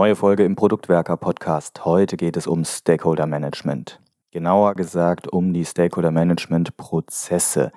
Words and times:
Neue 0.00 0.16
Folge 0.16 0.46
im 0.46 0.56
Produktwerker 0.56 1.18
Podcast. 1.18 1.84
Heute 1.84 2.16
geht 2.16 2.38
es 2.38 2.46
um 2.46 2.64
Stakeholder 2.64 3.26
Management. 3.26 4.00
Genauer 4.30 4.74
gesagt 4.74 5.28
um 5.28 5.52
die 5.52 5.66
Stakeholder 5.66 6.10
Management 6.10 6.78
Prozesse. 6.78 7.70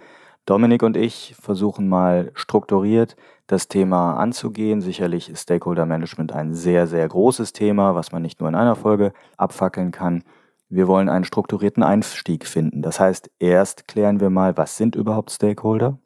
Dominik 0.46 0.84
und 0.84 0.96
ich 0.96 1.36
versuchen 1.38 1.90
mal 1.90 2.32
strukturiert 2.34 3.18
das 3.48 3.68
Thema 3.68 4.16
anzugehen. 4.16 4.80
Sicherlich 4.80 5.30
ist 5.30 5.42
Stakeholder 5.42 5.86
Management 5.86 6.32
ein 6.32 6.54
sehr, 6.54 6.88
sehr 6.88 7.06
großes 7.10 7.52
Thema, 7.52 7.94
was 7.94 8.14
man 8.14 8.22
nicht 8.22 8.40
nur 8.40 8.48
in 8.48 8.56
einer 8.56 8.78
Folge 8.78 9.12
abfackeln 9.36 9.92
kann. 9.92 10.24
Wir 10.70 10.88
wollen 10.88 11.10
einen 11.10 11.26
strukturierten 11.26 11.84
Einstieg 11.84 12.48
finden. 12.48 12.82
Das 12.82 13.02
heißt, 13.02 13.32
erst 13.40 13.90
klären 13.90 14.22
wir 14.22 14.30
mal, 14.30 14.56
was 14.56 14.78
sind 14.78 14.96
überhaupt 14.96 15.30
Stakeholder? 15.30 16.00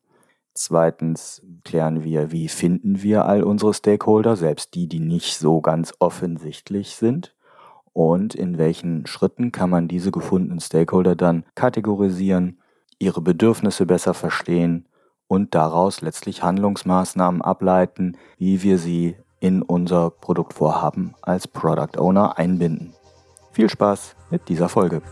Zweitens 0.59 1.43
klären 1.63 2.03
wir, 2.03 2.31
wie 2.31 2.47
finden 2.47 3.03
wir 3.03 3.25
all 3.25 3.43
unsere 3.43 3.75
Stakeholder, 3.75 4.35
selbst 4.35 4.73
die, 4.73 4.87
die 4.87 4.99
nicht 4.99 5.37
so 5.37 5.61
ganz 5.61 5.93
offensichtlich 5.99 6.95
sind. 6.95 7.35
Und 7.93 8.33
in 8.33 8.57
welchen 8.57 9.05
Schritten 9.05 9.51
kann 9.51 9.69
man 9.69 9.87
diese 9.87 10.09
gefundenen 10.09 10.59
Stakeholder 10.59 11.15
dann 11.15 11.45
kategorisieren 11.53 12.59
ihre 12.97 13.21
Bedürfnisse 13.21 13.85
besser 13.85 14.15
verstehen 14.15 14.87
und 15.27 15.53
daraus 15.53 16.01
letztlich 16.01 16.41
Handlungsmaßnahmen 16.41 17.43
ableiten, 17.43 18.17
wie 18.39 18.63
wir 18.63 18.79
sie 18.79 19.15
in 19.39 19.61
unser 19.61 20.09
Produktvorhaben 20.09 21.13
als 21.21 21.47
Product 21.47 21.99
Owner 21.99 22.39
einbinden. 22.39 22.95
Viel 23.51 23.69
Spaß 23.69 24.15
mit 24.31 24.49
dieser 24.49 24.69
Folge. 24.69 25.03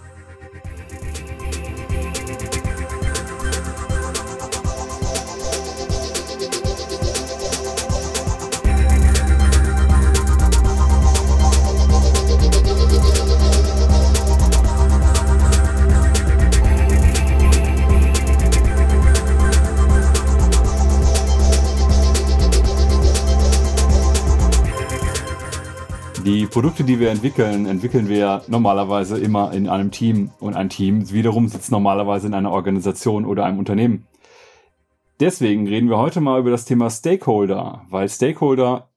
Die 26.26 26.48
Produkte, 26.48 26.84
die 26.84 27.00
wir 27.00 27.12
entwickeln, 27.12 27.68
entwickeln 27.68 28.10
wir 28.10 28.42
normalerweise 28.48 29.20
immer 29.20 29.54
in 29.54 29.70
einem 29.70 29.92
Team 29.92 30.32
und 30.40 30.56
ein 30.56 30.70
Team 30.70 31.12
wiederum 31.12 31.48
sitzt 31.48 31.70
normalerweise 31.70 32.26
in 32.26 32.34
einer 32.34 32.50
Organisation 32.50 33.26
oder 33.26 33.46
einem 33.46 33.60
Unternehmen. 33.60 34.08
Deswegen 35.20 35.68
reden 35.68 35.88
wir 35.88 36.00
heute 36.00 36.22
mal 36.22 36.40
über 36.40 36.50
das 36.50 36.66
Thema 36.66 36.90
Stakeholder, 36.90 37.86
weil 37.92 38.10
Stakeholder 38.10 38.90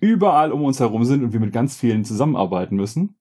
überall 0.00 0.52
um 0.52 0.62
uns 0.62 0.78
herum 0.78 1.04
sind 1.04 1.24
und 1.24 1.32
wir 1.32 1.40
mit 1.40 1.52
ganz 1.52 1.76
vielen 1.76 2.04
zusammenarbeiten 2.04 2.76
müssen. 2.76 3.16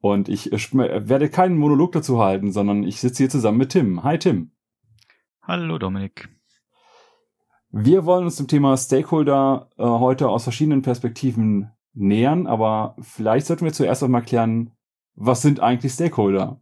Und 0.00 0.28
ich 0.28 0.50
werde 0.50 1.28
keinen 1.28 1.56
Monolog 1.56 1.92
dazu 1.92 2.18
halten, 2.18 2.50
sondern 2.50 2.82
ich 2.82 2.98
sitze 2.98 3.22
hier 3.22 3.30
zusammen 3.30 3.58
mit 3.58 3.70
Tim. 3.70 4.02
Hi 4.02 4.18
Tim. 4.18 4.50
Hallo 5.42 5.78
Dominik. 5.78 6.28
Wir 7.70 8.04
wollen 8.04 8.24
uns 8.24 8.34
dem 8.34 8.48
Thema 8.48 8.76
Stakeholder 8.76 9.68
äh, 9.78 9.84
heute 9.84 10.28
aus 10.28 10.42
verschiedenen 10.42 10.82
Perspektiven 10.82 11.70
nähern, 11.94 12.46
aber 12.46 12.96
vielleicht 13.00 13.46
sollten 13.46 13.64
wir 13.64 13.72
zuerst 13.72 14.02
auch 14.02 14.08
mal 14.08 14.20
klären, 14.20 14.72
was 15.14 15.42
sind 15.42 15.60
eigentlich 15.60 15.92
Stakeholder? 15.92 16.60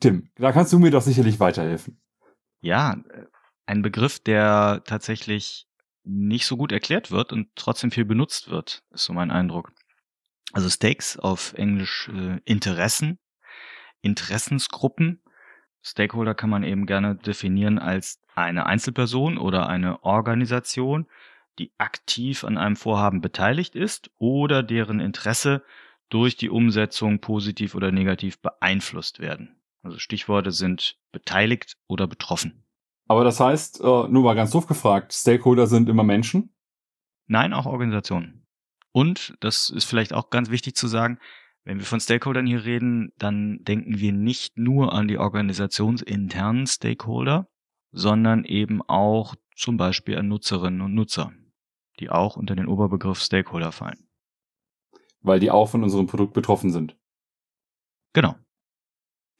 Tim, 0.00 0.30
da 0.36 0.52
kannst 0.52 0.72
du 0.72 0.78
mir 0.78 0.90
doch 0.90 1.02
sicherlich 1.02 1.40
weiterhelfen. 1.40 2.00
Ja, 2.60 2.96
ein 3.66 3.82
Begriff, 3.82 4.20
der 4.20 4.82
tatsächlich 4.84 5.66
nicht 6.04 6.46
so 6.46 6.56
gut 6.56 6.72
erklärt 6.72 7.10
wird 7.10 7.32
und 7.32 7.48
trotzdem 7.54 7.90
viel 7.90 8.04
benutzt 8.04 8.50
wird, 8.50 8.82
ist 8.90 9.04
so 9.04 9.12
mein 9.12 9.30
Eindruck. 9.30 9.72
Also 10.52 10.70
Stakes 10.70 11.18
auf 11.18 11.52
Englisch 11.54 12.08
äh, 12.08 12.40
Interessen, 12.44 13.18
Interessensgruppen. 14.00 15.22
Stakeholder 15.82 16.34
kann 16.34 16.50
man 16.50 16.62
eben 16.62 16.86
gerne 16.86 17.16
definieren 17.16 17.78
als 17.78 18.20
eine 18.34 18.66
Einzelperson 18.66 19.36
oder 19.36 19.68
eine 19.68 20.02
Organisation, 20.02 21.06
die 21.58 21.72
aktiv 21.78 22.44
an 22.44 22.56
einem 22.56 22.76
Vorhaben 22.76 23.20
beteiligt 23.20 23.74
ist 23.74 24.10
oder 24.18 24.62
deren 24.62 25.00
Interesse 25.00 25.62
durch 26.08 26.36
die 26.36 26.50
Umsetzung 26.50 27.20
positiv 27.20 27.74
oder 27.74 27.92
negativ 27.92 28.40
beeinflusst 28.40 29.20
werden. 29.20 29.60
Also 29.82 29.98
Stichworte 29.98 30.52
sind 30.52 30.98
beteiligt 31.12 31.76
oder 31.86 32.06
betroffen. 32.06 32.64
Aber 33.06 33.24
das 33.24 33.40
heißt, 33.40 33.80
äh, 33.80 33.84
nur 33.84 34.22
mal 34.22 34.34
ganz 34.34 34.50
doof 34.50 34.66
gefragt, 34.66 35.12
Stakeholder 35.12 35.66
sind 35.66 35.88
immer 35.88 36.04
Menschen? 36.04 36.54
Nein, 37.26 37.52
auch 37.52 37.66
Organisationen. 37.66 38.46
Und, 38.92 39.34
das 39.40 39.70
ist 39.70 39.84
vielleicht 39.84 40.12
auch 40.12 40.30
ganz 40.30 40.50
wichtig 40.50 40.74
zu 40.74 40.88
sagen, 40.88 41.18
wenn 41.64 41.78
wir 41.78 41.84
von 41.84 42.00
Stakeholdern 42.00 42.46
hier 42.46 42.64
reden, 42.64 43.12
dann 43.18 43.62
denken 43.62 43.98
wir 43.98 44.12
nicht 44.12 44.56
nur 44.56 44.92
an 44.92 45.08
die 45.08 45.18
organisationsinternen 45.18 46.66
Stakeholder, 46.66 47.48
sondern 47.92 48.44
eben 48.44 48.82
auch 48.82 49.34
zum 49.54 49.76
Beispiel 49.76 50.16
an 50.16 50.28
Nutzerinnen 50.28 50.80
und 50.80 50.94
Nutzer 50.94 51.32
die 52.00 52.10
auch 52.10 52.36
unter 52.36 52.56
den 52.56 52.66
Oberbegriff 52.66 53.20
Stakeholder 53.20 53.72
fallen. 53.72 54.08
Weil 55.20 55.40
die 55.40 55.50
auch 55.50 55.68
von 55.68 55.82
unserem 55.82 56.06
Produkt 56.06 56.32
betroffen 56.32 56.70
sind. 56.70 56.96
Genau. 58.12 58.36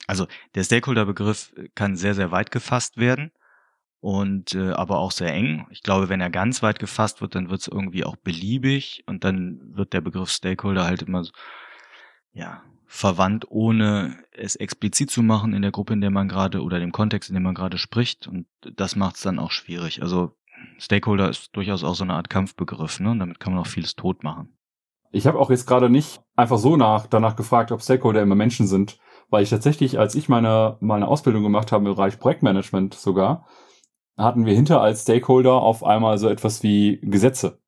Also 0.06 0.26
der 0.54 0.64
Stakeholder-Begriff 0.64 1.54
kann 1.74 1.96
sehr, 1.96 2.14
sehr 2.14 2.30
weit 2.30 2.50
gefasst 2.50 2.96
werden 2.96 3.30
und 4.00 4.54
äh, 4.54 4.70
aber 4.70 4.98
auch 4.98 5.12
sehr 5.12 5.32
eng. 5.32 5.66
Ich 5.70 5.82
glaube, 5.82 6.08
wenn 6.08 6.20
er 6.20 6.30
ganz 6.30 6.62
weit 6.62 6.78
gefasst 6.78 7.20
wird, 7.20 7.34
dann 7.34 7.50
wird 7.50 7.60
es 7.60 7.68
irgendwie 7.68 8.04
auch 8.04 8.16
beliebig 8.16 9.04
und 9.06 9.24
dann 9.24 9.60
wird 9.76 9.92
der 9.92 10.00
Begriff 10.00 10.30
Stakeholder 10.30 10.84
halt 10.84 11.02
immer 11.02 11.24
so, 11.24 11.32
ja, 12.32 12.62
verwandt, 12.86 13.44
ohne 13.50 14.24
es 14.32 14.56
explizit 14.56 15.10
zu 15.10 15.22
machen 15.22 15.52
in 15.52 15.60
der 15.60 15.72
Gruppe, 15.72 15.92
in 15.92 16.00
der 16.00 16.10
man 16.10 16.28
gerade 16.28 16.62
oder 16.62 16.80
dem 16.80 16.92
Kontext, 16.92 17.28
in 17.28 17.34
dem 17.34 17.42
man 17.42 17.54
gerade 17.54 17.76
spricht. 17.76 18.26
Und 18.26 18.46
das 18.62 18.96
macht 18.96 19.16
es 19.16 19.22
dann 19.22 19.38
auch 19.38 19.50
schwierig. 19.50 20.00
Also 20.00 20.34
Stakeholder 20.78 21.28
ist 21.28 21.54
durchaus 21.56 21.84
auch 21.84 21.94
so 21.94 22.04
eine 22.04 22.14
Art 22.14 22.30
Kampfbegriff, 22.30 23.00
ne? 23.00 23.10
Und 23.10 23.18
damit 23.18 23.40
kann 23.40 23.52
man 23.52 23.62
auch 23.62 23.66
vieles 23.66 23.96
tot 23.96 24.22
machen. 24.22 24.56
Ich 25.10 25.26
habe 25.26 25.38
auch 25.38 25.50
jetzt 25.50 25.66
gerade 25.66 25.88
nicht 25.88 26.20
einfach 26.36 26.58
so 26.58 26.76
nach 26.76 27.06
danach 27.06 27.36
gefragt, 27.36 27.72
ob 27.72 27.82
Stakeholder 27.82 28.22
immer 28.22 28.34
Menschen 28.34 28.66
sind, 28.66 28.98
weil 29.30 29.42
ich 29.42 29.50
tatsächlich, 29.50 29.98
als 29.98 30.14
ich 30.14 30.28
meine 30.28 30.76
meine 30.80 31.08
Ausbildung 31.08 31.42
gemacht 31.42 31.72
habe 31.72 31.88
im 31.88 31.94
Bereich 31.94 32.18
Projektmanagement 32.18 32.94
sogar, 32.94 33.46
hatten 34.16 34.46
wir 34.46 34.54
hinter 34.54 34.80
als 34.80 35.02
Stakeholder 35.02 35.54
auf 35.54 35.84
einmal 35.84 36.18
so 36.18 36.28
etwas 36.28 36.62
wie 36.62 36.98
Gesetze. 37.02 37.60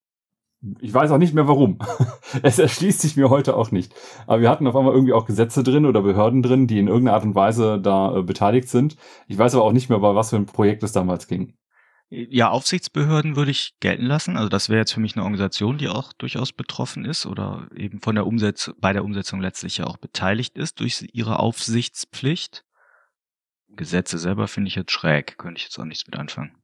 Ich 0.81 0.93
weiß 0.93 1.11
auch 1.11 1.19
nicht 1.19 1.33
mehr 1.33 1.49
warum. 1.49 1.78
es 2.43 2.59
erschließt 2.59 3.01
sich 3.01 3.17
mir 3.17 3.31
heute 3.31 3.57
auch 3.57 3.71
nicht. 3.71 3.95
Aber 4.27 4.43
wir 4.43 4.51
hatten 4.51 4.67
auf 4.67 4.77
einmal 4.77 4.93
irgendwie 4.93 5.15
auch 5.15 5.25
Gesetze 5.25 5.62
drin 5.62 5.87
oder 5.87 6.03
Behörden 6.03 6.43
drin, 6.43 6.67
die 6.67 6.78
in 6.78 6.89
irgendeiner 6.89 7.15
Art 7.15 7.25
und 7.25 7.34
Weise 7.34 7.81
da 7.81 8.17
äh, 8.19 8.22
beteiligt 8.22 8.69
sind. 8.69 8.97
Ich 9.27 9.39
weiß 9.39 9.55
aber 9.55 9.65
auch 9.65 9.72
nicht 9.72 9.89
mehr, 9.89 10.01
bei 10.01 10.15
was 10.15 10.31
für 10.31 10.37
ein 10.37 10.45
Projekt 10.45 10.83
es 10.83 10.93
damals 10.93 11.28
ging. 11.28 11.55
Ja, 12.12 12.50
Aufsichtsbehörden 12.50 13.37
würde 13.37 13.53
ich 13.53 13.78
gelten 13.78 14.04
lassen. 14.04 14.37
Also 14.37 14.48
das 14.48 14.69
wäre 14.69 14.81
jetzt 14.81 14.93
für 14.93 14.98
mich 14.98 15.15
eine 15.15 15.22
Organisation, 15.22 15.78
die 15.78 15.88
auch 15.88 16.12
durchaus 16.12 16.53
betroffen 16.53 17.04
ist 17.04 17.25
oder 17.25 17.69
eben 17.75 18.00
von 18.00 18.16
der 18.16 18.26
Umsetzung, 18.26 18.75
bei 18.81 18.93
der 18.93 19.04
Umsetzung 19.04 19.41
letztlich 19.41 19.78
ja 19.78 19.87
auch 19.87 19.97
beteiligt 19.97 20.59
ist 20.59 20.81
durch 20.81 21.09
ihre 21.12 21.38
Aufsichtspflicht. 21.38 22.65
Gesetze 23.69 24.19
selber 24.19 24.48
finde 24.48 24.69
ich 24.69 24.75
jetzt 24.75 24.91
schräg, 24.91 25.38
könnte 25.38 25.59
ich 25.59 25.65
jetzt 25.65 25.78
auch 25.78 25.84
nichts 25.84 26.04
mit 26.06 26.19
anfangen. 26.19 26.56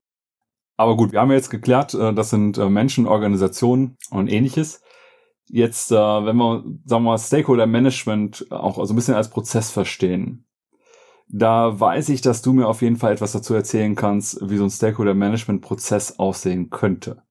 Aber 0.77 0.97
gut, 0.97 1.13
wir 1.13 1.21
haben 1.21 1.31
jetzt 1.31 1.51
geklärt, 1.51 1.95
äh, 1.95 2.13
das 2.13 2.31
sind 2.31 2.59
äh, 2.59 2.69
Menschen, 2.69 3.07
Organisationen 3.07 3.97
und 4.11 4.27
ähnliches. 4.27 4.83
Jetzt, 5.47 5.93
äh, 5.93 5.95
wenn 5.95 6.37
wir, 6.37 6.65
sagen 6.85 7.05
wir 7.05 7.11
mal, 7.13 7.19
Stakeholder 7.19 7.67
Management 7.67 8.51
auch 8.51 8.85
so 8.85 8.93
ein 8.93 8.97
bisschen 8.97 9.15
als 9.15 9.31
Prozess 9.31 9.71
verstehen, 9.71 10.46
da 11.29 11.79
weiß 11.79 12.09
ich, 12.11 12.21
dass 12.21 12.43
du 12.43 12.53
mir 12.53 12.67
auf 12.67 12.83
jeden 12.83 12.97
Fall 12.97 13.13
etwas 13.13 13.33
dazu 13.33 13.55
erzählen 13.55 13.95
kannst, 13.95 14.39
wie 14.49 14.57
so 14.57 14.65
ein 14.65 14.71
Stakeholder-Management-Prozess 14.71 16.19
aussehen 16.19 16.71
könnte. 16.71 17.23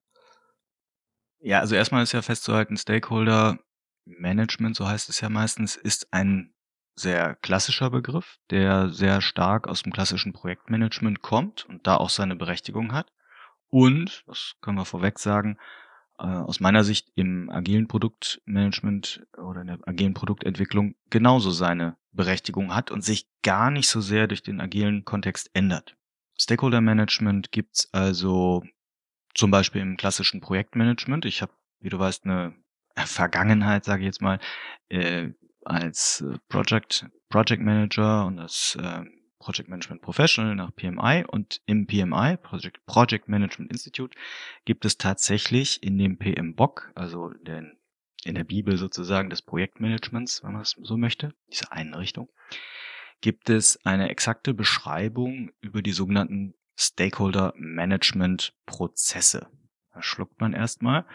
Ja, 1.40 1.60
also 1.60 1.76
erstmal 1.76 2.04
ist 2.04 2.12
ja 2.12 2.22
festzuhalten, 2.22 2.76
Stakeholder-Management, 2.76 4.76
so 4.76 4.88
heißt 4.88 5.10
es 5.10 5.22
ja 5.22 5.30
meistens, 5.30 5.76
ist 5.76 6.08
ein 6.12 6.54
sehr 6.96 7.36
klassischer 7.36 7.90
Begriff, 7.90 8.38
der 8.50 8.90
sehr 8.90 9.22
stark 9.22 9.68
aus 9.68 9.84
dem 9.84 9.92
klassischen 9.92 10.34
Projektmanagement 10.34 11.22
kommt 11.22 11.66
und 11.70 11.86
da 11.86 11.98
auch 11.98 12.10
seine 12.10 12.36
Berechtigung 12.36 12.94
hat. 12.94 13.12
Und, 13.70 14.24
das 14.28 14.56
können 14.62 14.78
wir 14.78 14.86
vorweg 14.86 15.20
sagen, 15.20 15.58
äh, 16.18 16.24
aus 16.24 16.60
meiner 16.60 16.84
Sicht 16.84 17.12
im 17.16 17.50
agilen 17.50 17.88
Produktmanagement 17.88 19.26
oder 19.38 19.62
in 19.62 19.68
der 19.68 19.80
agilen 19.86 20.14
Produktentwicklung 20.14 20.96
genauso 21.10 21.52
seine 21.52 21.98
Berechtigung 22.16 22.74
hat 22.74 22.92
und 22.92 23.04
sich 23.04 23.28
gar 23.44 23.72
nicht 23.72 23.88
so 23.88 24.02
sehr 24.02 24.28
durch 24.28 24.44
den 24.44 24.62
agilen 24.62 25.06
Kontext 25.06 25.50
ändert. 25.54 25.96
Stakeholder 26.38 26.82
Management 26.82 27.52
gibt's 27.52 27.94
also 27.94 28.64
zum 29.34 29.52
Beispiel 29.52 29.82
im 29.82 29.98
klassischen 29.98 30.42
Projektmanagement. 30.42 31.26
Ich 31.26 31.42
habe, 31.42 31.52
wie 31.80 31.90
du 31.90 32.00
weißt, 32.00 32.26
eine 32.26 32.56
Vergangenheit, 32.96 33.86
sage 33.86 34.02
ich 34.02 34.08
jetzt 34.08 34.22
mal, 34.22 34.40
äh, 34.90 35.30
als 35.64 36.22
äh, 36.22 36.38
Project 36.48 37.06
Project 37.30 37.62
Manager 37.62 38.26
und 38.26 38.40
als 38.40 38.78
äh, 38.80 39.04
Project 39.40 39.70
Management 39.70 40.02
Professional 40.02 40.56
nach 40.56 40.74
PMI 40.76 41.26
und 41.28 41.62
im 41.66 41.86
PMI, 41.86 42.38
Project, 42.38 42.86
Project 42.86 43.28
Management 43.28 43.72
Institute, 43.72 44.18
gibt 44.64 44.86
es 44.86 44.98
tatsächlich 44.98 45.84
in 45.84 45.98
dem 45.98 46.18
PMBOK, 46.18 46.92
also 46.96 47.30
den 47.30 47.75
in 48.26 48.36
der 48.36 48.44
Bibel 48.44 48.78
sozusagen 48.78 49.30
des 49.30 49.42
Projektmanagements, 49.42 50.44
wenn 50.44 50.54
man 50.54 50.62
es 50.62 50.76
so 50.82 50.98
möchte, 50.98 51.34
diese 51.52 51.72
Einrichtung, 51.72 52.30
gibt 53.22 53.50
es 53.50 53.84
eine 53.86 54.10
exakte 54.10 54.54
Beschreibung 54.54 55.52
über 55.62 55.82
die 55.82 55.92
sogenannten 55.92 56.54
Stakeholder 56.78 57.54
Management 57.56 58.54
Prozesse. 58.66 59.48
Da 59.94 60.02
schluckt 60.02 60.42
man 60.42 60.54
erstmal. 60.54 61.06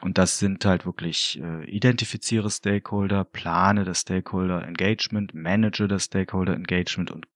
Und 0.00 0.18
das 0.18 0.38
sind 0.38 0.64
halt 0.64 0.86
wirklich 0.86 1.40
äh, 1.40 1.64
identifiziere 1.70 2.50
Stakeholder, 2.50 3.24
plane 3.24 3.84
das 3.84 4.00
Stakeholder 4.00 4.66
Engagement, 4.66 5.34
manage 5.34 5.86
das 5.86 6.04
Stakeholder 6.04 6.54
Engagement 6.54 7.10
und 7.10 7.28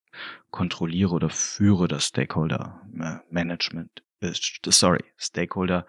kontrolliere 0.50 1.10
oder 1.10 1.30
führe 1.30 1.86
das 1.86 2.06
Stakeholder 2.06 2.82
äh, 2.98 3.18
Management. 3.30 4.02
Äh, 4.20 4.32
sorry, 4.32 5.04
Stakeholder 5.16 5.86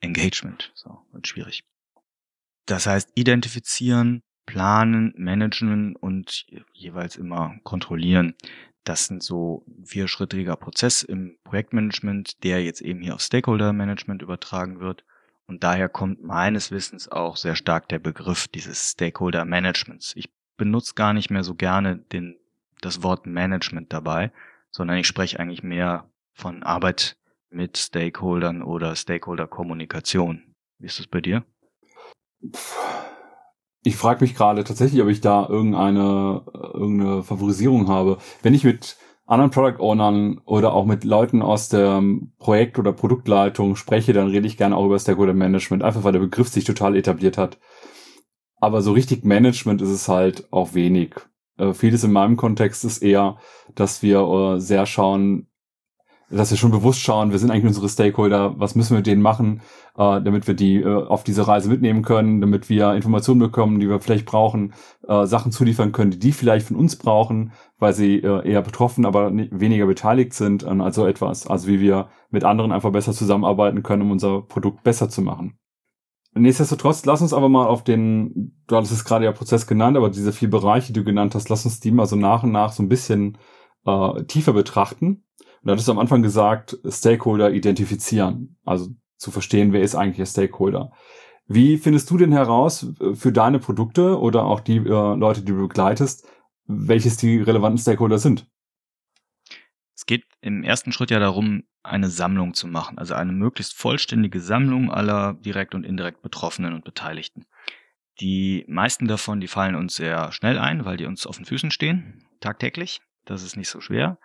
Engagement. 0.00 0.70
So, 0.74 0.98
wird 1.12 1.26
schwierig. 1.26 1.64
Das 2.66 2.86
heißt, 2.86 3.10
identifizieren, 3.14 4.22
planen, 4.46 5.14
managen 5.16 5.96
und 5.96 6.46
jeweils 6.72 7.16
immer 7.16 7.56
kontrollieren. 7.62 8.34
Das 8.84 9.06
sind 9.06 9.22
so 9.22 9.64
vierschrittiger 9.84 10.56
Prozess 10.56 11.02
im 11.02 11.38
Projektmanagement, 11.44 12.42
der 12.44 12.62
jetzt 12.62 12.82
eben 12.82 13.00
hier 13.00 13.14
auf 13.14 13.22
Stakeholder 13.22 13.72
Management 13.72 14.22
übertragen 14.22 14.80
wird. 14.80 15.04
Und 15.46 15.64
daher 15.64 15.88
kommt 15.88 16.22
meines 16.22 16.70
Wissens 16.70 17.08
auch 17.08 17.36
sehr 17.36 17.56
stark 17.56 17.88
der 17.88 17.98
Begriff 17.98 18.48
dieses 18.48 18.90
Stakeholder 18.90 19.44
Managements. 19.44 20.12
Ich 20.16 20.30
benutze 20.56 20.94
gar 20.94 21.12
nicht 21.12 21.30
mehr 21.30 21.44
so 21.44 21.54
gerne 21.54 21.98
den, 21.98 22.36
das 22.80 23.02
Wort 23.02 23.26
Management 23.26 23.92
dabei, 23.92 24.32
sondern 24.70 24.98
ich 24.98 25.06
spreche 25.06 25.40
eigentlich 25.40 25.62
mehr 25.62 26.10
von 26.32 26.62
Arbeit 26.62 27.16
mit 27.50 27.76
Stakeholdern 27.78 28.62
oder 28.62 28.96
Stakeholder-Kommunikation. 28.96 30.54
Wie 30.78 30.86
ist 30.86 30.98
das 30.98 31.06
bei 31.06 31.20
dir? 31.20 31.44
Ich 33.82 33.96
frage 33.96 34.24
mich 34.24 34.34
gerade 34.34 34.64
tatsächlich, 34.64 35.02
ob 35.02 35.08
ich 35.08 35.20
da 35.20 35.46
irgendeine, 35.48 36.42
irgendeine 36.72 37.22
Favorisierung 37.22 37.88
habe. 37.88 38.18
Wenn 38.42 38.54
ich 38.54 38.64
mit 38.64 38.96
anderen 39.26 39.50
Product 39.50 39.80
Ownern 39.80 40.40
oder 40.44 40.72
auch 40.72 40.84
mit 40.84 41.04
Leuten 41.04 41.42
aus 41.42 41.68
der 41.68 42.02
Projekt- 42.38 42.78
oder 42.78 42.92
Produktleitung 42.92 43.76
spreche, 43.76 44.12
dann 44.12 44.28
rede 44.28 44.46
ich 44.46 44.56
gerne 44.56 44.76
auch 44.76 44.86
über 44.86 44.98
Stakeholder 44.98 45.34
Management, 45.34 45.82
einfach 45.82 46.04
weil 46.04 46.12
der 46.12 46.20
Begriff 46.20 46.48
sich 46.48 46.64
total 46.64 46.96
etabliert 46.96 47.38
hat. 47.38 47.58
Aber 48.56 48.82
so 48.82 48.92
richtig 48.92 49.24
Management 49.24 49.82
ist 49.82 49.90
es 49.90 50.08
halt 50.08 50.50
auch 50.50 50.74
wenig. 50.74 51.14
Äh, 51.58 51.72
vieles 51.72 52.04
in 52.04 52.12
meinem 52.12 52.36
Kontext 52.36 52.84
ist 52.84 53.02
eher, 53.02 53.38
dass 53.74 54.02
wir 54.02 54.20
äh, 54.20 54.60
sehr 54.60 54.86
schauen, 54.86 55.48
dass 56.36 56.50
wir 56.50 56.58
schon 56.58 56.70
bewusst 56.70 57.00
schauen, 57.00 57.30
wir 57.30 57.38
sind 57.38 57.50
eigentlich 57.50 57.66
unsere 57.66 57.88
Stakeholder, 57.88 58.58
was 58.58 58.74
müssen 58.74 58.90
wir 58.90 58.98
mit 58.98 59.06
denen 59.06 59.22
machen, 59.22 59.60
äh, 59.96 60.20
damit 60.20 60.46
wir 60.46 60.54
die 60.54 60.76
äh, 60.76 61.06
auf 61.06 61.24
diese 61.24 61.46
Reise 61.46 61.68
mitnehmen 61.68 62.02
können, 62.02 62.40
damit 62.40 62.68
wir 62.68 62.92
Informationen 62.94 63.40
bekommen, 63.40 63.80
die 63.80 63.88
wir 63.88 64.00
vielleicht 64.00 64.26
brauchen, 64.26 64.74
äh, 65.06 65.26
Sachen 65.26 65.52
zuliefern 65.52 65.92
können, 65.92 66.10
die 66.10 66.18
die 66.18 66.32
vielleicht 66.32 66.68
von 66.68 66.76
uns 66.76 66.96
brauchen, 66.96 67.52
weil 67.78 67.92
sie 67.92 68.16
äh, 68.16 68.48
eher 68.48 68.62
betroffen, 68.62 69.06
aber 69.06 69.30
weniger 69.32 69.86
beteiligt 69.86 70.34
sind 70.34 70.64
an 70.64 70.80
also 70.80 71.06
etwas. 71.06 71.46
Also 71.46 71.68
wie 71.68 71.80
wir 71.80 72.08
mit 72.30 72.44
anderen 72.44 72.72
einfach 72.72 72.92
besser 72.92 73.12
zusammenarbeiten 73.12 73.82
können, 73.82 74.02
um 74.02 74.10
unser 74.10 74.42
Produkt 74.42 74.82
besser 74.82 75.08
zu 75.08 75.22
machen. 75.22 75.58
Nichtsdestotrotz, 76.36 77.04
lass 77.04 77.22
uns 77.22 77.32
aber 77.32 77.48
mal 77.48 77.66
auf 77.66 77.84
den, 77.84 78.56
du 78.66 78.76
hattest 78.76 78.92
es 78.92 79.04
gerade 79.04 79.24
ja 79.24 79.32
Prozess 79.32 79.66
genannt, 79.66 79.96
aber 79.96 80.10
diese 80.10 80.32
vier 80.32 80.50
Bereiche, 80.50 80.92
die 80.92 81.00
du 81.00 81.04
genannt 81.04 81.34
hast, 81.34 81.48
lass 81.48 81.64
uns 81.64 81.78
die 81.80 81.92
mal 81.92 82.06
so 82.06 82.16
nach 82.16 82.42
und 82.42 82.50
nach 82.50 82.72
so 82.72 82.82
ein 82.82 82.88
bisschen 82.88 83.38
äh, 83.86 84.24
tiefer 84.24 84.52
betrachten 84.52 85.23
und 85.64 85.68
da 85.68 85.72
hattest 85.72 85.88
am 85.88 85.98
Anfang 85.98 86.22
gesagt, 86.22 86.76
Stakeholder 86.86 87.50
identifizieren, 87.50 88.58
also 88.66 88.90
zu 89.16 89.30
verstehen, 89.30 89.72
wer 89.72 89.80
ist 89.80 89.94
eigentlich 89.94 90.18
der 90.18 90.26
Stakeholder. 90.26 90.92
Wie 91.46 91.78
findest 91.78 92.10
du 92.10 92.18
denn 92.18 92.32
heraus 92.32 92.86
äh, 93.00 93.14
für 93.14 93.32
deine 93.32 93.58
Produkte 93.58 94.20
oder 94.20 94.44
auch 94.44 94.60
die 94.60 94.76
äh, 94.76 95.14
Leute, 95.14 95.40
die 95.40 95.52
du 95.52 95.66
begleitest, 95.66 96.28
welches 96.66 97.16
die 97.16 97.38
relevanten 97.38 97.78
Stakeholder 97.78 98.18
sind? 98.18 98.46
Es 99.94 100.04
geht 100.04 100.24
im 100.42 100.64
ersten 100.64 100.92
Schritt 100.92 101.10
ja 101.10 101.18
darum, 101.18 101.62
eine 101.82 102.10
Sammlung 102.10 102.52
zu 102.52 102.66
machen, 102.66 102.98
also 102.98 103.14
eine 103.14 103.32
möglichst 103.32 103.74
vollständige 103.74 104.40
Sammlung 104.40 104.90
aller 104.90 105.32
direkt 105.32 105.74
und 105.74 105.84
indirekt 105.84 106.20
Betroffenen 106.20 106.74
und 106.74 106.84
Beteiligten. 106.84 107.46
Die 108.20 108.66
meisten 108.68 109.08
davon, 109.08 109.40
die 109.40 109.48
fallen 109.48 109.76
uns 109.76 109.94
sehr 109.94 110.30
schnell 110.30 110.58
ein, 110.58 110.84
weil 110.84 110.98
die 110.98 111.06
uns 111.06 111.26
auf 111.26 111.36
den 111.36 111.46
Füßen 111.46 111.70
stehen, 111.70 112.22
tagtäglich. 112.40 113.00
Das 113.24 113.42
ist 113.42 113.56
nicht 113.56 113.70
so 113.70 113.80
schwer. 113.80 114.18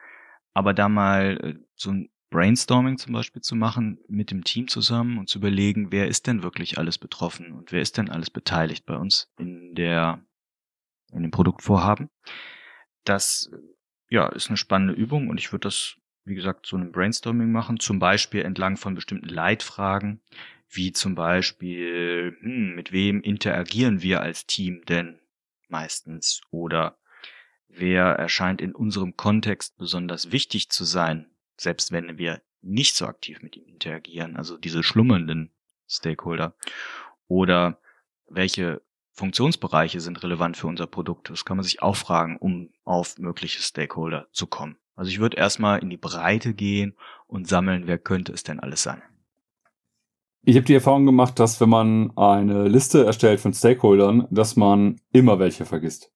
Aber 0.54 0.74
da 0.74 0.90
mal 0.90 1.38
äh, 1.42 1.56
so 1.75 1.92
ein 1.92 2.10
Brainstorming 2.30 2.98
zum 2.98 3.13
Beispiel 3.13 3.42
zu 3.42 3.56
machen 3.56 4.00
mit 4.07 4.31
dem 4.31 4.44
Team 4.44 4.68
zusammen 4.68 5.18
und 5.18 5.30
zu 5.30 5.40
überlegen, 5.40 5.92
wer 5.92 6.07
ist 6.07 6.28
denn 6.28 6.44
wirklich 6.44 6.78
alles 6.78 6.98
betroffen 6.98 7.51
und 7.54 7.72
wer 7.72 7.81
ist 7.81 7.98
denn 7.98 8.10
alles 8.10 8.30
beteiligt 8.30 8.86
bei 8.86 8.96
uns 8.96 9.31
in 9.38 9.74
der, 9.74 10.24
in 11.12 11.24
dem 11.24 11.31
Produktvorhaben. 11.31 12.10
Das, 13.04 13.50
ja, 14.10 14.28
ist 14.28 14.50
eine 14.50 14.57
spannende 14.57 14.94
Übung 14.94 15.30
und 15.30 15.40
ich 15.40 15.51
würde 15.51 15.68
das, 15.68 15.96
wie 16.25 16.36
gesagt, 16.36 16.68
so 16.68 16.78
einem 16.78 16.92
Brainstorming 16.92 17.52
machen, 17.52 17.80
zum 17.80 17.98
Beispiel 17.98 18.44
entlang 18.44 18.78
von 18.78 18.94
bestimmten 18.94 19.30
Leitfragen, 19.30 20.22
wie 20.69 20.92
zum 20.92 21.16
Beispiel, 21.16 22.38
hm, 22.42 22.75
mit 22.75 22.92
wem 22.92 23.22
interagieren 23.22 24.04
wir 24.04 24.22
als 24.22 24.45
Team 24.45 24.84
denn 24.86 25.19
meistens 25.68 26.42
oder 26.52 26.99
Wer 27.69 28.04
erscheint 28.04 28.62
in 28.62 28.75
unserem 28.75 29.16
Kontext 29.16 29.77
besonders 29.77 30.31
wichtig 30.31 30.69
zu 30.69 30.83
sein, 30.83 31.30
selbst 31.56 31.92
wenn 31.92 32.18
wir 32.18 32.42
nicht 32.62 32.95
so 32.95 33.06
aktiv 33.06 33.42
mit 33.42 33.56
ihm 33.56 33.66
interagieren, 33.66 34.36
also 34.36 34.57
diese 34.57 34.83
schlummernden 34.83 35.51
Stakeholder? 35.88 36.56
Oder 37.27 37.80
welche 38.27 38.81
Funktionsbereiche 39.12 40.01
sind 40.01 40.24
relevant 40.24 40.57
für 40.57 40.68
unser 40.68 40.88
Produkt? 40.88 41.30
Das 41.30 41.45
kann 41.45 41.57
man 41.57 41.63
sich 41.63 41.81
auch 41.81 41.95
fragen, 41.95 42.38
um 42.38 42.69
auf 42.83 43.18
mögliche 43.18 43.62
Stakeholder 43.62 44.27
zu 44.31 44.48
kommen. 44.48 44.77
Also 44.95 45.12
ich 45.12 45.19
würde 45.19 45.38
erstmal 45.38 45.80
in 45.80 45.89
die 45.89 45.98
Breite 45.98 46.54
gehen 46.54 46.95
und 47.27 47.48
sammeln, 47.48 47.88
wer 47.88 47.98
könnte 47.98 48.33
es 48.33 48.44
denn 48.44 48.60
alles 48.60 48.83
sein. 48.83 49.01
Ich 50.44 50.56
habe 50.56 50.66
die 50.66 50.74
Erfahrung 50.74 51.06
gemacht, 51.06 51.39
dass 51.39 51.62
wenn 51.62 51.69
man 51.69 52.18
eine 52.18 52.68
Liste 52.68 53.06
erstellt 53.06 53.39
von 53.39 53.54
Stakeholdern, 53.54 54.27
dass 54.31 54.56
man 54.56 55.00
immer 55.12 55.38
welche 55.39 55.66
vergisst. 55.66 56.12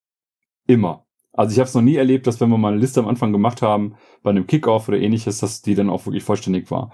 Immer. 0.66 1.03
Also 1.34 1.52
ich 1.52 1.60
habe 1.60 1.68
es 1.68 1.74
noch 1.74 1.82
nie 1.82 1.96
erlebt, 1.96 2.28
dass 2.28 2.40
wenn 2.40 2.50
wir 2.50 2.58
mal 2.58 2.72
eine 2.72 2.82
Liste 2.82 3.00
am 3.00 3.08
Anfang 3.08 3.32
gemacht 3.32 3.62
haben, 3.62 3.96
bei 4.22 4.30
einem 4.30 4.48
Kickoff 4.48 4.88
oder 4.88 5.00
ähnliches, 5.00 5.40
dass 5.40 5.64
die 5.64 5.76
dann 5.76 5.90
auch 5.90 6.06
wirklich 6.06 6.24
vollständig 6.24 6.70
war. 6.70 6.94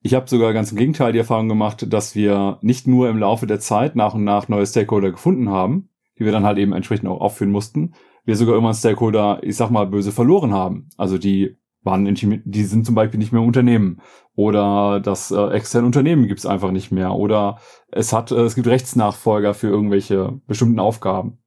Ich 0.00 0.14
habe 0.14 0.28
sogar 0.28 0.52
ganz 0.52 0.70
im 0.70 0.78
Gegenteil 0.78 1.12
die 1.12 1.18
Erfahrung 1.18 1.48
gemacht, 1.48 1.86
dass 1.92 2.14
wir 2.14 2.58
nicht 2.60 2.86
nur 2.86 3.08
im 3.08 3.18
Laufe 3.18 3.46
der 3.46 3.58
Zeit 3.58 3.96
nach 3.96 4.14
und 4.14 4.24
nach 4.24 4.48
neue 4.48 4.66
Stakeholder 4.66 5.10
gefunden 5.10 5.48
haben, 5.48 5.88
die 6.18 6.24
wir 6.24 6.32
dann 6.32 6.44
halt 6.44 6.58
eben 6.58 6.72
entsprechend 6.72 7.08
auch 7.08 7.20
aufführen 7.20 7.50
mussten, 7.50 7.94
wir 8.24 8.36
sogar 8.36 8.56
immer 8.56 8.74
Stakeholder, 8.74 9.40
ich 9.42 9.56
sag 9.56 9.70
mal, 9.70 9.86
böse 9.86 10.12
verloren 10.12 10.52
haben. 10.52 10.90
Also 10.98 11.16
die 11.18 11.56
waren 11.82 12.04
die 12.44 12.64
sind 12.64 12.84
zum 12.84 12.94
Beispiel 12.94 13.18
nicht 13.18 13.32
mehr 13.32 13.40
im 13.40 13.46
Unternehmen 13.46 14.00
oder 14.34 15.00
das 15.00 15.30
äh, 15.30 15.46
externe 15.50 15.86
Unternehmen 15.86 16.26
gibt 16.26 16.40
es 16.40 16.46
einfach 16.46 16.70
nicht 16.70 16.90
mehr 16.90 17.14
oder 17.14 17.58
es 17.90 18.12
hat 18.12 18.30
äh, 18.30 18.40
es 18.40 18.56
gibt 18.56 18.66
Rechtsnachfolger 18.66 19.54
für 19.54 19.68
irgendwelche 19.68 20.40
bestimmten 20.46 20.80
Aufgaben 20.80 21.38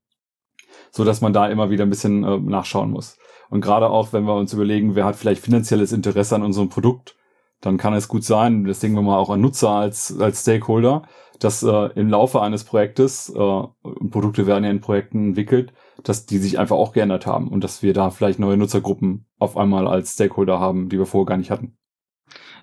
so 0.92 1.04
dass 1.04 1.22
man 1.22 1.34
da 1.34 1.48
immer 1.48 1.70
wieder 1.70 1.86
ein 1.86 1.90
bisschen 1.90 2.24
äh, 2.24 2.38
nachschauen 2.38 2.92
muss. 2.92 3.18
Und 3.50 3.62
gerade 3.62 3.90
auch, 3.90 4.14
wenn 4.14 4.24
wir 4.24 4.36
uns 4.36 4.54
überlegen, 4.54 4.96
wer 4.96 5.06
hat 5.06 5.16
vielleicht 5.16 5.44
finanzielles 5.44 5.92
Interesse 5.92 6.36
an 6.36 6.44
unserem 6.44 6.70
Produkt, 6.70 7.16
dann 7.60 7.78
kann 7.78 7.94
es 7.94 8.08
gut 8.08 8.24
sein, 8.24 8.64
das 8.64 8.80
denken 8.80 8.98
wir 8.98 9.04
mal 9.04 9.18
auch 9.18 9.30
an 9.30 9.42
Nutzer 9.42 9.70
als, 9.70 10.18
als 10.20 10.42
Stakeholder, 10.42 11.04
dass 11.40 11.64
äh, 11.64 11.90
im 11.96 12.10
Laufe 12.10 12.42
eines 12.42 12.64
Projektes, 12.64 13.30
äh, 13.30 13.64
Produkte 14.10 14.48
werden 14.48 14.64
ja 14.64 14.70
in 14.70 14.82
Projekten 14.82 15.30
entwickelt, 15.30 15.74
dass 16.04 16.26
die 16.26 16.38
sich 16.38 16.60
einfach 16.60 16.76
auch 16.76 16.94
geändert 16.94 17.26
haben 17.26 17.48
und 17.50 17.64
dass 17.64 17.84
wir 17.84 17.94
da 17.94 18.10
vielleicht 18.10 18.40
neue 18.40 18.58
Nutzergruppen 18.58 19.26
auf 19.38 19.58
einmal 19.58 19.88
als 19.88 20.14
Stakeholder 20.14 20.60
haben, 20.60 20.90
die 20.90 20.98
wir 20.98 21.06
vorher 21.06 21.26
gar 21.26 21.38
nicht 21.38 21.52
hatten. 21.52 21.78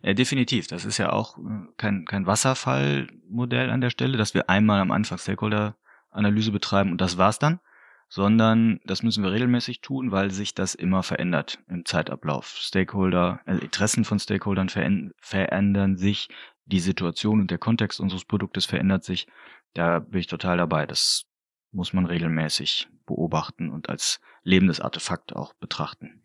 Ja, 0.02 0.14
definitiv. 0.14 0.68
Das 0.68 0.84
ist 0.84 0.98
ja 0.98 1.12
auch 1.12 1.38
äh, 1.38 1.42
kein, 1.76 2.04
kein 2.04 2.26
Wasserfallmodell 2.26 3.70
an 3.70 3.80
der 3.80 3.90
Stelle, 3.90 4.16
dass 4.16 4.34
wir 4.34 4.48
einmal 4.48 4.80
am 4.80 4.90
Anfang 4.90 5.18
Stakeholder-Analyse 5.18 6.52
betreiben 6.52 6.92
und 6.92 7.00
das 7.00 7.18
war's 7.18 7.38
dann, 7.38 7.60
sondern 8.08 8.80
das 8.84 9.02
müssen 9.02 9.22
wir 9.22 9.32
regelmäßig 9.32 9.80
tun, 9.80 10.10
weil 10.10 10.30
sich 10.30 10.54
das 10.54 10.74
immer 10.74 11.02
verändert 11.02 11.58
im 11.68 11.84
Zeitablauf. 11.84 12.56
Stakeholder, 12.58 13.40
äh, 13.46 13.58
Interessen 13.58 14.04
von 14.04 14.18
Stakeholdern 14.18 14.68
verändern 14.68 15.96
sich, 15.96 16.28
die 16.64 16.80
Situation 16.80 17.40
und 17.40 17.50
der 17.50 17.58
Kontext 17.58 18.00
unseres 18.00 18.24
Produktes 18.24 18.66
verändert 18.66 19.04
sich. 19.04 19.26
Da 19.74 20.00
bin 20.00 20.20
ich 20.20 20.26
total 20.26 20.56
dabei. 20.56 20.86
Das 20.86 21.24
muss 21.72 21.92
man 21.92 22.06
regelmäßig 22.06 22.88
beobachten 23.06 23.70
und 23.70 23.88
als 23.88 24.20
lebendes 24.42 24.80
Artefakt 24.80 25.36
auch 25.36 25.52
betrachten. 25.54 26.22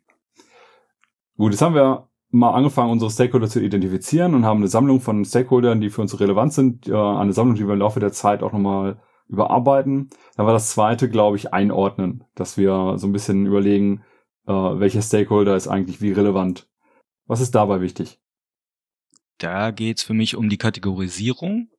Gut, 1.38 1.52
jetzt 1.52 1.62
haben 1.62 1.75
wir 1.75 2.10
mal 2.30 2.54
angefangen, 2.54 2.92
unsere 2.92 3.12
Stakeholder 3.12 3.48
zu 3.48 3.62
identifizieren 3.62 4.34
und 4.34 4.46
haben 4.46 4.60
eine 4.60 4.68
Sammlung 4.68 5.02
von 5.02 5.24
Stakeholdern, 5.25 5.82
die 5.82 5.90
für 5.90 6.02
uns 6.02 6.20
relevant 6.20 6.54
sind, 6.54 6.90
eine 6.90 7.34
Sammlung, 7.34 7.56
die 7.56 7.66
wir 7.66 7.74
im 7.74 7.80
Laufe 7.80 8.00
der 8.00 8.12
Zeit 8.12 8.42
auch 8.44 8.54
nochmal 8.54 9.02
überarbeiten. 9.27 10.10
Dann 10.36 10.46
war 10.46 10.53
das 10.53 10.72
zweite, 10.72 11.10
glaube 11.10 11.38
ich, 11.38 11.53
einordnen, 11.53 12.24
dass 12.36 12.58
wir 12.58 12.98
so 12.98 13.08
ein 13.08 13.13
bisschen 13.13 13.46
überlegen, 13.46 14.03
äh, 14.48 14.51
welcher 14.51 15.01
Stakeholder 15.01 15.56
ist 15.56 15.68
eigentlich 15.68 16.01
wie 16.01 16.12
relevant. 16.12 16.68
Was 17.25 17.42
ist 17.42 17.56
dabei 17.56 17.82
wichtig? 17.82 18.20
Da 19.38 19.72
geht's 19.72 20.03
für 20.03 20.13
mich 20.13 20.36
um 20.36 20.50
die 20.50 20.58
Kategorisierung 20.58 21.70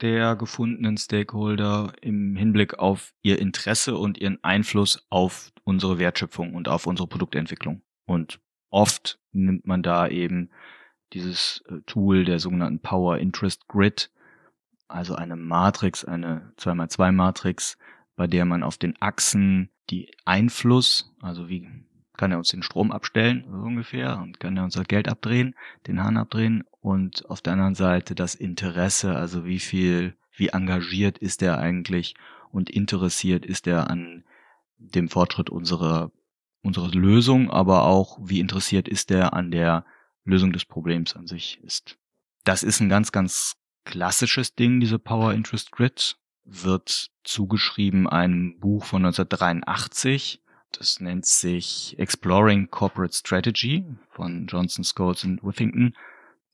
der 0.00 0.36
gefundenen 0.36 0.96
Stakeholder 0.96 1.92
im 2.00 2.36
Hinblick 2.36 2.78
auf 2.78 3.14
ihr 3.22 3.38
Interesse 3.38 3.96
und 3.96 4.18
ihren 4.18 4.42
Einfluss 4.44 5.06
auf 5.10 5.50
unsere 5.64 5.98
Wertschöpfung 5.98 6.54
und 6.54 6.68
auf 6.68 6.86
unsere 6.86 7.08
Produktentwicklung. 7.08 7.82
Und 8.06 8.40
oft 8.70 9.18
nimmt 9.32 9.66
man 9.66 9.82
da 9.82 10.08
eben 10.08 10.50
dieses 11.12 11.64
äh, 11.68 11.80
Tool 11.86 12.24
der 12.24 12.38
sogenannten 12.38 12.80
Power 12.80 13.18
Interest 13.18 13.66
Grid, 13.68 14.10
also 14.88 15.14
eine 15.14 15.36
Matrix, 15.36 16.04
eine 16.04 16.52
2x2 16.58 17.12
Matrix, 17.12 17.78
bei 18.16 18.26
der 18.26 18.44
man 18.44 18.62
auf 18.62 18.78
den 18.78 19.00
Achsen 19.00 19.70
die 19.90 20.10
Einfluss, 20.24 21.14
also 21.20 21.48
wie 21.48 21.68
kann 22.16 22.32
er 22.32 22.38
uns 22.38 22.48
den 22.48 22.62
Strom 22.62 22.90
abstellen, 22.90 23.44
so 23.48 23.58
ungefähr, 23.58 24.18
und 24.18 24.40
kann 24.40 24.56
er 24.56 24.64
unser 24.64 24.82
Geld 24.82 25.08
abdrehen, 25.08 25.54
den 25.86 26.02
Hahn 26.02 26.16
abdrehen, 26.16 26.64
und 26.80 27.28
auf 27.30 27.40
der 27.40 27.52
anderen 27.52 27.74
Seite 27.74 28.14
das 28.14 28.34
Interesse, 28.34 29.14
also 29.14 29.44
wie 29.44 29.60
viel, 29.60 30.16
wie 30.32 30.48
engagiert 30.48 31.18
ist 31.18 31.42
er 31.42 31.58
eigentlich 31.58 32.14
und 32.50 32.70
interessiert 32.70 33.44
ist 33.44 33.66
er 33.66 33.90
an 33.90 34.24
dem 34.78 35.08
Fortschritt 35.08 35.50
unserer, 35.50 36.10
unserer 36.62 36.90
Lösung, 36.90 37.50
aber 37.50 37.84
auch 37.84 38.18
wie 38.22 38.40
interessiert 38.40 38.88
ist 38.88 39.10
er 39.10 39.32
an 39.32 39.50
der 39.50 39.84
Lösung 40.24 40.52
des 40.52 40.64
Problems 40.64 41.14
an 41.14 41.26
sich 41.26 41.60
ist. 41.62 41.98
Das 42.44 42.62
ist 42.62 42.80
ein 42.80 42.88
ganz, 42.88 43.12
ganz 43.12 43.56
klassisches 43.88 44.54
Ding, 44.54 44.80
diese 44.80 44.98
Power 44.98 45.32
Interest 45.32 45.72
Grid, 45.72 46.18
wird 46.44 47.10
zugeschrieben 47.24 48.06
einem 48.06 48.60
Buch 48.60 48.84
von 48.84 49.04
1983, 49.04 50.42
das 50.72 51.00
nennt 51.00 51.24
sich 51.24 51.98
Exploring 51.98 52.70
Corporate 52.70 53.14
Strategy 53.14 53.84
von 54.10 54.46
Johnson, 54.46 54.84
Scholes 54.84 55.24
und 55.24 55.42
Withington. 55.42 55.96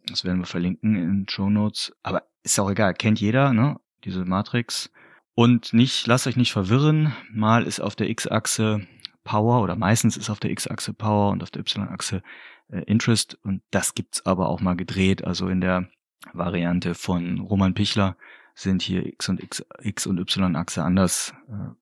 Das 0.07 0.25
werden 0.25 0.39
wir 0.39 0.47
verlinken 0.47 0.95
in 0.95 1.27
Show 1.29 1.51
Notes. 1.51 1.93
Aber 2.05 2.23
ist 2.45 2.59
auch 2.61 2.71
egal, 2.71 2.95
kennt 2.95 3.21
jeder, 3.21 3.53
ne? 3.53 3.81
Diese 4.05 4.25
Matrix. 4.25 4.91
Und 5.35 5.73
nicht, 5.73 6.07
lasst 6.07 6.29
euch 6.29 6.37
nicht 6.37 6.53
verwirren. 6.53 7.13
Mal 7.33 7.67
ist 7.67 7.81
auf 7.81 7.97
der 7.97 8.09
X-Achse 8.09 8.87
Power 9.25 9.63
oder 9.63 9.75
meistens 9.75 10.17
ist 10.17 10.31
auf 10.31 10.39
der 10.39 10.53
X-Achse 10.53 10.93
Power 10.93 11.33
und 11.33 11.43
auf 11.43 11.51
der 11.51 11.63
Y-Achse 11.63 12.23
äh, 12.69 12.83
Interest. 12.83 13.37
Und 13.43 13.63
das 13.73 13.95
gibt's 13.95 14.25
aber 14.25 14.49
auch 14.49 14.61
mal 14.61 14.77
gedreht. 14.77 15.25
Also 15.25 15.49
in 15.49 15.61
der 15.61 15.89
Variante 16.33 16.95
von 16.95 17.41
Roman 17.41 17.75
Pichler 17.75 18.17
sind 18.55 18.83
hier 18.83 19.07
X 19.07 19.29
und 19.29 19.43
X, 19.43 19.65
X 19.83 20.07
und 20.07 20.19
Y-Achse 20.19 20.83
anders 20.83 21.35
äh, 21.49 21.75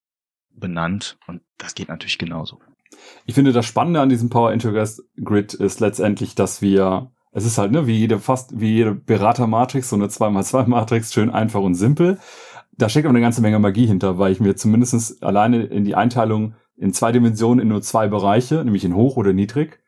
benannt 0.51 1.19
und 1.27 1.43
das 1.59 1.75
geht 1.75 1.89
natürlich 1.89 2.19
genauso. 2.19 2.61
Ich 3.25 3.35
finde, 3.35 3.53
das 3.53 3.67
Spannende 3.67 4.01
an 4.01 4.09
diesem 4.09 4.31
Power 4.31 4.53
Interest 4.53 5.03
Grid 5.23 5.55
ist 5.55 5.81
letztendlich, 5.81 6.35
dass 6.35 6.63
wir, 6.63 7.11
es 7.33 7.45
ist 7.45 7.59
halt, 7.59 7.73
ne, 7.73 7.87
wie 7.87 7.97
jede, 7.97 8.19
fast 8.19 8.61
wie 8.61 8.75
jede 8.75 8.95
Berater-Matrix, 8.95 9.89
so 9.89 9.97
eine 9.97 10.07
2x2-Matrix, 10.07 11.13
schön 11.13 11.31
einfach 11.31 11.61
und 11.61 11.75
simpel. 11.75 12.19
Da 12.73 12.89
steckt 12.89 13.07
aber 13.07 13.15
eine 13.15 13.21
ganze 13.21 13.43
Menge 13.43 13.59
Magie 13.59 13.87
hinter, 13.87 14.19
weil 14.19 14.33
ich 14.33 14.41
mir 14.41 14.57
zumindest 14.57 15.23
alleine 15.23 15.65
in 15.65 15.85
die 15.85 15.95
Einteilung 15.95 16.55
in 16.77 16.93
zwei 16.93 17.13
Dimensionen 17.13 17.61
in 17.61 17.69
nur 17.69 17.83
zwei 17.83 18.09
Bereiche, 18.09 18.65
nämlich 18.65 18.85
in 18.85 18.95
hoch 18.95 19.17
oder 19.17 19.33
niedrig, 19.33 19.82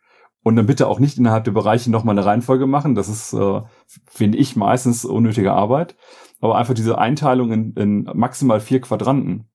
und 0.45 0.57
dann 0.57 0.67
bitte 0.67 0.87
auch 0.87 1.01
nicht 1.01 1.19
innerhalb 1.19 1.45
der 1.45 1.53
Bereiche 1.53 1.91
nochmal 1.91 2.17
eine 2.17 2.27
Reihenfolge 2.27 2.67
machen. 2.67 2.95
Das 2.95 3.09
ist, 3.09 3.33
äh, 3.33 3.63
finde 4.07 4.39
ich, 4.39 4.55
meistens 4.55 5.05
unnötige 5.05 5.53
Arbeit. 5.53 5.97
Aber 6.41 6.57
einfach 6.57 6.75
diese 6.75 6.99
Einteilung 6.99 7.51
in, 7.51 7.73
in 7.73 8.11
maximal 8.15 8.61
vier 8.61 8.83
Quadranten 8.83 9.49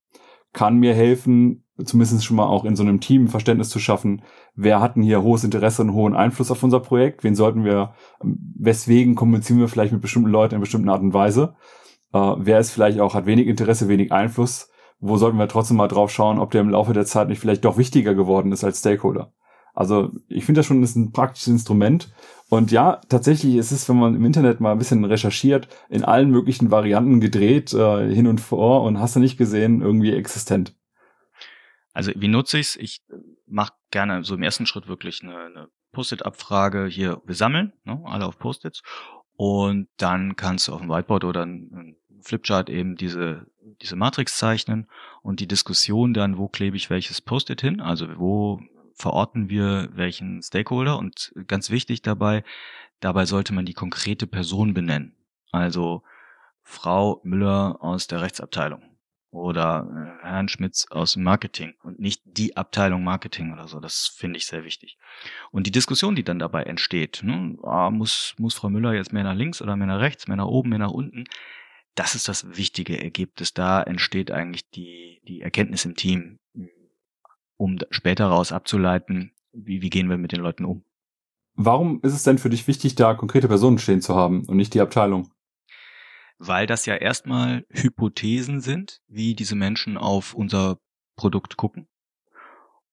kann 0.51 0.77
mir 0.77 0.95
helfen, 0.95 1.63
zumindest 1.85 2.25
schon 2.25 2.37
mal 2.37 2.47
auch 2.47 2.65
in 2.65 2.75
so 2.75 2.81
einem 2.81 2.99
Team 2.99 3.27
Verständnis 3.27 3.69
zu 3.69 3.77
schaffen, 3.77 4.23
wer 4.55 4.81
hat 4.81 4.95
denn 4.95 5.03
hier 5.03 5.21
hohes 5.21 5.43
Interesse 5.43 5.83
und 5.83 5.93
hohen 5.93 6.15
Einfluss 6.15 6.49
auf 6.49 6.63
unser 6.63 6.79
Projekt, 6.79 7.23
wen 7.23 7.35
sollten 7.35 7.63
wir, 7.63 7.93
weswegen 8.23 9.13
kommunizieren 9.13 9.59
wir 9.59 9.67
vielleicht 9.67 9.93
mit 9.93 10.01
bestimmten 10.01 10.31
Leuten 10.31 10.55
in 10.55 10.61
bestimmten 10.61 10.89
Art 10.89 11.03
und 11.03 11.13
Weise, 11.13 11.55
äh, 12.13 12.33
wer 12.37 12.59
ist 12.59 12.71
vielleicht 12.71 12.99
auch, 12.99 13.13
hat 13.13 13.27
wenig 13.27 13.45
Interesse, 13.45 13.87
wenig 13.87 14.11
Einfluss, 14.11 14.71
wo 14.99 15.17
sollten 15.17 15.37
wir 15.37 15.47
trotzdem 15.47 15.77
mal 15.77 15.87
drauf 15.87 16.09
schauen, 16.09 16.39
ob 16.39 16.49
der 16.49 16.61
im 16.61 16.69
Laufe 16.69 16.93
der 16.93 17.05
Zeit 17.05 17.29
nicht 17.29 17.39
vielleicht 17.39 17.63
doch 17.63 17.77
wichtiger 17.77 18.15
geworden 18.15 18.51
ist 18.51 18.63
als 18.63 18.79
Stakeholder. 18.79 19.31
Also 19.79 20.11
ich 20.27 20.43
finde 20.43 20.59
das 20.59 20.65
schon 20.65 20.83
ist 20.83 20.97
ein 20.97 21.13
praktisches 21.13 21.47
Instrument. 21.47 22.09
Und 22.49 22.69
ja, 22.69 22.99
tatsächlich 23.07 23.55
ist 23.55 23.71
es, 23.71 23.87
wenn 23.87 23.95
man 23.95 24.13
im 24.13 24.25
Internet 24.25 24.59
mal 24.59 24.73
ein 24.73 24.77
bisschen 24.77 25.05
recherchiert, 25.05 25.69
in 25.87 26.03
allen 26.03 26.29
möglichen 26.31 26.69
Varianten 26.69 27.21
gedreht, 27.21 27.73
äh, 27.73 28.13
hin 28.13 28.27
und 28.27 28.41
vor 28.41 28.83
und 28.83 28.99
hast 28.99 29.15
du 29.15 29.21
nicht 29.21 29.37
gesehen, 29.37 29.81
irgendwie 29.81 30.11
existent. 30.11 30.75
Also 31.93 32.11
wie 32.13 32.27
nutze 32.27 32.59
ich's? 32.59 32.75
Ich 32.75 33.03
mache 33.47 33.71
gerne 33.89 34.25
so 34.25 34.35
im 34.35 34.43
ersten 34.43 34.65
Schritt 34.65 34.89
wirklich 34.89 35.23
eine, 35.23 35.37
eine 35.37 35.69
Post-it-Abfrage 35.93 36.87
hier, 36.87 37.21
wir 37.25 37.35
sammeln, 37.35 37.71
ne, 37.85 38.01
alle 38.03 38.25
auf 38.25 38.37
Post-its. 38.37 38.83
Und 39.37 39.87
dann 39.95 40.35
kannst 40.35 40.67
du 40.67 40.73
auf 40.73 40.81
dem 40.81 40.89
Whiteboard 40.89 41.23
oder 41.23 41.45
ein 41.45 41.95
Flipchart 42.19 42.69
eben 42.69 42.97
diese, 42.97 43.45
diese 43.81 43.95
Matrix 43.95 44.37
zeichnen 44.37 44.89
und 45.21 45.39
die 45.39 45.47
Diskussion 45.47 46.13
dann, 46.13 46.37
wo 46.37 46.49
klebe 46.49 46.75
ich 46.75 46.89
welches 46.89 47.21
Post-it 47.21 47.61
hin, 47.61 47.79
also 47.79 48.07
wo 48.17 48.59
verorten 48.99 49.49
wir 49.49 49.89
welchen 49.93 50.41
Stakeholder 50.43 50.99
und 50.99 51.33
ganz 51.47 51.69
wichtig 51.69 52.01
dabei, 52.01 52.43
dabei 52.99 53.25
sollte 53.25 53.53
man 53.53 53.65
die 53.65 53.73
konkrete 53.73 54.27
Person 54.27 54.73
benennen. 54.73 55.15
Also 55.51 56.03
Frau 56.61 57.21
Müller 57.23 57.77
aus 57.81 58.07
der 58.07 58.21
Rechtsabteilung 58.21 58.83
oder 59.31 59.87
äh, 60.21 60.27
Herrn 60.27 60.49
Schmitz 60.49 60.87
aus 60.89 61.15
Marketing 61.15 61.73
und 61.81 61.99
nicht 61.99 62.21
die 62.25 62.57
Abteilung 62.57 63.03
Marketing 63.03 63.53
oder 63.53 63.67
so. 63.67 63.79
Das 63.79 64.13
finde 64.15 64.37
ich 64.37 64.45
sehr 64.45 64.63
wichtig. 64.63 64.97
Und 65.51 65.65
die 65.65 65.71
Diskussion, 65.71 66.15
die 66.15 66.23
dann 66.23 66.39
dabei 66.39 66.63
entsteht, 66.63 67.21
ne, 67.23 67.57
ah, 67.63 67.89
muss, 67.89 68.35
muss 68.37 68.55
Frau 68.55 68.69
Müller 68.69 68.93
jetzt 68.93 69.13
mehr 69.13 69.23
nach 69.23 69.35
links 69.35 69.61
oder 69.61 69.75
mehr 69.75 69.87
nach 69.87 69.99
rechts, 69.99 70.27
mehr 70.27 70.37
nach 70.37 70.45
oben, 70.45 70.69
mehr 70.69 70.79
nach 70.79 70.91
unten, 70.91 71.25
das 71.95 72.15
ist 72.15 72.27
das 72.27 72.57
wichtige 72.57 73.01
Ergebnis. 73.01 73.53
Da 73.53 73.81
entsteht 73.81 74.31
eigentlich 74.31 74.69
die, 74.69 75.21
die 75.27 75.41
Erkenntnis 75.41 75.85
im 75.85 75.95
Team 75.95 76.39
um 77.59 77.77
später 77.91 78.27
raus 78.27 78.51
abzuleiten, 78.51 79.33
wie, 79.51 79.81
wie 79.81 79.89
gehen 79.89 80.09
wir 80.09 80.17
mit 80.17 80.31
den 80.31 80.39
Leuten 80.39 80.63
um. 80.63 80.83
Warum 81.55 81.99
ist 82.01 82.13
es 82.13 82.23
denn 82.23 82.37
für 82.37 82.49
dich 82.49 82.67
wichtig, 82.67 82.95
da 82.95 83.13
konkrete 83.13 83.49
Personen 83.49 83.79
stehen 83.79 84.01
zu 84.01 84.15
haben 84.15 84.45
und 84.45 84.55
nicht 84.55 84.73
die 84.73 84.79
Abteilung? 84.79 85.29
Weil 86.37 86.67
das 86.67 86.85
ja 86.85 86.95
erstmal 86.95 87.65
Hypothesen 87.69 88.61
sind, 88.61 89.01
wie 89.07 89.35
diese 89.35 89.55
Menschen 89.55 89.97
auf 89.97 90.33
unser 90.33 90.79
Produkt 91.17 91.57
gucken. 91.57 91.89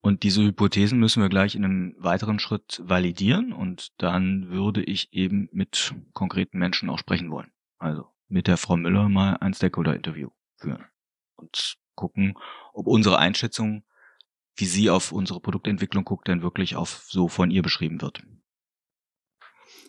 Und 0.01 0.25
diese 0.25 0.43
Hypothesen 0.43 0.99
müssen 0.99 1.23
wir 1.23 1.29
gleich 1.29 1.55
in 1.55 1.65
einem 1.65 1.95
weiteren 1.99 2.41
Schritt 2.41 2.83
validieren 2.85 3.53
und 3.53 3.93
dann 3.99 4.49
würde 4.49 4.83
ich 4.83 5.13
eben 5.13 5.49
mit 5.53 5.95
konkreten 6.13 6.59
Menschen 6.59 6.91
auch 6.91 6.99
sprechen 6.99 7.31
wollen. 7.31 7.53
Also 7.79 8.07
mit 8.27 8.49
der 8.49 8.57
Frau 8.57 8.77
Müller 8.77 9.09
mal 9.09 9.37
ein 9.41 9.55
Stakeholder-Interview 9.55 10.31
führen 10.57 10.85
und 11.37 11.77
gucken, 11.95 12.35
ob 12.73 12.89
unsere 12.89 13.19
Einschätzung 13.19 13.85
wie 14.57 14.65
sie 14.65 14.91
auf 14.91 15.13
unsere 15.13 15.41
Produktentwicklung 15.41 16.05
guckt, 16.05 16.29
denn 16.29 16.43
wirklich 16.43 16.77
auf 16.77 17.05
so 17.09 17.29
von 17.29 17.51
ihr 17.51 17.63
beschrieben 17.63 18.01
wird. 18.01 18.23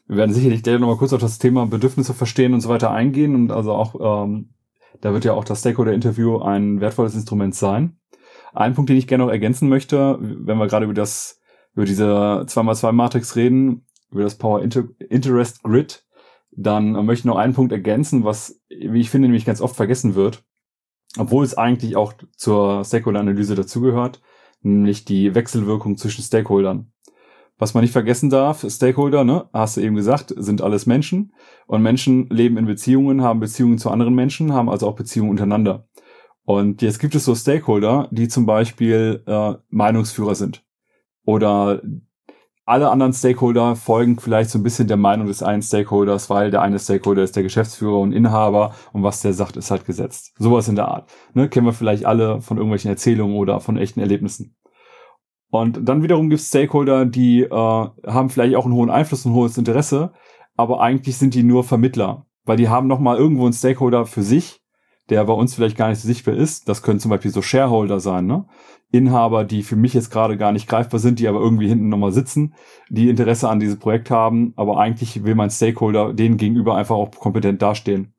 Wir 0.08 0.18
werden 0.18 0.34
sicherlich 0.34 0.64
gleich 0.64 0.80
nochmal 0.80 0.98
kurz 0.98 1.14
auf 1.14 1.22
das 1.22 1.40
Thema 1.40 1.66
Bedürfnisse 1.66 2.14
verstehen 2.14 2.54
und 2.54 2.62
so 2.62 2.70
weiter 2.70 2.92
eingehen 2.92 3.36
und 3.36 3.52
also 3.52 3.74
auch, 3.74 4.26
ähm, 4.26 4.54
da 5.02 5.14
wird 5.14 5.26
ja 5.26 5.34
auch 5.34 5.44
das 5.44 5.60
Stakeholder-Interview 5.60 6.40
ein 6.40 6.80
wertvolles 6.80 7.16
Instrument 7.16 7.56
sein. 7.56 7.98
Ein 8.54 8.74
Punkt, 8.74 8.90
den 8.90 8.98
ich 8.98 9.08
gerne 9.08 9.26
noch 9.26 9.32
ergänzen 9.32 9.70
möchte, 9.70 10.18
wenn 10.20 10.58
wir 10.58 10.68
gerade 10.68 10.86
über 10.86 10.94
das, 10.94 11.42
über 11.74 11.86
diese 11.86 12.06
2x2-Matrix 12.48 13.36
reden, 13.36 13.86
über 14.12 14.24
das 14.24 14.38
Power 14.38 14.62
Inter 14.62 14.86
Interest 15.10 15.62
Grid, 15.64 16.06
dann 16.52 16.94
möchte 17.06 17.22
ich 17.22 17.26
noch 17.26 17.38
einen 17.38 17.54
Punkt 17.54 17.72
ergänzen, 17.72 18.24
was, 18.24 18.62
wie 18.70 19.02
ich 19.02 19.10
finde, 19.10 19.28
nämlich 19.28 19.46
ganz 19.46 19.62
oft 19.62 19.76
vergessen 19.76 20.16
wird, 20.16 20.44
obwohl 21.18 21.44
es 21.44 21.58
eigentlich 21.58 21.96
auch 21.96 22.14
zur 22.36 22.84
Stakeholder-Analyse 22.84 23.56
dazugehört 23.56 24.22
nämlich 24.62 25.06
die 25.06 25.36
Wechselwirkung 25.36 25.98
zwischen 25.98 26.24
Stakeholdern. 26.24 26.92
Was 27.60 27.74
man 27.74 27.82
nicht 27.82 27.92
vergessen 27.92 28.30
darf, 28.30 28.66
Stakeholder, 28.70 29.24
ne, 29.24 29.50
hast 29.52 29.78
du 29.78 29.82
eben 29.82 29.96
gesagt, 29.96 30.34
sind 30.38 30.62
alles 30.62 30.86
Menschen 30.86 31.34
und 31.66 31.82
Menschen 31.82 32.30
leben 32.30 32.58
in 32.58 32.68
Beziehungen, 32.68 33.24
haben 33.24 33.40
Beziehungen 33.40 33.80
zu 33.80 33.90
anderen 33.90 34.14
Menschen, 34.14 34.54
haben 34.54 34.70
also 34.70 34.88
auch 34.88 34.96
Beziehungen 34.96 35.32
untereinander. 35.32 35.88
Und 36.44 36.82
jetzt 36.82 37.00
gibt 37.00 37.16
es 37.16 37.26
so 37.26 37.34
Stakeholder, 37.34 38.10
die 38.12 38.28
zum 38.28 38.46
Beispiel 38.46 39.24
äh, 39.26 39.56
Meinungsführer 39.70 40.36
sind 40.36 40.64
oder 41.26 41.82
alle 42.68 42.92
anderen 42.92 43.14
Stakeholder 43.14 43.78
folgen 43.78 44.20
vielleicht 44.20 44.50
so 44.50 44.60
ein 44.60 44.64
bisschen 44.64 44.90
der 44.90 44.98
Meinung 44.98 45.28
des 45.28 45.42
einen 45.42 45.62
Stakeholders, 45.62 46.30
weil 46.30 46.52
der 46.52 46.62
eine 46.62 46.80
Stakeholder 46.80 47.24
ist 47.24 47.38
der 47.38 47.44
Geschäftsführer 47.44 47.98
und 47.98 48.12
Inhaber 48.12 48.76
und 48.92 49.04
was 49.04 49.22
der 49.22 49.32
sagt, 49.32 49.56
ist 49.56 49.72
halt 49.72 49.86
gesetzt. 49.86 50.34
Sowas 50.38 50.68
in 50.68 50.76
der 50.76 50.90
Art. 50.90 51.10
Ne, 51.34 51.48
kennen 51.48 51.66
wir 51.66 51.72
vielleicht 51.72 52.06
alle 52.06 52.42
von 52.42 52.58
irgendwelchen 52.58 52.92
Erzählungen 52.92 53.38
oder 53.38 53.62
von 53.62 53.78
echten 53.78 54.02
Erlebnissen. 54.02 54.58
Und 55.50 55.80
dann 55.88 56.04
wiederum 56.04 56.30
gibt 56.30 56.42
es 56.42 56.50
Stakeholder, 56.50 57.06
die 57.06 57.44
äh, 57.44 57.50
haben 57.50 58.30
vielleicht 58.30 58.58
auch 58.58 58.66
einen 58.66 58.76
hohen 58.76 58.90
Einfluss 58.90 59.26
und 59.26 59.32
ein 59.32 59.36
hohes 59.36 59.58
Interesse, 59.58 60.12
aber 60.58 60.82
eigentlich 60.82 61.18
sind 61.18 61.36
die 61.36 61.44
nur 61.44 61.64
Vermittler, 61.64 62.26
weil 62.44 62.58
die 62.58 62.68
haben 62.68 62.88
nochmal 62.88 63.16
irgendwo 63.16 63.46
einen 63.46 63.54
Stakeholder 63.54 64.06
für 64.06 64.24
sich, 64.24 64.62
der 65.10 65.24
bei 65.26 65.34
uns 65.34 65.56
vielleicht 65.56 65.78
gar 65.78 65.90
nicht 65.90 66.00
so 66.00 66.08
sichtbar 66.08 66.36
ist. 66.36 66.68
Das 66.68 66.82
können 66.82 67.00
zum 67.00 67.10
Beispiel 67.10 67.32
so 67.32 67.42
Shareholder 67.42 68.00
sein, 68.00 68.26
ne? 68.26 68.46
Inhaber, 68.90 69.44
die 69.44 69.64
für 69.64 69.76
mich 69.76 69.94
jetzt 69.94 70.12
gerade 70.12 70.38
gar 70.38 70.54
nicht 70.54 70.70
greifbar 70.70 71.00
sind, 71.00 71.20
die 71.20 71.28
aber 71.28 71.40
irgendwie 71.40 71.68
hinten 71.68 71.90
nochmal 71.90 72.14
sitzen, 72.14 72.54
die 72.90 73.10
Interesse 73.10 73.50
an 73.50 73.60
diesem 73.60 73.80
Projekt 73.80 74.10
haben, 74.10 74.54
aber 74.56 74.80
eigentlich 74.80 75.26
will 75.26 75.36
mein 75.36 75.50
Stakeholder 75.50 76.14
denen 76.14 76.38
gegenüber 76.38 76.76
einfach 76.76 76.96
auch 76.96 77.12
kompetent 77.12 77.62
dastehen. 77.62 78.14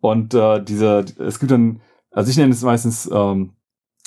Und 0.00 0.34
äh, 0.34 0.62
diese, 0.62 1.06
es 1.18 1.38
gibt 1.38 1.50
dann, 1.50 1.80
also 2.10 2.30
ich 2.30 2.36
nenne 2.36 2.52
es 2.52 2.62
meistens 2.62 3.08
ähm, 3.10 3.54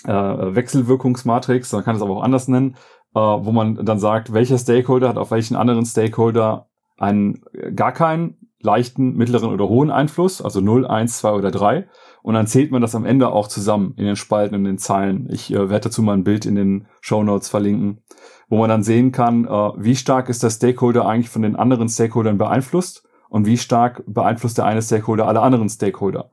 äh, 0.04 0.12
Wechselwirkungsmatrix, 0.12 1.72
man 1.72 1.84
kann 1.84 1.96
es 1.96 2.04
aber 2.04 2.18
auch 2.18 2.24
anders 2.24 2.48
nennen, 2.48 2.76
äh, 3.16 3.20
wo 3.20 3.52
man 3.52 3.84
dann 3.84 3.98
sagt, 3.98 4.32
welcher 4.32 4.60
Stakeholder 4.60 5.10
hat 5.10 5.18
auf 5.18 5.32
welchen 5.32 5.56
anderen 5.56 5.86
Stakeholder 5.86 6.70
einen 6.98 7.42
gar 7.76 7.94
keinen 7.94 8.38
leichten, 8.62 9.16
mittleren 9.16 9.52
oder 9.52 9.70
hohen 9.70 9.90
Einfluss, 9.90 10.42
also 10.42 10.62
0, 10.62 10.86
1, 10.86 11.18
2 11.20 11.32
oder 11.32 11.52
3. 11.52 11.88
Und 12.26 12.34
dann 12.34 12.48
zählt 12.48 12.72
man 12.72 12.82
das 12.82 12.96
am 12.96 13.06
Ende 13.06 13.32
auch 13.32 13.48
zusammen 13.48 13.94
in 13.98 14.06
den 14.06 14.16
Spalten 14.16 14.56
und 14.56 14.64
den 14.64 14.80
Zeilen. 14.80 15.30
Ich 15.30 15.54
äh, 15.54 15.70
werde 15.70 15.90
dazu 15.90 16.02
mal 16.02 16.14
ein 16.14 16.24
Bild 16.24 16.48
in 16.48 16.56
den 16.56 16.88
Show 17.00 17.22
Notes 17.22 17.50
verlinken, 17.50 18.02
wo 18.50 18.58
man 18.58 18.68
dann 18.68 18.82
sehen 18.82 19.12
kann, 19.12 19.46
äh, 19.46 19.50
wie 19.78 19.96
stark 19.96 20.28
ist 20.28 20.42
der 20.42 20.50
Stakeholder 20.50 21.06
eigentlich 21.06 21.30
von 21.30 21.44
den 21.44 21.56
anderen 21.56 21.88
Stakeholdern 21.88 22.40
beeinflusst 22.40 23.08
und 23.30 23.46
wie 23.46 23.60
stark 23.60 24.04
beeinflusst 24.08 24.58
der 24.58 24.66
eine 24.66 24.82
Stakeholder 24.82 25.28
alle 25.28 25.42
anderen 25.42 25.70
Stakeholder. 25.70 26.32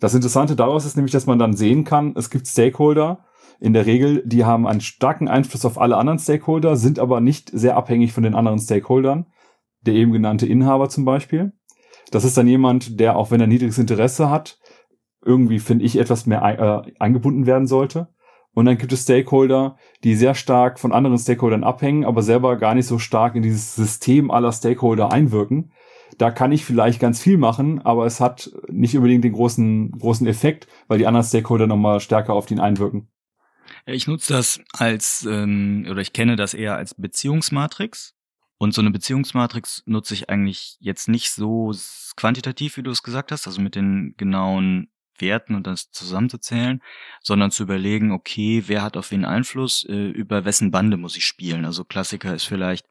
Das 0.00 0.14
Interessante 0.14 0.56
daraus 0.56 0.86
ist 0.86 0.96
nämlich, 0.96 1.12
dass 1.12 1.26
man 1.26 1.38
dann 1.38 1.54
sehen 1.54 1.84
kann, 1.84 2.14
es 2.16 2.30
gibt 2.30 2.46
Stakeholder, 2.46 3.26
in 3.60 3.74
der 3.74 3.84
Regel, 3.84 4.22
die 4.24 4.46
haben 4.46 4.66
einen 4.66 4.80
starken 4.80 5.28
Einfluss 5.28 5.66
auf 5.66 5.78
alle 5.78 5.98
anderen 5.98 6.18
Stakeholder, 6.18 6.76
sind 6.76 6.98
aber 6.98 7.20
nicht 7.20 7.50
sehr 7.52 7.76
abhängig 7.76 8.14
von 8.14 8.22
den 8.22 8.34
anderen 8.34 8.58
Stakeholdern. 8.58 9.26
Der 9.82 9.92
eben 9.92 10.12
genannte 10.12 10.46
Inhaber 10.46 10.88
zum 10.88 11.04
Beispiel. 11.04 11.52
Das 12.10 12.24
ist 12.24 12.38
dann 12.38 12.48
jemand, 12.48 12.98
der, 12.98 13.16
auch 13.16 13.30
wenn 13.30 13.40
er 13.40 13.46
niedriges 13.46 13.78
Interesse 13.78 14.30
hat, 14.30 14.58
irgendwie, 15.26 15.58
finde 15.58 15.84
ich, 15.84 15.98
etwas 15.98 16.26
mehr 16.26 16.42
äh, 16.42 16.92
eingebunden 16.98 17.46
werden 17.46 17.66
sollte. 17.66 18.08
Und 18.54 18.64
dann 18.64 18.78
gibt 18.78 18.92
es 18.92 19.02
Stakeholder, 19.02 19.76
die 20.02 20.14
sehr 20.14 20.34
stark 20.34 20.80
von 20.80 20.92
anderen 20.92 21.18
Stakeholdern 21.18 21.62
abhängen, 21.62 22.06
aber 22.06 22.22
selber 22.22 22.56
gar 22.56 22.74
nicht 22.74 22.86
so 22.86 22.98
stark 22.98 23.34
in 23.34 23.42
dieses 23.42 23.74
System 23.74 24.30
aller 24.30 24.50
Stakeholder 24.50 25.12
einwirken. 25.12 25.72
Da 26.16 26.30
kann 26.30 26.52
ich 26.52 26.64
vielleicht 26.64 26.98
ganz 26.98 27.20
viel 27.20 27.36
machen, 27.36 27.82
aber 27.84 28.06
es 28.06 28.18
hat 28.18 28.50
nicht 28.68 28.96
unbedingt 28.96 29.24
den 29.24 29.34
großen, 29.34 29.90
großen 29.90 30.26
Effekt, 30.26 30.68
weil 30.88 30.98
die 30.98 31.06
anderen 31.06 31.26
Stakeholder 31.26 31.66
nochmal 31.66 32.00
stärker 32.00 32.32
auf 32.32 32.46
den 32.46 32.58
einwirken. 32.58 33.08
Ich 33.84 34.06
nutze 34.06 34.32
das 34.32 34.60
als, 34.72 35.26
ähm, 35.30 35.86
oder 35.90 36.00
ich 36.00 36.14
kenne 36.14 36.36
das 36.36 36.54
eher 36.54 36.76
als 36.76 36.94
Beziehungsmatrix. 36.94 38.14
Und 38.58 38.72
so 38.72 38.80
eine 38.80 38.90
Beziehungsmatrix 38.90 39.82
nutze 39.84 40.14
ich 40.14 40.30
eigentlich 40.30 40.78
jetzt 40.80 41.08
nicht 41.08 41.30
so 41.30 41.72
quantitativ, 42.16 42.78
wie 42.78 42.82
du 42.82 42.90
es 42.90 43.02
gesagt 43.02 43.32
hast, 43.32 43.46
also 43.46 43.60
mit 43.60 43.74
den 43.74 44.14
genauen 44.16 44.88
Werten 45.20 45.54
und 45.54 45.66
das 45.66 45.90
zusammenzuzählen, 45.90 46.82
sondern 47.22 47.50
zu 47.50 47.62
überlegen, 47.62 48.12
okay, 48.12 48.64
wer 48.66 48.82
hat 48.82 48.96
auf 48.96 49.10
wen 49.10 49.24
Einfluss, 49.24 49.84
äh, 49.88 50.08
über 50.08 50.44
wessen 50.44 50.70
Bande 50.70 50.96
muss 50.96 51.16
ich 51.16 51.24
spielen. 51.24 51.64
Also 51.64 51.84
Klassiker 51.84 52.34
ist 52.34 52.44
vielleicht 52.44 52.86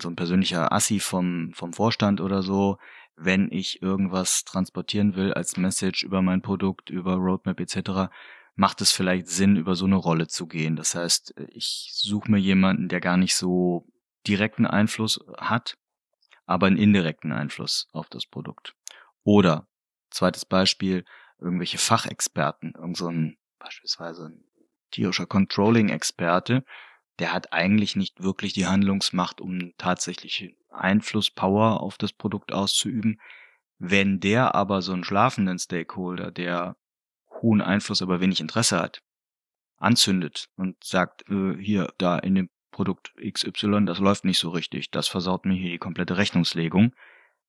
so 0.00 0.08
ein 0.08 0.16
persönlicher 0.16 0.72
Assi 0.72 1.00
vom, 1.00 1.52
vom 1.54 1.72
Vorstand 1.72 2.20
oder 2.20 2.42
so, 2.42 2.78
wenn 3.16 3.50
ich 3.50 3.82
irgendwas 3.82 4.44
transportieren 4.44 5.16
will 5.16 5.32
als 5.34 5.56
Message 5.56 6.02
über 6.02 6.22
mein 6.22 6.42
Produkt, 6.42 6.90
über 6.90 7.14
Roadmap 7.14 7.60
etc., 7.60 8.12
macht 8.54 8.80
es 8.80 8.92
vielleicht 8.92 9.28
Sinn, 9.28 9.56
über 9.56 9.74
so 9.74 9.86
eine 9.86 9.96
Rolle 9.96 10.28
zu 10.28 10.46
gehen. 10.46 10.76
Das 10.76 10.94
heißt, 10.94 11.34
ich 11.48 11.90
suche 11.94 12.30
mir 12.30 12.38
jemanden, 12.38 12.88
der 12.88 13.00
gar 13.00 13.16
nicht 13.16 13.34
so 13.34 13.86
direkten 14.26 14.66
Einfluss 14.66 15.24
hat, 15.38 15.78
aber 16.46 16.66
einen 16.66 16.76
indirekten 16.76 17.32
Einfluss 17.32 17.88
auf 17.92 18.08
das 18.08 18.26
Produkt. 18.26 18.74
Oder, 19.24 19.66
zweites 20.10 20.44
Beispiel, 20.44 21.04
irgendwelche 21.42 21.78
Fachexperten, 21.78 22.74
irgend 22.76 22.96
so 22.96 23.08
ein, 23.08 23.36
beispielsweise 23.58 24.26
ein 24.26 24.44
tierischer 24.90 25.26
Controlling-Experte, 25.26 26.64
der 27.18 27.32
hat 27.32 27.52
eigentlich 27.52 27.96
nicht 27.96 28.22
wirklich 28.22 28.52
die 28.52 28.66
Handlungsmacht, 28.66 29.40
um 29.40 29.72
tatsächlich 29.78 30.56
Einfluss, 30.70 31.30
Power 31.30 31.80
auf 31.80 31.98
das 31.98 32.12
Produkt 32.12 32.52
auszuüben. 32.52 33.20
Wenn 33.78 34.20
der 34.20 34.54
aber 34.54 34.82
so 34.82 34.92
einen 34.92 35.04
schlafenden 35.04 35.58
Stakeholder, 35.58 36.30
der 36.30 36.76
hohen 37.40 37.60
Einfluss, 37.60 38.02
aber 38.02 38.20
wenig 38.20 38.40
Interesse 38.40 38.78
hat, 38.78 39.02
anzündet 39.76 40.48
und 40.56 40.82
sagt, 40.82 41.28
äh, 41.28 41.56
hier, 41.58 41.92
da 41.98 42.18
in 42.18 42.36
dem 42.36 42.50
Produkt 42.70 43.12
XY, 43.20 43.84
das 43.84 43.98
läuft 43.98 44.24
nicht 44.24 44.38
so 44.38 44.50
richtig, 44.50 44.90
das 44.90 45.08
versaut 45.08 45.44
mir 45.44 45.54
hier 45.54 45.72
die 45.72 45.78
komplette 45.78 46.16
Rechnungslegung, 46.16 46.94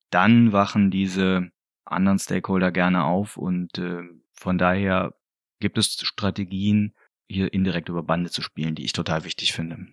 dann 0.09 0.51
wachen 0.51 0.91
diese 0.91 1.51
anderen 1.85 2.19
Stakeholder 2.19 2.71
gerne 2.71 3.03
auf 3.05 3.37
und 3.37 3.77
äh, 3.77 4.01
von 4.33 4.57
daher 4.57 5.13
gibt 5.59 5.77
es 5.77 5.93
Strategien, 6.01 6.93
hier 7.27 7.53
indirekt 7.53 7.89
über 7.89 8.03
Bande 8.03 8.29
zu 8.29 8.41
spielen, 8.41 8.75
die 8.75 8.83
ich 8.83 8.93
total 8.93 9.23
wichtig 9.23 9.53
finde. 9.53 9.87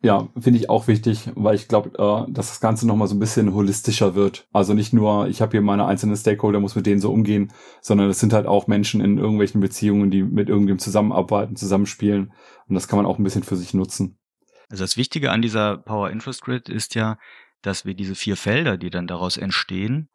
Ja, 0.00 0.28
finde 0.38 0.60
ich 0.60 0.70
auch 0.70 0.86
wichtig, 0.86 1.28
weil 1.34 1.56
ich 1.56 1.66
glaube, 1.66 1.90
äh, 1.98 2.32
dass 2.32 2.48
das 2.48 2.60
Ganze 2.60 2.86
nochmal 2.86 3.08
so 3.08 3.16
ein 3.16 3.18
bisschen 3.18 3.52
holistischer 3.52 4.14
wird. 4.14 4.46
Also 4.52 4.72
nicht 4.72 4.92
nur, 4.92 5.26
ich 5.26 5.40
habe 5.40 5.50
hier 5.50 5.60
meine 5.60 5.86
einzelnen 5.86 6.16
Stakeholder, 6.16 6.60
muss 6.60 6.76
mit 6.76 6.86
denen 6.86 7.00
so 7.00 7.12
umgehen, 7.12 7.52
sondern 7.80 8.08
es 8.08 8.20
sind 8.20 8.32
halt 8.32 8.46
auch 8.46 8.68
Menschen 8.68 9.00
in 9.00 9.18
irgendwelchen 9.18 9.60
Beziehungen, 9.60 10.12
die 10.12 10.22
mit 10.22 10.48
irgendwem 10.48 10.78
zusammenarbeiten, 10.78 11.56
zusammenspielen. 11.56 12.32
Und 12.68 12.74
das 12.76 12.86
kann 12.86 12.96
man 12.96 13.06
auch 13.06 13.18
ein 13.18 13.24
bisschen 13.24 13.42
für 13.42 13.56
sich 13.56 13.74
nutzen. 13.74 14.18
Also 14.68 14.84
das 14.84 14.96
Wichtige 14.96 15.32
an 15.32 15.42
dieser 15.42 15.78
Power 15.78 16.10
Interest 16.10 16.42
Grid 16.42 16.68
ist 16.68 16.94
ja, 16.94 17.18
dass 17.62 17.84
wir 17.84 17.94
diese 17.94 18.14
vier 18.14 18.36
Felder, 18.36 18.76
die 18.76 18.90
dann 18.90 19.08
daraus 19.08 19.36
entstehen, 19.36 20.10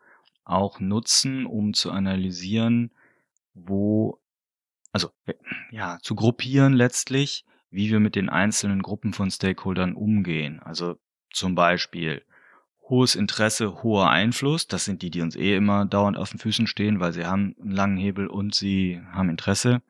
auch 0.46 0.80
nutzen, 0.80 1.46
um 1.46 1.74
zu 1.74 1.92
analysieren, 1.92 2.92
wo, 3.54 4.20
also 4.92 5.10
ja, 5.72 6.00
zu 6.02 6.16
gruppieren 6.16 6.74
letztlich, 6.74 7.46
wie 7.70 7.90
wir 7.90 8.00
mit 8.00 8.16
den 8.16 8.30
einzelnen 8.30 8.82
Gruppen 8.82 9.14
von 9.14 9.32
Stakeholdern 9.32 9.94
umgehen. 9.96 10.60
Also 10.60 10.98
zum 11.32 11.56
Beispiel 11.56 12.24
hohes 12.90 13.16
Interesse, 13.16 13.84
hoher 13.84 14.10
Einfluss. 14.10 14.68
Das 14.68 14.86
sind 14.86 15.02
die, 15.02 15.10
die 15.10 15.22
uns 15.22 15.36
eh 15.36 15.56
immer 15.56 15.86
dauernd 15.86 16.18
auf 16.18 16.30
den 16.30 16.40
Füßen 16.40 16.68
stehen, 16.68 17.00
weil 17.00 17.14
sie 17.14 17.26
haben 17.26 17.56
einen 17.60 17.72
langen 17.72 17.98
Hebel 17.98 18.28
und 18.28 18.54
sie 18.54 19.02
haben 19.12 19.30
Interesse. 19.30 19.82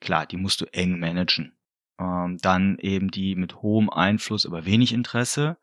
Klar, 0.00 0.26
die 0.26 0.36
musst 0.36 0.60
du 0.60 0.66
eng 0.72 0.98
managen. 0.98 1.52
Ähm, 1.98 2.38
dann 2.40 2.78
eben 2.78 3.10
die 3.10 3.34
mit 3.34 3.62
hohem 3.62 3.90
Einfluss, 3.90 4.46
aber 4.46 4.64
wenig 4.64 4.92
Interesse 4.92 5.56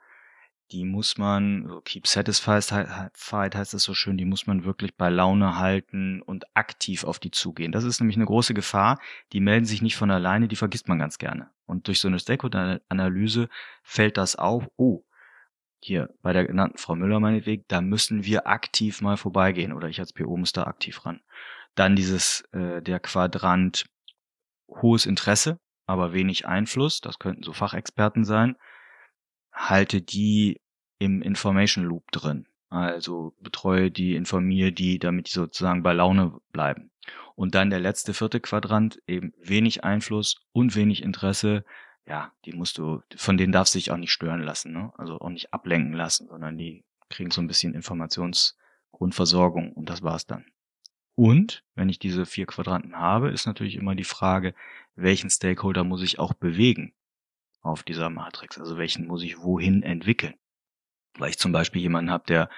die 0.74 0.86
muss 0.86 1.20
man, 1.20 1.82
keep 1.86 2.08
satisfied 2.08 3.56
heißt 3.56 3.74
das 3.74 3.84
so 3.84 3.94
schön, 3.94 4.18
die 4.18 4.26
muss 4.26 4.48
man 4.48 4.66
wirklich 4.66 4.96
bei 4.96 5.10
Laune 5.10 5.58
halten 5.58 6.22
und 6.24 6.46
aktiv 6.56 7.04
auf 7.04 7.20
die 7.20 7.30
zugehen. 7.30 7.72
Das 7.72 7.84
ist 7.84 8.00
nämlich 8.00 8.18
eine 8.18 8.26
große 8.26 8.56
Gefahr. 8.56 9.00
Die 9.34 9.40
melden 9.40 9.66
sich 9.66 9.84
nicht 9.84 9.96
von 9.96 10.10
alleine, 10.10 10.48
die 10.48 10.56
vergisst 10.56 10.88
man 10.88 10.98
ganz 10.98 11.20
gerne. 11.20 11.52
Und 11.68 11.88
durch 11.88 12.00
so 12.00 12.08
eine 12.08 12.18
Stakeholder-Analyse 12.18 13.50
fällt 13.84 14.18
das 14.18 14.36
auf, 14.36 14.68
oh, 14.76 15.04
hier 15.80 16.10
bei 16.24 16.34
der 16.34 16.48
genannten 16.48 16.80
Frau 16.80 16.96
Müller 16.96 17.20
meinetwegen, 17.20 17.66
da 17.68 17.80
müssen 17.80 18.26
wir 18.26 18.48
aktiv 18.48 19.02
mal 19.02 19.18
vorbeigehen 19.18 19.74
oder 19.74 19.90
ich 19.90 20.00
als 20.00 20.12
PO 20.12 20.38
muss 20.38 20.54
da 20.54 20.64
aktiv 20.64 21.06
ran. 21.06 21.22
Dann 21.76 21.96
dieses, 21.96 22.42
äh, 22.52 22.82
der 22.82 23.00
Quadrant 23.00 23.86
hohes 24.70 25.06
Interesse, 25.06 25.60
aber 25.86 26.14
wenig 26.14 26.48
Einfluss, 26.48 27.00
das 27.00 27.20
könnten 27.20 27.44
so 27.44 27.54
Fachexperten 27.54 28.26
sein 28.26 28.56
halte 29.54 30.02
die 30.02 30.60
im 31.04 31.22
Information 31.22 31.84
Loop 31.84 32.12
drin. 32.12 32.48
Also 32.70 33.36
betreue 33.42 33.92
die, 33.92 34.16
informiere 34.16 34.72
die, 34.72 35.00
damit 35.00 35.28
die 35.28 35.34
sozusagen 35.34 35.84
bei 35.84 35.94
Laune 35.94 36.40
bleiben. 36.54 36.92
Und 37.36 37.56
dann 37.56 37.70
der 37.70 37.80
letzte 37.80 38.14
vierte 38.14 38.40
Quadrant, 38.40 39.02
eben 39.06 39.34
wenig 39.38 39.84
Einfluss 39.84 40.38
und 40.54 40.76
wenig 40.76 41.04
Interesse. 41.04 41.66
Ja, 42.08 42.32
die 42.46 42.54
musst 42.54 42.78
du, 42.78 43.02
von 43.16 43.38
denen 43.38 43.52
darfst 43.52 43.76
du 43.76 43.80
dich 43.80 43.92
auch 43.92 43.98
nicht 43.98 44.14
stören 44.14 44.42
lassen, 44.42 44.72
ne? 44.72 44.94
Also 44.98 45.20
auch 45.20 45.30
nicht 45.30 45.54
ablenken 45.54 45.94
lassen, 45.94 46.28
sondern 46.28 46.58
die 46.58 46.86
kriegen 47.10 47.32
so 47.32 47.42
ein 47.42 47.48
bisschen 47.48 47.74
Informationsgrundversorgung 47.74 49.74
und 49.74 49.90
das 49.90 50.02
war's 50.02 50.26
dann. 50.26 50.46
Und 51.16 51.64
wenn 51.76 51.90
ich 51.90 52.00
diese 52.00 52.26
vier 52.26 52.46
Quadranten 52.46 52.98
habe, 52.98 53.30
ist 53.30 53.46
natürlich 53.46 53.76
immer 53.76 53.94
die 53.94 54.04
Frage, 54.04 54.56
welchen 54.96 55.30
Stakeholder 55.30 55.84
muss 55.84 56.02
ich 56.02 56.18
auch 56.18 56.34
bewegen? 56.34 56.94
auf 57.64 57.84
dieser 57.84 58.10
Matrix. 58.10 58.60
Also 58.60 58.78
welchen 58.78 59.08
muss 59.08 59.24
ich 59.24 59.40
wohin 59.40 59.82
entwickeln? 59.82 60.36
Weil 61.18 61.30
ich 61.30 61.40
zum 61.40 61.52
Beispiel 61.52 61.82
jemanden 61.82 62.12
habe, 62.12 62.26
der 62.28 62.50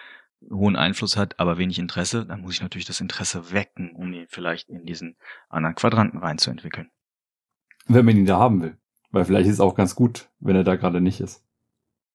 hohen 0.49 0.75
Einfluss 0.75 1.17
hat, 1.17 1.39
aber 1.39 1.57
wenig 1.57 1.79
Interesse, 1.79 2.25
dann 2.25 2.41
muss 2.41 2.55
ich 2.55 2.61
natürlich 2.61 2.85
das 2.85 3.01
Interesse 3.01 3.51
wecken, 3.51 3.91
um 3.95 4.13
ihn 4.13 4.27
vielleicht 4.27 4.69
in 4.69 4.85
diesen 4.85 5.17
anderen 5.49 5.75
Quadranten 5.75 6.19
reinzuentwickeln. 6.19 6.91
Wenn 7.87 8.05
man 8.05 8.17
ihn 8.17 8.25
da 8.25 8.37
haben 8.37 8.61
will. 8.61 8.77
Weil 9.11 9.25
vielleicht 9.25 9.47
ist 9.47 9.55
es 9.55 9.59
auch 9.61 9.75
ganz 9.75 9.95
gut, 9.95 10.29
wenn 10.39 10.55
er 10.55 10.63
da 10.63 10.75
gerade 10.75 10.99
nicht 10.99 11.21
ist. 11.21 11.43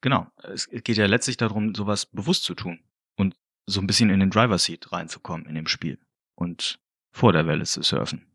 Genau. 0.00 0.26
Es 0.42 0.68
geht 0.68 0.96
ja 0.96 1.06
letztlich 1.06 1.36
darum, 1.36 1.74
sowas 1.74 2.06
bewusst 2.06 2.44
zu 2.44 2.54
tun 2.54 2.80
und 3.16 3.36
so 3.66 3.80
ein 3.80 3.86
bisschen 3.86 4.10
in 4.10 4.20
den 4.20 4.30
Driver 4.30 4.58
Seat 4.58 4.92
reinzukommen 4.92 5.46
in 5.46 5.54
dem 5.54 5.66
Spiel 5.66 5.98
und 6.34 6.80
vor 7.10 7.32
der 7.32 7.46
Welle 7.46 7.64
zu 7.64 7.82
surfen. 7.82 8.26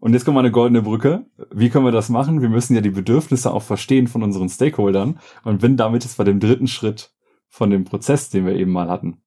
Und 0.00 0.12
jetzt 0.12 0.24
kommt 0.24 0.36
mal 0.36 0.40
eine 0.40 0.52
goldene 0.52 0.82
Brücke. 0.82 1.26
Wie 1.50 1.70
können 1.70 1.84
wir 1.84 1.92
das 1.92 2.08
machen? 2.08 2.40
Wir 2.40 2.48
müssen 2.48 2.74
ja 2.74 2.80
die 2.80 2.90
Bedürfnisse 2.90 3.52
auch 3.52 3.62
verstehen 3.62 4.06
von 4.06 4.22
unseren 4.22 4.48
Stakeholdern 4.48 5.18
und 5.42 5.60
bin 5.60 5.76
damit 5.76 6.04
jetzt 6.04 6.18
bei 6.18 6.24
dem 6.24 6.38
dritten 6.38 6.68
Schritt 6.68 7.10
von 7.48 7.70
dem 7.70 7.84
Prozess, 7.84 8.30
den 8.30 8.46
wir 8.46 8.54
eben 8.54 8.70
mal 8.70 8.88
hatten. 8.88 9.22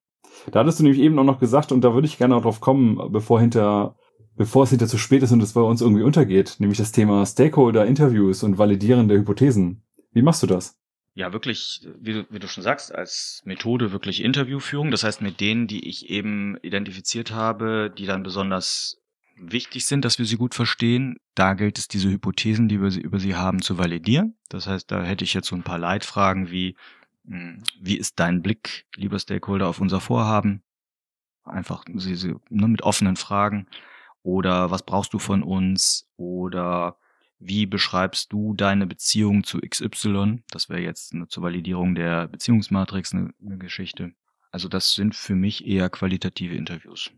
Da 0.52 0.62
hattest 0.62 0.80
du 0.80 0.84
nämlich 0.84 1.02
eben 1.02 1.20
auch 1.20 1.26
noch 1.26 1.40
gesagt, 1.40 1.72
und 1.72 1.82
da 1.82 1.94
würde 1.94 2.08
ich 2.08 2.18
gerne 2.18 2.36
auch 2.36 2.42
drauf 2.42 2.62
kommen, 2.62 3.12
bevor 3.12 3.42
hinter, 3.42 3.96
bevor 4.36 4.64
es 4.64 4.70
hinter 4.70 4.88
zu 4.88 4.98
spät 4.98 5.24
ist 5.24 5.32
und 5.32 5.44
es 5.44 5.54
bei 5.54 5.62
uns 5.62 5.82
irgendwie 5.82 6.04
untergeht, 6.04 6.56
nämlich 6.60 6.78
das 6.78 6.94
Thema 6.94 7.26
Stakeholder-Interviews 7.26 8.44
und 8.44 8.58
Validieren 8.58 9.10
der 9.10 9.18
Hypothesen. 9.18 9.84
Wie 10.14 10.22
machst 10.22 10.42
du 10.42 10.48
das? 10.48 10.78
ja 11.14 11.34
wirklich, 11.34 11.88
wie 12.00 12.14
du, 12.14 12.26
wie 12.30 12.40
du 12.40 12.48
schon 12.48 12.64
sagst, 12.64 12.94
als 12.94 13.42
Methode 13.46 13.92
wirklich 13.92 14.24
Interviewführung. 14.24 14.92
Das 14.92 15.04
heißt, 15.04 15.22
mit 15.22 15.40
denen, 15.40 15.68
die 15.68 15.88
ich 15.88 16.10
eben 16.10 16.58
identifiziert 16.62 17.32
habe, 17.32 17.94
die 17.96 18.06
dann 18.06 18.24
besonders 18.24 19.01
wichtig 19.42 19.86
sind, 19.86 20.06
dass 20.06 20.20
wir 20.20 20.26
sie 20.26 20.38
gut 20.38 20.54
verstehen, 20.54 21.18
da 21.36 21.54
gilt 21.54 21.78
es, 21.78 21.88
diese 21.88 22.10
Hypothesen, 22.10 22.70
die 22.70 22.82
wir 22.82 22.96
über 23.02 23.20
sie 23.20 23.36
haben, 23.36 23.62
zu 23.62 23.78
validieren. 23.78 24.38
Das 24.50 24.68
heißt, 24.68 24.92
da 24.92 25.04
hätte 25.04 25.24
ich 25.24 25.34
jetzt 25.34 25.48
so 25.48 25.56
ein 25.56 25.64
paar 25.64 25.80
Leitfragen 25.80 26.52
wie, 26.52 26.76
hm, 27.26 27.64
wie 27.80 27.98
ist 27.98 28.20
dein 28.20 28.42
Blick, 28.42 28.86
lieber 28.96 29.20
Stakeholder, 29.20 29.68
auf 29.68 29.82
unser 29.82 30.00
Vorhaben? 30.00 30.62
Einfach 31.44 31.84
sie, 31.96 32.16
sie, 32.16 32.36
ne, 32.50 32.68
mit 32.68 32.84
offenen 32.84 33.16
Fragen. 33.16 33.68
Oder 34.24 34.70
was 34.70 34.84
brauchst 34.84 35.14
du 35.14 35.20
von 35.20 35.42
uns? 35.42 36.08
Oder 36.16 36.98
wie 37.40 37.66
beschreibst 37.66 38.32
du 38.32 38.54
deine 38.54 38.86
Beziehung 38.86 39.44
zu 39.44 39.60
XY? 39.60 40.44
Das 40.52 40.70
wäre 40.70 40.82
jetzt 40.82 41.14
eine, 41.14 41.28
zur 41.28 41.42
Validierung 41.42 41.96
der 41.96 42.28
Beziehungsmatrix 42.28 43.14
eine, 43.14 43.34
eine 43.44 43.58
Geschichte. 43.58 44.14
Also 44.52 44.68
das 44.68 44.94
sind 44.94 45.16
für 45.16 45.34
mich 45.34 45.66
eher 45.66 45.90
qualitative 45.90 46.56
Interviews. 46.56 47.10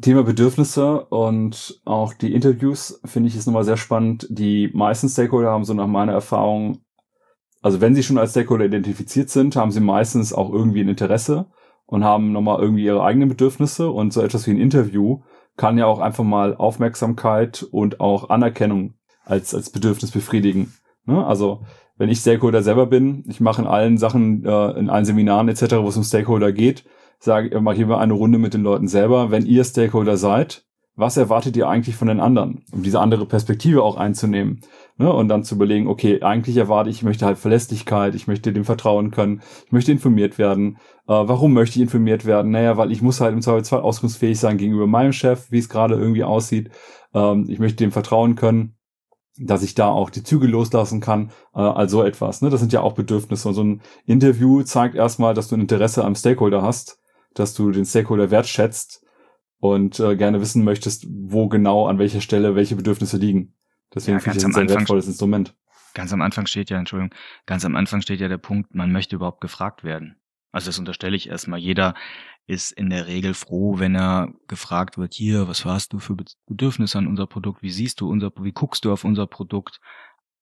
Thema 0.00 0.22
Bedürfnisse 0.22 1.04
und 1.06 1.80
auch 1.84 2.14
die 2.14 2.32
Interviews 2.32 3.00
finde 3.04 3.28
ich 3.28 3.36
ist 3.36 3.46
nochmal 3.46 3.64
sehr 3.64 3.76
spannend. 3.76 4.26
Die 4.30 4.70
meisten 4.72 5.08
Stakeholder 5.08 5.50
haben 5.50 5.64
so 5.64 5.74
nach 5.74 5.86
meiner 5.86 6.12
Erfahrung, 6.12 6.78
also 7.60 7.80
wenn 7.80 7.94
sie 7.94 8.02
schon 8.02 8.18
als 8.18 8.30
Stakeholder 8.30 8.64
identifiziert 8.64 9.30
sind, 9.30 9.56
haben 9.56 9.70
sie 9.70 9.80
meistens 9.80 10.32
auch 10.32 10.52
irgendwie 10.52 10.80
ein 10.80 10.88
Interesse 10.88 11.46
und 11.86 12.04
haben 12.04 12.32
nochmal 12.32 12.60
irgendwie 12.60 12.84
ihre 12.84 13.02
eigenen 13.02 13.28
Bedürfnisse 13.28 13.90
und 13.90 14.12
so 14.12 14.22
etwas 14.22 14.46
wie 14.46 14.52
ein 14.52 14.60
Interview 14.60 15.20
kann 15.56 15.78
ja 15.78 15.86
auch 15.86 15.98
einfach 15.98 16.24
mal 16.24 16.56
Aufmerksamkeit 16.56 17.62
und 17.70 18.00
auch 18.00 18.30
Anerkennung 18.30 18.94
als, 19.24 19.54
als 19.54 19.70
Bedürfnis 19.70 20.10
befriedigen. 20.10 20.72
Ne? 21.04 21.24
Also 21.24 21.62
wenn 21.96 22.08
ich 22.08 22.20
Stakeholder 22.20 22.62
selber 22.62 22.86
bin, 22.86 23.24
ich 23.28 23.40
mache 23.40 23.62
in 23.62 23.68
allen 23.68 23.98
Sachen, 23.98 24.44
äh, 24.44 24.70
in 24.78 24.90
allen 24.90 25.04
Seminaren 25.04 25.48
etc., 25.48 25.76
wo 25.76 25.88
es 25.88 25.96
um 25.96 26.04
Stakeholder 26.04 26.52
geht, 26.52 26.84
sage, 27.22 27.60
mache 27.60 27.76
ich 27.76 27.80
immer 27.80 27.98
eine 27.98 28.14
Runde 28.14 28.38
mit 28.38 28.54
den 28.54 28.62
Leuten 28.62 28.88
selber. 28.88 29.30
Wenn 29.30 29.46
ihr 29.46 29.64
Stakeholder 29.64 30.16
seid, 30.16 30.64
was 30.94 31.16
erwartet 31.16 31.56
ihr 31.56 31.68
eigentlich 31.68 31.96
von 31.96 32.08
den 32.08 32.20
anderen, 32.20 32.64
um 32.72 32.82
diese 32.82 33.00
andere 33.00 33.24
Perspektive 33.24 33.82
auch 33.82 33.96
einzunehmen 33.96 34.60
ne? 34.98 35.10
und 35.10 35.28
dann 35.28 35.42
zu 35.42 35.54
überlegen, 35.54 35.86
okay, 35.86 36.20
eigentlich 36.22 36.56
erwarte 36.56 36.90
ich, 36.90 36.96
ich 36.96 37.02
möchte 37.02 37.24
halt 37.24 37.38
Verlässlichkeit, 37.38 38.14
ich 38.14 38.26
möchte 38.26 38.52
dem 38.52 38.64
vertrauen 38.64 39.10
können, 39.10 39.40
ich 39.64 39.72
möchte 39.72 39.92
informiert 39.92 40.36
werden. 40.36 40.78
Äh, 41.06 41.12
warum 41.12 41.54
möchte 41.54 41.76
ich 41.76 41.82
informiert 41.82 42.26
werden? 42.26 42.50
Naja, 42.50 42.76
weil 42.76 42.92
ich 42.92 43.00
muss 43.00 43.20
halt 43.20 43.32
im 43.32 43.40
Zweifelsfall 43.40 43.80
auskunftsfähig 43.80 44.38
sein 44.38 44.58
gegenüber 44.58 44.86
meinem 44.86 45.12
Chef, 45.12 45.50
wie 45.50 45.58
es 45.58 45.68
gerade 45.68 45.94
irgendwie 45.94 46.24
aussieht. 46.24 46.70
Ähm, 47.14 47.46
ich 47.48 47.58
möchte 47.58 47.76
dem 47.76 47.92
vertrauen 47.92 48.34
können 48.34 48.76
dass 49.38 49.62
ich 49.62 49.74
da 49.74 49.88
auch 49.88 50.10
die 50.10 50.22
Züge 50.22 50.46
loslassen 50.46 51.00
kann, 51.00 51.30
äh, 51.54 51.60
also 51.60 52.02
etwas. 52.02 52.42
Ne? 52.42 52.50
Das 52.50 52.60
sind 52.60 52.74
ja 52.74 52.82
auch 52.82 52.92
Bedürfnisse. 52.92 53.48
Und 53.48 53.54
so 53.54 53.64
ein 53.64 53.80
Interview 54.04 54.62
zeigt 54.62 54.94
erstmal, 54.94 55.32
dass 55.32 55.48
du 55.48 55.56
ein 55.56 55.62
Interesse 55.62 56.04
am 56.04 56.14
Stakeholder 56.14 56.60
hast, 56.62 57.01
dass 57.34 57.54
du 57.54 57.70
den 57.70 57.84
Stakeholder 57.84 58.30
wertschätzt 58.30 59.04
und 59.58 60.00
äh, 60.00 60.16
gerne 60.16 60.40
wissen 60.40 60.64
möchtest, 60.64 61.06
wo 61.08 61.48
genau, 61.48 61.86
an 61.86 61.98
welcher 61.98 62.20
Stelle 62.20 62.54
welche 62.54 62.76
Bedürfnisse 62.76 63.16
liegen. 63.16 63.54
Deswegen 63.94 64.18
ja, 64.18 64.20
finde 64.20 64.38
ich 64.38 64.44
das 64.44 64.56
ein 64.56 64.68
sehr 64.68 64.78
wertvolles 64.78 65.06
Instrument. 65.06 65.54
Ganz 65.94 66.12
am 66.12 66.22
Anfang 66.22 66.46
steht 66.46 66.70
ja, 66.70 66.78
Entschuldigung, 66.78 67.14
ganz 67.46 67.64
am 67.64 67.76
Anfang 67.76 68.00
steht 68.00 68.20
ja 68.20 68.28
der 68.28 68.38
Punkt, 68.38 68.74
man 68.74 68.92
möchte 68.92 69.16
überhaupt 69.16 69.40
gefragt 69.40 69.84
werden. 69.84 70.16
Also 70.50 70.68
das 70.68 70.78
unterstelle 70.78 71.16
ich 71.16 71.28
erstmal. 71.28 71.58
Jeder 71.58 71.94
ist 72.46 72.72
in 72.72 72.90
der 72.90 73.06
Regel 73.06 73.34
froh, 73.34 73.78
wenn 73.78 73.94
er 73.94 74.32
gefragt 74.48 74.98
wird, 74.98 75.14
hier, 75.14 75.48
was 75.48 75.64
hast 75.64 75.92
du 75.92 75.98
für 75.98 76.16
Bedürfnisse 76.46 76.98
an 76.98 77.06
unser 77.06 77.26
Produkt? 77.26 77.62
Wie 77.62 77.70
siehst 77.70 78.00
du 78.00 78.10
unser, 78.10 78.32
wie 78.40 78.52
guckst 78.52 78.84
du 78.84 78.92
auf 78.92 79.04
unser 79.04 79.26
Produkt? 79.26 79.80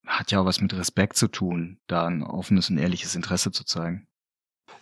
Hat 0.06 0.30
ja 0.32 0.40
auch 0.40 0.46
was 0.46 0.60
mit 0.60 0.72
Respekt 0.74 1.16
zu 1.16 1.28
tun, 1.28 1.78
da 1.86 2.06
ein 2.06 2.22
offenes 2.22 2.70
und 2.70 2.78
ehrliches 2.78 3.14
Interesse 3.14 3.52
zu 3.52 3.64
zeigen. 3.64 4.08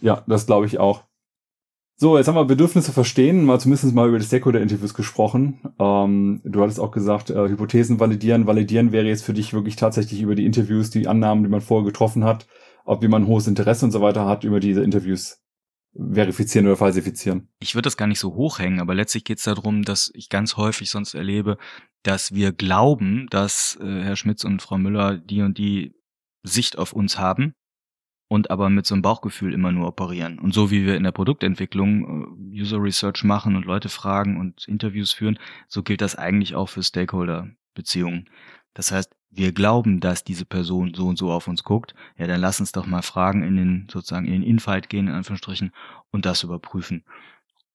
Ja, 0.00 0.22
das 0.26 0.46
glaube 0.46 0.66
ich 0.66 0.78
auch. 0.78 1.04
So, 2.00 2.16
jetzt 2.16 2.28
haben 2.28 2.36
wir 2.36 2.44
Bedürfnisse 2.44 2.92
verstehen, 2.92 3.44
mal 3.44 3.58
zumindest 3.58 3.92
mal 3.92 4.06
über 4.06 4.20
die 4.20 4.24
Stakeholder-Interviews 4.24 4.94
gesprochen. 4.94 5.58
Ähm, 5.80 6.40
du 6.44 6.62
hattest 6.62 6.78
auch 6.78 6.92
gesagt, 6.92 7.30
äh, 7.30 7.48
Hypothesen 7.48 7.98
validieren. 7.98 8.46
Validieren 8.46 8.92
wäre 8.92 9.06
jetzt 9.06 9.24
für 9.24 9.34
dich 9.34 9.52
wirklich 9.52 9.74
tatsächlich 9.74 10.22
über 10.22 10.36
die 10.36 10.46
Interviews, 10.46 10.90
die 10.90 11.08
Annahmen, 11.08 11.42
die 11.42 11.50
man 11.50 11.60
vorher 11.60 11.84
getroffen 11.84 12.22
hat, 12.22 12.46
ob 12.84 13.02
jemand 13.02 13.26
hohes 13.26 13.48
Interesse 13.48 13.84
und 13.84 13.90
so 13.90 14.00
weiter 14.00 14.26
hat, 14.26 14.44
über 14.44 14.60
diese 14.60 14.84
Interviews 14.84 15.40
verifizieren 15.92 16.68
oder 16.68 16.76
falsifizieren. 16.76 17.48
Ich 17.58 17.74
würde 17.74 17.88
das 17.88 17.96
gar 17.96 18.06
nicht 18.06 18.20
so 18.20 18.32
hochhängen, 18.32 18.78
aber 18.78 18.94
letztlich 18.94 19.24
geht 19.24 19.38
es 19.38 19.44
darum, 19.44 19.82
dass 19.82 20.12
ich 20.14 20.28
ganz 20.28 20.56
häufig 20.56 20.90
sonst 20.90 21.14
erlebe, 21.14 21.58
dass 22.04 22.32
wir 22.32 22.52
glauben, 22.52 23.26
dass 23.30 23.76
äh, 23.82 24.02
Herr 24.02 24.14
Schmitz 24.14 24.44
und 24.44 24.62
Frau 24.62 24.78
Müller 24.78 25.18
die 25.18 25.42
und 25.42 25.58
die 25.58 25.96
Sicht 26.44 26.78
auf 26.78 26.92
uns 26.92 27.18
haben 27.18 27.54
und 28.28 28.50
aber 28.50 28.68
mit 28.68 28.86
so 28.86 28.94
einem 28.94 29.02
Bauchgefühl 29.02 29.54
immer 29.54 29.72
nur 29.72 29.88
operieren. 29.88 30.38
Und 30.38 30.52
so 30.52 30.70
wie 30.70 30.84
wir 30.84 30.96
in 30.96 31.02
der 31.02 31.12
Produktentwicklung 31.12 32.52
äh, 32.52 32.60
User 32.60 32.80
Research 32.82 33.24
machen 33.24 33.56
und 33.56 33.64
Leute 33.64 33.88
fragen 33.88 34.38
und 34.38 34.68
Interviews 34.68 35.12
führen, 35.12 35.38
so 35.66 35.82
gilt 35.82 36.02
das 36.02 36.14
eigentlich 36.14 36.54
auch 36.54 36.68
für 36.68 36.82
Stakeholder-Beziehungen. 36.82 38.28
Das 38.74 38.92
heißt, 38.92 39.14
wir 39.30 39.52
glauben, 39.52 40.00
dass 40.00 40.24
diese 40.24 40.44
Person 40.44 40.94
so 40.94 41.06
und 41.06 41.16
so 41.16 41.30
auf 41.30 41.48
uns 41.48 41.64
guckt, 41.64 41.94
ja, 42.16 42.26
dann 42.26 42.40
lass 42.40 42.60
uns 42.60 42.72
doch 42.72 42.86
mal 42.86 43.02
Fragen 43.02 43.42
in 43.42 43.56
den, 43.56 43.88
sozusagen 43.90 44.26
in 44.26 44.32
den 44.32 44.42
Infight 44.42 44.88
gehen, 44.88 45.08
in 45.08 45.14
Anführungsstrichen, 45.14 45.72
und 46.10 46.26
das 46.26 46.42
überprüfen. 46.42 47.04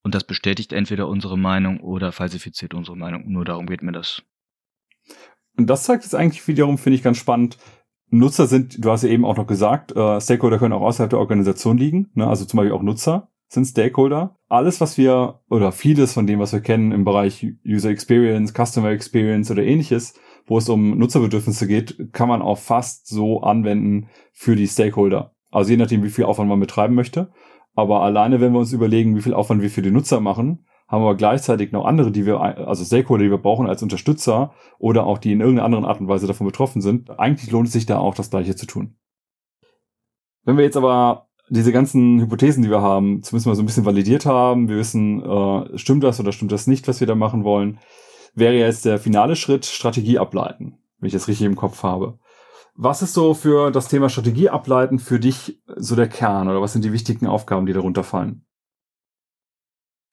Und 0.04 0.16
das 0.16 0.24
bestätigt 0.24 0.74
entweder 0.74 1.08
unsere 1.08 1.38
Meinung 1.38 1.80
oder 1.80 2.12
falsifiziert 2.12 2.74
unsere 2.74 2.98
Meinung. 2.98 3.32
Nur 3.32 3.46
darum 3.46 3.68
geht 3.68 3.84
mir 3.84 3.92
das. 3.92 4.22
Und 5.56 5.68
das 5.68 5.84
zeigt 5.84 6.04
es 6.04 6.16
eigentlich 6.16 6.48
wiederum, 6.48 6.78
finde 6.78 6.98
ich 6.98 7.04
ganz 7.04 7.18
spannend. 7.18 7.58
Nutzer 8.20 8.46
sind, 8.46 8.84
du 8.84 8.92
hast 8.92 9.04
ja 9.04 9.10
eben 9.10 9.26
auch 9.26 9.38
noch 9.38 9.48
gesagt, 9.48 9.96
äh, 9.96 10.22
Stakeholder 10.22 10.60
können 10.60 10.74
auch 10.74 10.82
außerhalb 10.82 11.10
der 11.10 11.20
Organisation 11.20 11.78
liegen, 11.78 12.12
ne? 12.14 12.28
also 12.28 12.46
zum 12.46 12.58
Beispiel 12.58 12.74
auch 12.74 12.84
Nutzer 12.84 13.30
sind 13.48 13.66
Stakeholder. 13.66 14.38
Alles, 14.50 14.82
was 14.82 14.98
wir, 14.98 15.42
oder 15.50 15.72
vieles 15.72 16.14
von 16.14 16.28
dem, 16.28 16.40
was 16.40 16.54
wir 16.54 16.62
kennen 16.62 16.92
im 16.92 17.06
Bereich 17.06 17.46
User 17.66 17.90
Experience, 17.90 18.54
Customer 18.54 18.90
Experience 18.90 19.50
oder 19.50 19.64
ähnliches, 19.64 20.14
wo 20.46 20.58
es 20.58 20.70
um 20.70 20.98
Nutzerbedürfnisse 20.98 21.68
geht, 21.68 22.14
kann 22.14 22.30
man 22.30 22.42
auch 22.42 22.58
fast 22.58 23.08
so 23.08 23.42
anwenden 23.42 24.10
für 24.32 24.56
die 24.56 24.68
Stakeholder. 24.68 25.34
Also 25.52 25.72
je 25.72 25.78
nachdem, 25.78 26.04
wie 26.04 26.10
viel 26.10 26.26
Aufwand 26.26 26.50
man 26.50 26.60
betreiben 26.60 26.96
möchte. 26.96 27.32
Aber 27.76 28.02
alleine, 28.02 28.42
wenn 28.42 28.54
wir 28.54 28.60
uns 28.60 28.74
überlegen, 28.74 29.16
wie 29.16 29.22
viel 29.22 29.34
Aufwand 29.34 29.62
wir 29.62 29.70
für 29.70 29.82
die 29.82 29.92
Nutzer 29.92 30.20
machen, 30.20 30.66
haben 30.94 31.06
wir 31.06 31.16
gleichzeitig 31.16 31.72
noch 31.72 31.86
andere, 31.86 32.12
die 32.12 32.28
wir, 32.28 32.40
also 32.40 32.86
Stakeholder, 32.86 33.24
die 33.24 33.32
wir 33.32 33.40
brauchen 33.40 33.66
als 33.66 33.82
Unterstützer 33.82 34.54
oder 34.78 35.08
auch 35.08 35.18
die 35.18 35.32
in 35.32 35.40
irgendeiner 35.40 35.66
anderen 35.66 35.86
Art 35.86 36.00
und 36.00 36.08
Weise 36.08 36.28
davon 36.28 36.46
betroffen 36.46 36.84
sind. 36.84 37.10
Eigentlich 37.20 37.50
lohnt 37.50 37.66
es 37.66 37.74
sich 37.74 37.88
da 37.88 37.98
auch, 37.98 38.14
das 38.14 38.30
Gleiche 38.30 38.56
zu 38.56 38.68
tun. 38.68 38.96
Wenn 40.44 40.56
wir 40.56 40.64
jetzt 40.64 40.78
aber 40.78 41.30
diese 41.50 41.72
ganzen 41.72 42.22
Hypothesen, 42.22 42.62
die 42.62 42.70
wir 42.70 42.84
haben, 42.84 43.24
zumindest 43.24 43.48
mal 43.48 43.56
so 43.56 43.64
ein 43.64 43.66
bisschen 43.66 43.86
validiert 43.86 44.28
haben, 44.28 44.70
wir 44.70 44.78
wissen, 44.78 45.24
äh, 45.24 45.80
stimmt 45.80 46.04
das 46.04 46.20
oder 46.20 46.32
stimmt 46.32 46.52
das 46.52 46.68
nicht, 46.68 46.88
was 46.88 47.00
wir 47.00 47.08
da 47.08 47.16
machen 47.16 47.44
wollen, 47.44 47.80
wäre 48.36 48.54
jetzt 48.54 48.86
der 48.86 49.00
finale 49.00 49.36
Schritt 49.36 49.66
Strategie 49.66 50.20
ableiten, 50.20 50.78
wenn 51.00 51.08
ich 51.08 51.14
das 51.14 51.28
richtig 51.28 51.48
im 51.48 51.56
Kopf 51.56 51.82
habe. 51.82 52.20
Was 52.76 53.02
ist 53.02 53.16
so 53.16 53.34
für 53.34 53.72
das 53.72 53.88
Thema 53.88 54.10
Strategie 54.10 54.50
ableiten 54.50 55.00
für 55.00 55.20
dich 55.20 55.60
so 55.76 55.96
der 55.96 56.08
Kern 56.08 56.50
oder 56.50 56.62
was 56.62 56.74
sind 56.74 56.86
die 56.86 56.94
wichtigen 56.94 57.26
Aufgaben, 57.26 57.66
die 57.66 57.74
darunter 57.74 58.04
fallen? 58.04 58.46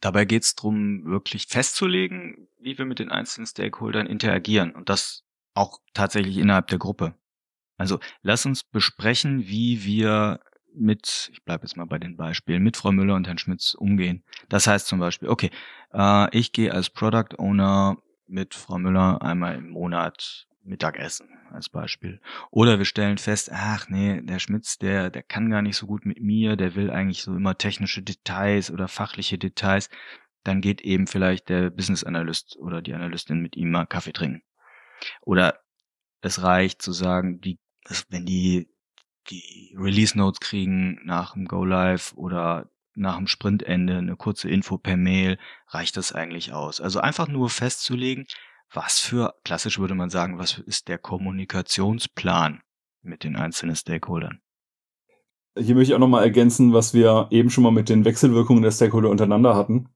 Dabei 0.00 0.24
geht 0.24 0.44
es 0.44 0.54
darum, 0.54 1.04
wirklich 1.04 1.46
festzulegen, 1.46 2.48
wie 2.58 2.78
wir 2.78 2.84
mit 2.84 2.98
den 2.98 3.10
einzelnen 3.10 3.46
Stakeholdern 3.46 4.06
interagieren 4.06 4.72
und 4.72 4.88
das 4.88 5.24
auch 5.54 5.80
tatsächlich 5.94 6.38
innerhalb 6.38 6.68
der 6.68 6.78
Gruppe. 6.78 7.14
Also 7.76 7.98
lass 8.22 8.46
uns 8.46 8.62
besprechen, 8.62 9.46
wie 9.46 9.84
wir 9.84 10.40
mit, 10.74 11.30
ich 11.32 11.44
bleibe 11.44 11.64
jetzt 11.64 11.76
mal 11.76 11.86
bei 11.86 11.98
den 11.98 12.16
Beispielen, 12.16 12.62
mit 12.62 12.76
Frau 12.76 12.92
Müller 12.92 13.14
und 13.14 13.26
Herrn 13.26 13.38
Schmitz 13.38 13.74
umgehen. 13.74 14.22
Das 14.48 14.66
heißt 14.66 14.86
zum 14.86 15.00
Beispiel, 15.00 15.28
okay, 15.28 15.50
äh, 15.92 16.36
ich 16.36 16.52
gehe 16.52 16.72
als 16.72 16.90
Product 16.90 17.38
Owner 17.38 17.98
mit 18.26 18.54
Frau 18.54 18.78
Müller 18.78 19.20
einmal 19.22 19.56
im 19.56 19.70
Monat 19.70 20.46
Mittagessen 20.62 21.28
als 21.50 21.68
Beispiel. 21.68 22.20
Oder 22.50 22.78
wir 22.78 22.84
stellen 22.84 23.18
fest, 23.18 23.50
ach 23.52 23.88
nee, 23.88 24.20
der 24.22 24.38
Schmitz, 24.38 24.78
der, 24.78 25.10
der 25.10 25.22
kann 25.22 25.50
gar 25.50 25.62
nicht 25.62 25.76
so 25.76 25.86
gut 25.86 26.06
mit 26.06 26.20
mir, 26.20 26.56
der 26.56 26.74
will 26.74 26.90
eigentlich 26.90 27.22
so 27.22 27.34
immer 27.34 27.56
technische 27.56 28.02
Details 28.02 28.70
oder 28.70 28.88
fachliche 28.88 29.38
Details. 29.38 29.90
Dann 30.44 30.60
geht 30.60 30.80
eben 30.80 31.06
vielleicht 31.06 31.48
der 31.48 31.70
Business 31.70 32.04
Analyst 32.04 32.56
oder 32.58 32.82
die 32.82 32.94
Analystin 32.94 33.40
mit 33.40 33.56
ihm 33.56 33.70
mal 33.70 33.86
Kaffee 33.86 34.12
trinken. 34.12 34.42
Oder 35.22 35.60
es 36.20 36.42
reicht 36.42 36.82
zu 36.82 36.92
sagen, 36.92 37.40
die, 37.40 37.58
wenn 38.08 38.26
die 38.26 38.68
die 39.28 39.74
Release 39.78 40.16
Notes 40.16 40.40
kriegen 40.40 41.00
nach 41.04 41.34
dem 41.34 41.46
Go 41.46 41.64
Live 41.64 42.12
oder 42.14 42.70
nach 42.94 43.16
dem 43.16 43.26
Sprintende 43.26 43.98
eine 43.98 44.16
kurze 44.16 44.48
Info 44.48 44.76
per 44.76 44.96
Mail, 44.96 45.38
reicht 45.68 45.96
das 45.96 46.12
eigentlich 46.12 46.52
aus. 46.52 46.80
Also 46.80 47.00
einfach 47.00 47.28
nur 47.28 47.48
festzulegen, 47.48 48.26
was 48.72 49.00
für, 49.00 49.34
klassisch 49.44 49.78
würde 49.78 49.94
man 49.94 50.10
sagen, 50.10 50.38
was 50.38 50.58
ist 50.58 50.88
der 50.88 50.98
Kommunikationsplan 50.98 52.60
mit 53.02 53.24
den 53.24 53.36
einzelnen 53.36 53.76
Stakeholdern. 53.76 54.40
Hier 55.58 55.74
möchte 55.74 55.92
ich 55.92 55.94
auch 55.94 56.00
nochmal 56.00 56.22
ergänzen, 56.22 56.72
was 56.72 56.94
wir 56.94 57.26
eben 57.30 57.50
schon 57.50 57.64
mal 57.64 57.72
mit 57.72 57.88
den 57.88 58.04
Wechselwirkungen 58.04 58.62
der 58.62 58.70
Stakeholder 58.70 59.10
untereinander 59.10 59.56
hatten, 59.56 59.88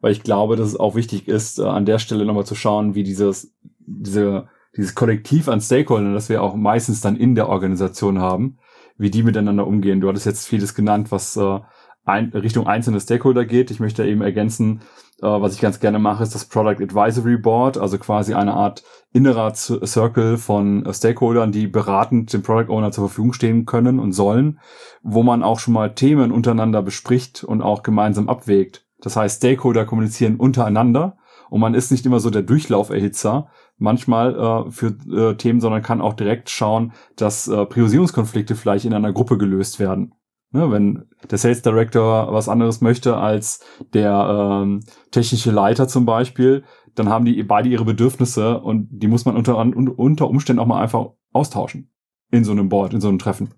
weil 0.00 0.12
ich 0.12 0.22
glaube, 0.22 0.56
dass 0.56 0.68
es 0.68 0.76
auch 0.76 0.94
wichtig 0.94 1.28
ist, 1.28 1.58
äh, 1.58 1.64
an 1.64 1.86
der 1.86 1.98
Stelle 1.98 2.24
nochmal 2.24 2.46
zu 2.46 2.54
schauen, 2.54 2.94
wie 2.94 3.04
dieses, 3.04 3.54
diese, 3.78 4.48
dieses 4.76 4.94
Kollektiv 4.94 5.48
an 5.48 5.60
Stakeholdern, 5.60 6.14
das 6.14 6.28
wir 6.28 6.42
auch 6.42 6.56
meistens 6.56 7.00
dann 7.00 7.16
in 7.16 7.34
der 7.34 7.48
Organisation 7.48 8.18
haben, 8.18 8.58
wie 8.96 9.10
die 9.10 9.22
miteinander 9.22 9.66
umgehen. 9.66 10.00
Du 10.00 10.08
hattest 10.08 10.26
jetzt 10.26 10.48
vieles 10.48 10.74
genannt, 10.74 11.12
was 11.12 11.36
äh, 11.36 11.60
ein, 12.04 12.30
Richtung 12.30 12.66
einzelne 12.66 13.00
Stakeholder 13.00 13.44
geht. 13.44 13.70
Ich 13.70 13.80
möchte 13.80 14.04
eben 14.04 14.22
ergänzen, 14.22 14.80
äh, 15.20 15.26
was 15.26 15.54
ich 15.54 15.60
ganz 15.60 15.80
gerne 15.80 15.98
mache, 15.98 16.22
ist 16.22 16.34
das 16.34 16.44
Product 16.44 16.82
Advisory 16.82 17.36
Board, 17.36 17.78
also 17.78 17.98
quasi 17.98 18.34
eine 18.34 18.54
Art 18.54 18.84
innerer 19.12 19.52
Z 19.54 19.86
Circle 19.86 20.38
von 20.38 20.86
äh, 20.86 20.94
Stakeholdern, 20.94 21.52
die 21.52 21.66
beratend 21.66 22.32
dem 22.32 22.42
Product 22.42 22.70
Owner 22.72 22.92
zur 22.92 23.08
Verfügung 23.08 23.32
stehen 23.32 23.66
können 23.66 23.98
und 23.98 24.12
sollen, 24.12 24.60
wo 25.02 25.22
man 25.22 25.42
auch 25.42 25.58
schon 25.58 25.74
mal 25.74 25.94
Themen 25.94 26.30
untereinander 26.30 26.82
bespricht 26.82 27.44
und 27.44 27.62
auch 27.62 27.82
gemeinsam 27.82 28.28
abwägt. 28.28 28.86
Das 29.00 29.16
heißt, 29.16 29.38
Stakeholder 29.38 29.84
kommunizieren 29.84 30.36
untereinander 30.36 31.16
und 31.50 31.60
man 31.60 31.74
ist 31.74 31.90
nicht 31.90 32.04
immer 32.06 32.20
so 32.20 32.30
der 32.30 32.42
Durchlauferhitzer 32.42 33.48
manchmal 33.78 34.34
äh, 34.34 34.70
für 34.70 34.96
äh, 35.10 35.36
Themen, 35.36 35.60
sondern 35.60 35.82
kann 35.82 36.00
auch 36.00 36.14
direkt 36.14 36.50
schauen, 36.50 36.92
dass 37.16 37.48
äh, 37.48 37.64
Priorisierungskonflikte 37.64 38.54
vielleicht 38.54 38.84
in 38.84 38.94
einer 38.94 39.12
Gruppe 39.12 39.38
gelöst 39.38 39.78
werden. 39.78 40.14
Ne, 40.50 40.70
wenn 40.70 41.06
der 41.30 41.36
Sales 41.36 41.60
Director 41.60 42.32
was 42.32 42.48
anderes 42.48 42.80
möchte 42.80 43.18
als 43.18 43.62
der 43.92 44.62
ähm, 44.62 44.80
technische 45.10 45.50
Leiter 45.50 45.88
zum 45.88 46.06
Beispiel, 46.06 46.64
dann 46.94 47.10
haben 47.10 47.26
die 47.26 47.42
beide 47.42 47.68
ihre 47.68 47.84
Bedürfnisse 47.84 48.58
und 48.58 48.88
die 48.90 49.08
muss 49.08 49.26
man 49.26 49.36
unter, 49.36 49.58
unter 49.58 50.28
Umständen 50.28 50.60
auch 50.60 50.66
mal 50.66 50.82
einfach 50.82 51.10
austauschen 51.32 51.92
in 52.30 52.44
so 52.44 52.52
einem 52.52 52.70
Board, 52.70 52.94
in 52.94 53.02
so 53.02 53.08
einem 53.08 53.18
Treffen. 53.18 53.52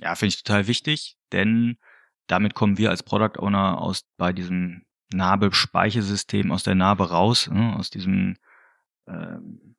Ja, 0.00 0.14
finde 0.14 0.30
ich 0.30 0.42
total 0.42 0.66
wichtig, 0.66 1.18
denn 1.32 1.76
damit 2.26 2.54
kommen 2.54 2.78
wir 2.78 2.88
als 2.88 3.02
Product 3.02 3.38
Owner 3.38 3.78
aus 3.78 4.06
bei 4.16 4.32
diesem 4.32 4.86
Narbe-Speichersystem 5.12 6.52
aus 6.52 6.62
der 6.62 6.74
Narbe 6.74 7.10
raus, 7.10 7.50
ne, 7.52 7.76
aus 7.76 7.90
diesem 7.90 8.36
ähm, 9.06 9.76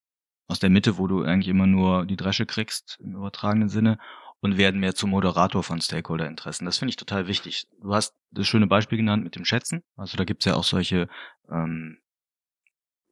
aus 0.47 0.59
der 0.59 0.71
Mitte, 0.71 0.97
wo 0.97 1.07
du 1.07 1.23
eigentlich 1.23 1.47
immer 1.47 1.67
nur 1.67 2.05
die 2.05 2.17
Dresche 2.17 2.45
kriegst 2.45 2.97
im 3.01 3.15
übertragenen 3.15 3.69
Sinne 3.69 3.99
und 4.41 4.57
werden 4.57 4.79
mehr 4.79 4.95
zum 4.95 5.09
Moderator 5.09 5.63
von 5.63 5.81
Stakeholder-Interessen. 5.81 6.65
Das 6.65 6.77
finde 6.77 6.91
ich 6.91 6.95
total 6.95 7.27
wichtig. 7.27 7.67
Du 7.81 7.93
hast 7.93 8.15
das 8.31 8.47
schöne 8.47 8.67
Beispiel 8.67 8.97
genannt 8.97 9.23
mit 9.23 9.35
dem 9.35 9.45
Schätzen. 9.45 9.83
Also 9.95 10.17
da 10.17 10.23
gibt's 10.23 10.45
ja 10.45 10.55
auch 10.55 10.63
solche 10.63 11.09
ähm, 11.49 11.99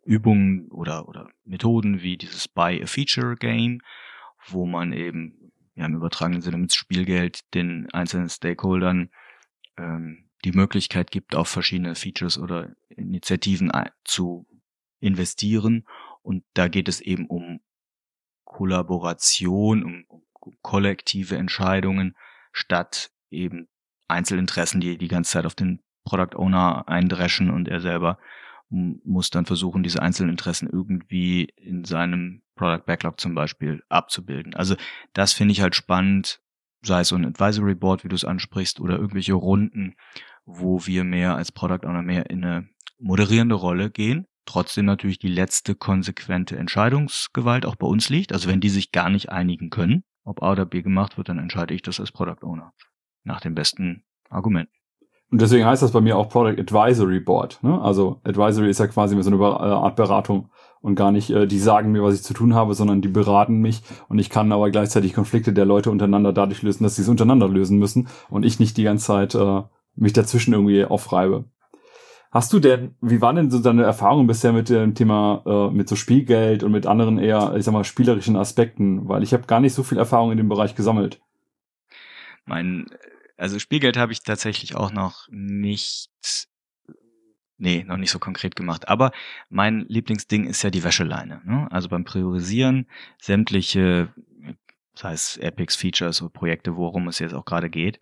Übungen 0.04 0.70
oder, 0.72 1.10
oder 1.10 1.30
Methoden 1.44 2.02
wie 2.02 2.18
dieses 2.18 2.48
Buy 2.48 2.82
a 2.82 2.88
Feature 2.88 3.36
Game, 3.36 3.82
wo 4.48 4.66
man 4.66 4.94
eben 4.94 5.52
ja, 5.76 5.86
im 5.86 5.96
übertragenen 5.96 6.42
Sinne 6.42 6.58
mit 6.58 6.74
Spielgeld 6.74 7.54
den 7.54 7.92
einzelnen 7.92 8.30
Stakeholdern 8.30 9.10
ähm, 9.78 10.30
die 10.46 10.54
Möglichkeit 10.54 11.12
gibt, 11.12 11.36
auf 11.36 11.50
verschiedene 11.50 11.96
Features 11.96 12.38
oder 12.38 12.74
Initiativen 12.90 13.72
zu 14.06 14.48
investieren. 15.00 15.86
Und 16.22 16.44
da 16.54 16.68
geht 16.68 16.88
es 16.88 17.02
eben 17.02 17.28
um 17.28 17.60
Kollaboration, 18.46 19.84
um, 19.84 20.06
um 20.08 20.24
kollektive 20.62 21.38
Entscheidungen 21.38 22.16
statt 22.52 23.12
eben 23.30 23.68
Einzelinteressen, 24.08 24.82
die 24.82 24.98
die 24.98 25.08
ganze 25.08 25.32
Zeit 25.32 25.46
auf 25.46 25.56
den 25.56 25.82
Product 26.06 26.38
Owner 26.38 26.88
eindreschen 26.88 27.50
und 27.50 27.68
er 27.68 27.82
selber 27.82 28.18
muss 28.70 29.30
dann 29.30 29.46
versuchen, 29.46 29.84
diese 29.84 30.02
Einzelinteressen 30.02 30.70
irgendwie 30.70 31.46
in 31.56 31.86
seinem 31.86 32.42
Product 32.56 32.86
Backlog 32.86 33.20
zum 33.20 33.34
Beispiel 33.34 33.82
abzubilden. 33.88 34.56
Also 34.56 34.76
das 35.14 35.34
finde 35.34 35.54
ich 35.54 35.62
halt 35.62 35.76
spannend, 35.76 36.42
sei 36.82 37.02
es 37.02 37.10
so 37.10 37.16
ein 37.16 37.26
Advisory 37.26 37.76
Board, 37.76 38.04
wie 38.04 38.10
du 38.10 38.16
es 38.16 38.26
ansprichst, 38.26 38.80
oder 38.80 38.98
irgendwelche 38.98 39.34
Runden, 39.34 39.96
wo 40.46 40.86
wir 40.86 41.04
mehr 41.04 41.36
als 41.36 41.52
Product 41.52 41.86
Owner 41.88 42.02
mehr 42.02 42.30
in 42.30 42.44
eine 42.44 42.68
moderierende 43.00 43.56
Rolle 43.56 43.90
gehen. 43.90 44.28
Trotzdem 44.46 44.86
natürlich 44.86 45.20
die 45.20 45.28
letzte 45.28 45.76
konsequente 45.76 46.58
Entscheidungsgewalt 46.58 47.66
auch 47.66 47.76
bei 47.76 47.88
uns 47.88 48.10
liegt. 48.10 48.34
Also 48.34 48.50
wenn 48.50 48.62
die 48.62 48.70
sich 48.70 48.92
gar 48.92 49.10
nicht 49.10 49.30
einigen 49.30 49.70
können, 49.70 50.04
ob 50.28 50.44
A 50.44 50.52
oder 50.52 50.66
B 50.66 50.82
gemacht 50.82 51.18
wird, 51.18 51.30
dann 51.30 51.40
entscheide 51.40 51.74
ich 51.74 51.82
das 51.82 52.00
als 52.00 52.12
Product 52.12 52.44
Owner. 52.44 52.74
Nach 53.24 53.42
dem 53.42 53.56
besten 53.56 54.04
Argument. 54.30 54.70
Und 55.30 55.42
deswegen 55.42 55.66
heißt 55.66 55.82
das 55.82 55.92
bei 55.92 56.02
mir 56.02 56.18
auch 56.18 56.30
Product 56.30 56.60
Advisory 56.60 57.20
Board. 57.20 57.60
Ne? 57.62 57.82
Also 57.82 58.22
Advisory 58.24 58.70
ist 58.70 58.80
ja 58.80 58.88
quasi 58.88 59.22
so 59.22 59.30
eine 59.30 59.40
äh, 59.42 59.44
Art 59.44 59.96
Beratung 59.96 60.50
und 60.82 60.96
gar 60.96 61.12
nicht, 61.12 61.30
äh, 61.32 61.48
die 61.48 61.60
sagen 61.60 61.92
mir, 61.92 62.04
was 62.04 62.16
ich 62.16 62.24
zu 62.24 62.34
tun 62.34 62.54
habe, 62.54 62.74
sondern 62.74 63.02
die 63.02 63.10
beraten 63.10 63.60
mich 63.60 63.82
und 64.08 64.20
ich 64.20 64.30
kann 64.30 64.52
aber 64.52 64.70
gleichzeitig 64.70 65.14
Konflikte 65.14 65.52
der 65.52 65.66
Leute 65.66 65.92
untereinander 65.92 66.32
dadurch 66.32 66.62
lösen, 66.62 66.84
dass 66.84 66.96
sie 66.96 67.02
es 67.02 67.10
untereinander 67.10 67.50
lösen 67.50 67.78
müssen 67.78 68.08
und 68.30 68.44
ich 68.44 68.60
nicht 68.60 68.78
die 68.78 68.84
ganze 68.84 69.06
Zeit 69.06 69.36
äh, 69.36 69.64
mich 69.96 70.14
dazwischen 70.14 70.54
irgendwie 70.54 70.86
aufreibe. 70.86 71.46
Hast 72.32 72.52
du 72.52 72.60
denn, 72.60 72.96
wie 73.02 73.22
waren 73.22 73.38
denn 73.38 73.52
so 73.52 73.60
deine 73.60 73.84
Erfahrungen 73.84 74.28
bisher 74.28 74.52
mit 74.52 74.70
dem 74.70 74.96
Thema, 74.96 75.44
äh, 75.46 75.74
mit 75.74 75.88
so 75.88 75.96
Spielgeld 75.96 76.64
und 76.64 76.72
mit 76.72 76.86
anderen 76.86 77.18
eher, 77.18 77.56
ich 77.56 77.64
sag 77.64 77.72
mal, 77.72 77.84
spielerischen 77.84 78.36
Aspekten? 78.36 79.08
Weil 79.08 79.24
ich 79.24 79.34
habe 79.34 79.48
gar 79.48 79.60
nicht 79.60 79.74
so 79.74 79.84
viel 79.84 79.98
Erfahrung 79.98 80.32
in 80.32 80.38
dem 80.38 80.50
Bereich 80.50 80.76
gesammelt. 80.76 81.22
Mein, 82.46 82.86
also 83.38 83.60
Spielgeld 83.60 83.98
habe 83.98 84.12
ich 84.12 84.24
tatsächlich 84.24 84.76
auch 84.76 84.92
noch 84.92 85.28
nicht, 85.30 86.10
nee, 87.58 87.86
noch 87.88 87.98
nicht 87.98 88.12
so 88.12 88.20
konkret 88.20 88.56
gemacht. 88.56 88.90
Aber 88.90 89.12
mein 89.50 89.86
Lieblingsding 89.88 90.46
ist 90.46 90.64
ja 90.64 90.70
die 90.70 90.84
Wäscheleine. 90.84 91.42
Ne? 91.46 91.68
Also 91.72 91.88
beim 91.88 92.04
Priorisieren 92.04 92.88
sämtliche, 93.22 94.14
sei 94.96 95.14
es 95.14 95.38
Epics, 95.38 95.78
Features 95.78 96.22
oder 96.22 96.32
Projekte, 96.32 96.76
worum 96.76 97.08
es 97.08 97.20
jetzt 97.20 97.34
auch 97.34 97.46
gerade 97.46 97.70
geht, 97.70 98.00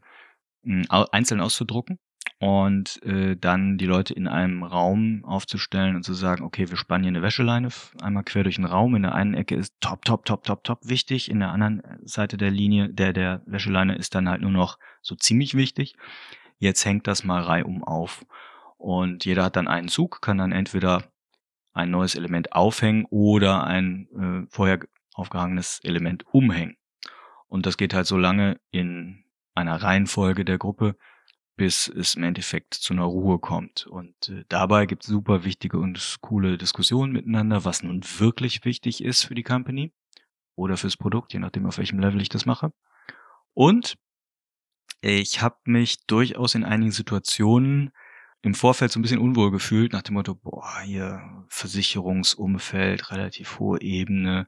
einzeln 0.89 1.41
auszudrucken 1.41 1.99
und 2.39 3.01
äh, 3.03 3.37
dann 3.37 3.77
die 3.77 3.85
Leute 3.85 4.13
in 4.13 4.27
einem 4.27 4.63
Raum 4.63 5.23
aufzustellen 5.23 5.95
und 5.95 6.03
zu 6.03 6.13
sagen, 6.13 6.43
okay, 6.43 6.69
wir 6.69 6.77
spannen 6.77 7.03
hier 7.03 7.11
eine 7.11 7.21
Wäscheleine 7.21 7.69
einmal 8.01 8.23
quer 8.23 8.43
durch 8.43 8.57
den 8.57 8.65
Raum. 8.65 8.95
In 8.95 9.03
der 9.03 9.15
einen 9.15 9.33
Ecke 9.33 9.55
ist 9.55 9.73
top, 9.79 10.03
top, 10.03 10.25
top, 10.25 10.43
top, 10.43 10.63
top 10.63 10.79
wichtig. 10.83 11.31
In 11.31 11.39
der 11.39 11.51
anderen 11.51 11.81
Seite 12.03 12.37
der 12.37 12.51
Linie, 12.51 12.89
der 12.89 13.13
der 13.13 13.41
Wäscheleine 13.45 13.95
ist 13.95 14.15
dann 14.15 14.27
halt 14.27 14.41
nur 14.41 14.51
noch 14.51 14.77
so 15.01 15.15
ziemlich 15.15 15.55
wichtig. 15.55 15.95
Jetzt 16.57 16.85
hängt 16.85 17.07
das 17.07 17.23
mal 17.23 17.41
reihum 17.41 17.83
auf. 17.83 18.25
Und 18.77 19.23
jeder 19.25 19.45
hat 19.45 19.55
dann 19.55 19.67
einen 19.67 19.87
Zug, 19.87 20.21
kann 20.21 20.37
dann 20.37 20.51
entweder 20.51 21.03
ein 21.73 21.89
neues 21.89 22.15
Element 22.15 22.53
aufhängen 22.53 23.05
oder 23.09 23.63
ein 23.63 24.07
äh, 24.45 24.47
vorher 24.49 24.79
aufgehangenes 25.13 25.79
Element 25.83 26.25
umhängen. 26.33 26.75
Und 27.47 27.65
das 27.65 27.77
geht 27.77 27.93
halt 27.93 28.07
so 28.07 28.17
lange 28.17 28.59
in 28.71 29.23
einer 29.53 29.81
Reihenfolge 29.81 30.43
der 30.43 30.57
Gruppe, 30.57 30.97
bis 31.55 31.87
es 31.87 32.15
im 32.15 32.23
Endeffekt 32.23 32.73
zu 32.73 32.93
einer 32.93 33.03
Ruhe 33.03 33.39
kommt. 33.39 33.87
Und 33.87 34.29
äh, 34.29 34.43
dabei 34.49 34.85
gibt 34.85 35.03
es 35.03 35.09
super 35.09 35.45
wichtige 35.45 35.77
und 35.77 36.17
coole 36.21 36.57
Diskussionen 36.57 37.13
miteinander, 37.13 37.65
was 37.65 37.83
nun 37.83 38.01
wirklich 38.17 38.65
wichtig 38.65 39.03
ist 39.03 39.23
für 39.23 39.35
die 39.35 39.43
Company 39.43 39.93
oder 40.55 40.77
fürs 40.77 40.97
Produkt, 40.97 41.33
je 41.33 41.39
nachdem, 41.39 41.65
auf 41.65 41.77
welchem 41.77 41.99
Level 41.99 42.21
ich 42.21 42.29
das 42.29 42.45
mache. 42.45 42.71
Und 43.53 43.97
ich 45.01 45.41
habe 45.41 45.57
mich 45.65 46.05
durchaus 46.07 46.55
in 46.55 46.63
einigen 46.63 46.91
Situationen 46.91 47.91
im 48.41 48.53
Vorfeld 48.53 48.91
so 48.91 48.99
ein 48.99 49.01
bisschen 49.01 49.19
unwohl 49.19 49.51
gefühlt, 49.51 49.93
nach 49.93 50.03
dem 50.03 50.13
Motto, 50.13 50.35
boah, 50.35 50.81
hier 50.83 51.45
Versicherungsumfeld, 51.49 53.11
relativ 53.11 53.59
hohe 53.59 53.81
Ebene, 53.81 54.47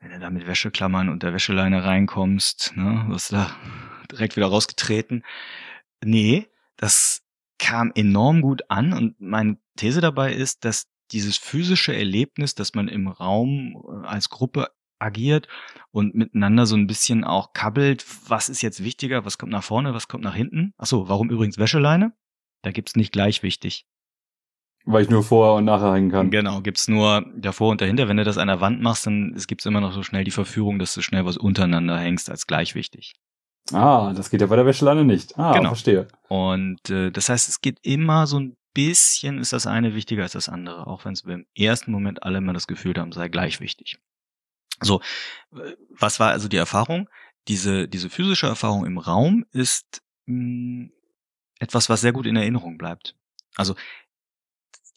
wenn 0.00 0.10
du 0.10 0.18
da 0.18 0.30
mit 0.30 0.46
Wäscheklammern 0.46 1.10
und 1.10 1.22
der 1.22 1.34
Wäscheleine 1.34 1.84
reinkommst, 1.84 2.72
ne, 2.76 3.04
wirst 3.08 3.32
du 3.32 3.36
da 3.36 3.56
direkt 4.10 4.36
wieder 4.36 4.46
rausgetreten. 4.46 5.24
Nee, 6.04 6.48
das 6.76 7.22
kam 7.58 7.92
enorm 7.94 8.40
gut 8.40 8.62
an 8.68 8.92
und 8.92 9.20
meine 9.20 9.58
These 9.76 10.00
dabei 10.00 10.32
ist, 10.32 10.64
dass 10.64 10.86
dieses 11.12 11.36
physische 11.36 11.94
Erlebnis, 11.94 12.54
dass 12.54 12.74
man 12.74 12.88
im 12.88 13.08
Raum 13.08 13.76
äh, 13.76 14.06
als 14.06 14.28
Gruppe 14.28 14.68
agiert 14.98 15.48
und 15.90 16.14
miteinander 16.14 16.66
so 16.66 16.76
ein 16.76 16.86
bisschen 16.86 17.24
auch 17.24 17.52
kabbelt, 17.52 18.04
was 18.28 18.48
ist 18.48 18.62
jetzt 18.62 18.84
wichtiger, 18.84 19.24
was 19.24 19.38
kommt 19.38 19.52
nach 19.52 19.64
vorne, 19.64 19.94
was 19.94 20.08
kommt 20.08 20.24
nach 20.24 20.34
hinten. 20.34 20.72
Achso, 20.76 21.08
warum 21.08 21.30
übrigens 21.30 21.58
Wäscheleine? 21.58 22.12
Da 22.62 22.70
gibt's 22.70 22.96
nicht 22.96 23.12
gleich 23.12 23.42
wichtig. 23.42 23.86
Weil 24.84 25.02
ich 25.02 25.10
nur 25.10 25.22
vorher 25.22 25.54
und 25.54 25.64
nachher 25.64 25.94
hängen 25.94 26.10
kann. 26.10 26.30
Genau, 26.30 26.60
gibt's 26.62 26.88
nur 26.88 27.26
davor 27.36 27.70
und 27.70 27.80
dahinter. 27.80 28.08
Wenn 28.08 28.16
du 28.16 28.24
das 28.24 28.38
an 28.38 28.48
der 28.48 28.60
Wand 28.60 28.80
machst, 28.80 29.06
dann 29.06 29.34
es 29.34 29.46
gibt's 29.46 29.66
immer 29.66 29.80
noch 29.80 29.92
so 29.92 30.02
schnell 30.02 30.24
die 30.24 30.30
Verführung, 30.30 30.78
dass 30.78 30.94
du 30.94 31.02
schnell 31.02 31.24
was 31.26 31.36
untereinander 31.36 31.98
hängst 31.98 32.30
als 32.30 32.46
gleich 32.46 32.74
wichtig. 32.74 33.14
Ah, 33.72 34.12
das 34.14 34.30
geht 34.30 34.40
ja 34.40 34.46
bei 34.46 34.56
der 34.56 34.66
Wäscheleine 34.66 35.04
nicht. 35.04 35.38
Ah, 35.38 35.52
genau. 35.52 35.70
verstehe. 35.70 36.08
Und 36.28 36.90
äh, 36.90 37.10
das 37.10 37.28
heißt, 37.28 37.48
es 37.48 37.60
geht 37.60 37.78
immer 37.82 38.26
so 38.26 38.38
ein 38.38 38.56
bisschen, 38.74 39.38
ist 39.38 39.52
das 39.52 39.66
eine 39.66 39.94
wichtiger 39.94 40.22
als 40.22 40.32
das 40.32 40.48
andere, 40.48 40.86
auch 40.86 41.04
wenn 41.04 41.12
es 41.12 41.22
im 41.22 41.46
ersten 41.56 41.92
Moment 41.92 42.22
alle 42.22 42.38
immer 42.38 42.52
das 42.52 42.66
Gefühl 42.66 42.94
haben, 42.96 43.12
sei 43.12 43.28
gleich 43.28 43.60
wichtig. 43.60 43.98
So, 44.80 45.02
was 45.90 46.20
war 46.20 46.30
also 46.30 46.48
die 46.48 46.56
Erfahrung? 46.56 47.08
Diese, 47.48 47.88
diese 47.88 48.10
physische 48.10 48.46
Erfahrung 48.46 48.86
im 48.86 48.98
Raum 48.98 49.44
ist 49.52 50.02
mh, 50.26 50.34
hm, 50.34 50.92
etwas, 51.58 51.88
was 51.88 52.00
sehr 52.00 52.12
gut 52.12 52.26
in 52.26 52.36
Erinnerung 52.36 52.78
bleibt. 52.78 53.14
Also 53.56 53.74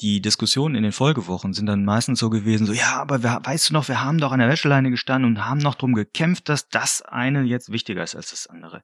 die 0.04 0.22
Diskussionen 0.22 0.76
in 0.76 0.84
den 0.84 0.92
Folgewochen 0.92 1.54
sind 1.54 1.66
dann 1.66 1.86
meistens 1.86 2.20
so 2.20 2.30
gewesen, 2.30 2.68
so, 2.68 2.74
ja, 2.74 3.00
aber 3.00 3.24
wir, 3.24 3.40
weißt 3.42 3.70
du 3.70 3.74
noch, 3.74 3.88
wir 3.88 4.04
haben 4.04 4.18
doch 4.18 4.34
an 4.34 4.40
der 4.40 4.50
Wäscheleine 4.50 4.92
gestanden 4.92 5.32
und 5.32 5.46
haben 5.46 5.60
noch 5.60 5.76
drum 5.76 5.94
gekämpft, 5.94 6.50
dass 6.50 6.68
das 6.68 7.02
eine 7.02 7.44
jetzt 7.44 7.72
wichtiger 7.72 8.04
ist 8.04 8.16
als 8.16 8.32
das 8.32 8.48
andere. 8.48 8.84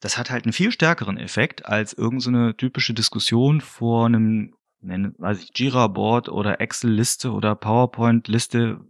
Das 0.00 0.18
hat 0.18 0.30
halt 0.30 0.44
einen 0.44 0.52
viel 0.52 0.72
stärkeren 0.72 1.16
Effekt 1.16 1.64
als 1.66 1.92
irgendeine 1.92 2.48
so 2.48 2.52
typische 2.54 2.92
Diskussion 2.92 3.60
vor 3.60 4.06
einem, 4.06 4.54
nennen, 4.80 5.14
weiß 5.18 5.40
ich, 5.42 5.56
Jira-Board 5.56 6.28
oder 6.28 6.60
Excel-Liste 6.60 7.30
oder 7.30 7.54
PowerPoint-Liste 7.54 8.80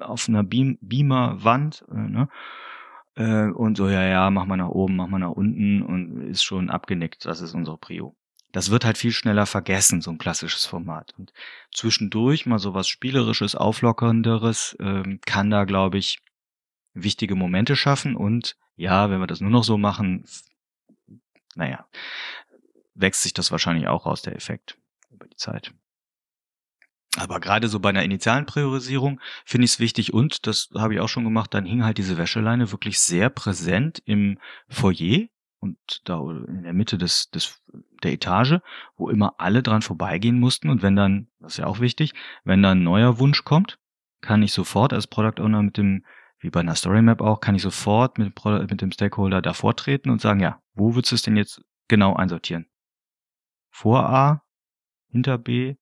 auf 0.00 0.28
einer 0.28 0.42
Beam 0.42 0.78
Beamer-Wand, 0.80 1.84
äh, 1.90 1.94
ne? 1.94 2.28
äh, 3.16 3.50
und 3.50 3.76
so, 3.76 3.86
ja, 3.88 4.02
ja, 4.02 4.30
mach 4.30 4.46
mal 4.46 4.56
nach 4.56 4.68
oben, 4.68 4.96
mach 4.96 5.08
mal 5.08 5.18
nach 5.18 5.30
unten 5.30 5.82
und 5.82 6.30
ist 6.30 6.42
schon 6.42 6.70
abgenickt, 6.70 7.26
das 7.26 7.42
ist 7.42 7.54
unsere 7.54 7.76
Prio. 7.76 8.16
Das 8.52 8.70
wird 8.70 8.84
halt 8.84 8.98
viel 8.98 9.12
schneller 9.12 9.46
vergessen, 9.46 10.02
so 10.02 10.10
ein 10.10 10.18
klassisches 10.18 10.66
Format. 10.66 11.14
Und 11.18 11.32
zwischendurch 11.74 12.46
mal 12.46 12.58
so 12.58 12.74
was 12.74 12.86
Spielerisches, 12.86 13.54
Auflockernderes 13.54 14.76
ähm, 14.78 15.20
kann 15.24 15.50
da, 15.50 15.64
glaube 15.64 15.98
ich, 15.98 16.20
wichtige 16.94 17.34
Momente 17.34 17.76
schaffen. 17.76 18.14
Und 18.14 18.56
ja, 18.76 19.10
wenn 19.10 19.20
wir 19.20 19.26
das 19.26 19.40
nur 19.40 19.50
noch 19.50 19.64
so 19.64 19.78
machen, 19.78 20.26
naja, 21.54 21.86
wächst 22.94 23.22
sich 23.22 23.32
das 23.32 23.50
wahrscheinlich 23.50 23.88
auch 23.88 24.06
aus, 24.06 24.22
der 24.22 24.36
Effekt 24.36 24.76
über 25.10 25.26
die 25.26 25.36
Zeit. 25.36 25.72
Aber 27.16 27.40
gerade 27.40 27.68
so 27.68 27.78
bei 27.78 27.90
einer 27.90 28.04
initialen 28.04 28.46
Priorisierung 28.46 29.20
finde 29.44 29.66
ich 29.66 29.72
es 29.72 29.80
wichtig 29.80 30.14
und, 30.14 30.46
das 30.46 30.70
habe 30.74 30.94
ich 30.94 31.00
auch 31.00 31.08
schon 31.08 31.24
gemacht, 31.24 31.52
dann 31.52 31.66
hing 31.66 31.84
halt 31.84 31.98
diese 31.98 32.16
Wäscheleine 32.16 32.72
wirklich 32.72 33.00
sehr 33.00 33.28
präsent 33.28 34.02
im 34.06 34.38
Foyer 34.68 35.26
und 35.62 35.78
da 36.04 36.20
in 36.20 36.64
der 36.64 36.72
Mitte 36.72 36.98
des, 36.98 37.30
des, 37.30 37.62
der 38.02 38.12
Etage, 38.12 38.58
wo 38.96 39.08
immer 39.08 39.36
alle 39.38 39.62
dran 39.62 39.80
vorbeigehen 39.80 40.40
mussten 40.40 40.68
und 40.68 40.82
wenn 40.82 40.96
dann, 40.96 41.28
das 41.38 41.52
ist 41.52 41.58
ja 41.58 41.66
auch 41.66 41.78
wichtig, 41.78 42.14
wenn 42.42 42.62
dann 42.62 42.80
ein 42.80 42.84
neuer 42.84 43.20
Wunsch 43.20 43.44
kommt, 43.44 43.78
kann 44.20 44.42
ich 44.42 44.52
sofort 44.52 44.92
als 44.92 45.06
Product 45.06 45.40
Owner 45.40 45.62
mit 45.62 45.76
dem, 45.76 46.04
wie 46.40 46.50
bei 46.50 46.60
einer 46.60 46.74
Story 46.74 47.00
Map 47.00 47.20
auch, 47.20 47.40
kann 47.40 47.54
ich 47.54 47.62
sofort 47.62 48.18
mit, 48.18 48.34
mit 48.44 48.80
dem 48.80 48.90
Stakeholder 48.90 49.40
davor 49.40 49.76
treten 49.76 50.10
und 50.10 50.20
sagen, 50.20 50.40
ja, 50.40 50.60
wo 50.74 50.96
würdest 50.96 51.12
du 51.12 51.14
es 51.14 51.22
denn 51.22 51.36
jetzt 51.36 51.62
genau 51.86 52.14
einsortieren? 52.14 52.66
Vor 53.70 54.04
A, 54.04 54.42
hinter 55.10 55.38
B, 55.38 55.76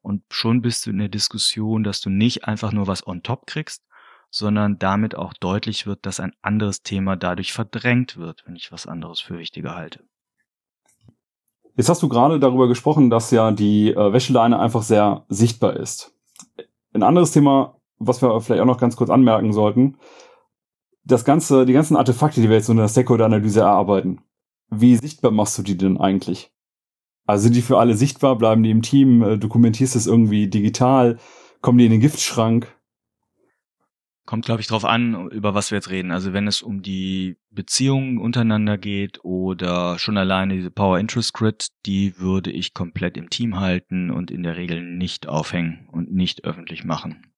und 0.00 0.22
schon 0.30 0.62
bist 0.62 0.86
du 0.86 0.90
in 0.90 0.98
der 0.98 1.08
Diskussion, 1.08 1.82
dass 1.82 2.00
du 2.00 2.10
nicht 2.10 2.44
einfach 2.44 2.72
nur 2.72 2.86
was 2.86 3.06
on 3.06 3.22
top 3.22 3.46
kriegst, 3.46 3.84
sondern 4.30 4.78
damit 4.78 5.14
auch 5.16 5.32
deutlich 5.32 5.86
wird, 5.86 6.04
dass 6.06 6.20
ein 6.20 6.32
anderes 6.42 6.82
Thema 6.82 7.16
dadurch 7.16 7.52
verdrängt 7.52 8.16
wird, 8.16 8.44
wenn 8.46 8.56
ich 8.56 8.72
was 8.72 8.86
anderes 8.86 9.20
für 9.20 9.38
wichtiger 9.38 9.74
halte. 9.74 10.04
Jetzt 11.76 11.88
hast 11.88 12.02
du 12.02 12.08
gerade 12.08 12.40
darüber 12.40 12.66
gesprochen, 12.66 13.08
dass 13.08 13.30
ja 13.30 13.52
die 13.52 13.92
äh, 13.92 14.12
Wäscheleine 14.12 14.58
einfach 14.58 14.82
sehr 14.82 15.24
sichtbar 15.28 15.76
ist. 15.76 16.12
Ein 16.92 17.04
anderes 17.04 17.30
Thema, 17.30 17.76
was 17.98 18.20
wir 18.20 18.40
vielleicht 18.40 18.62
auch 18.62 18.66
noch 18.66 18.80
ganz 18.80 18.96
kurz 18.96 19.10
anmerken 19.10 19.52
sollten, 19.52 19.96
das 21.04 21.24
ganze, 21.24 21.64
die 21.64 21.72
ganzen 21.72 21.96
Artefakte, 21.96 22.40
die 22.40 22.48
wir 22.48 22.56
jetzt 22.56 22.68
in 22.68 22.76
der 22.76 22.88
Stakeholder-Analyse 22.88 23.60
erarbeiten, 23.60 24.20
wie 24.70 24.96
sichtbar 24.96 25.30
machst 25.30 25.56
du 25.56 25.62
die 25.62 25.76
denn 25.76 25.98
eigentlich? 25.98 26.50
Also 27.26 27.44
sind 27.44 27.56
die 27.56 27.62
für 27.62 27.78
alle 27.78 27.94
sichtbar, 27.94 28.36
bleiben 28.36 28.62
die 28.62 28.70
im 28.70 28.82
Team, 28.82 29.22
äh, 29.22 29.38
dokumentierst 29.38 29.96
es 29.96 30.06
irgendwie 30.06 30.48
digital, 30.48 31.18
kommen 31.60 31.78
die 31.78 31.86
in 31.86 31.92
den 31.92 32.00
Giftschrank? 32.00 32.74
Kommt, 34.28 34.44
glaube 34.44 34.60
ich, 34.60 34.66
drauf 34.66 34.84
an, 34.84 35.30
über 35.30 35.54
was 35.54 35.70
wir 35.70 35.76
jetzt 35.78 35.88
reden. 35.88 36.10
Also 36.10 36.34
wenn 36.34 36.46
es 36.46 36.60
um 36.60 36.82
die 36.82 37.38
Beziehungen 37.48 38.18
untereinander 38.18 38.76
geht 38.76 39.24
oder 39.24 39.98
schon 39.98 40.18
alleine 40.18 40.54
diese 40.54 40.70
Power 40.70 40.98
Interest 40.98 41.32
Grid, 41.32 41.68
die 41.86 42.18
würde 42.18 42.50
ich 42.50 42.74
komplett 42.74 43.16
im 43.16 43.30
Team 43.30 43.58
halten 43.58 44.10
und 44.10 44.30
in 44.30 44.42
der 44.42 44.58
Regel 44.58 44.82
nicht 44.82 45.26
aufhängen 45.26 45.88
und 45.90 46.12
nicht 46.12 46.44
öffentlich 46.44 46.84
machen. 46.84 47.32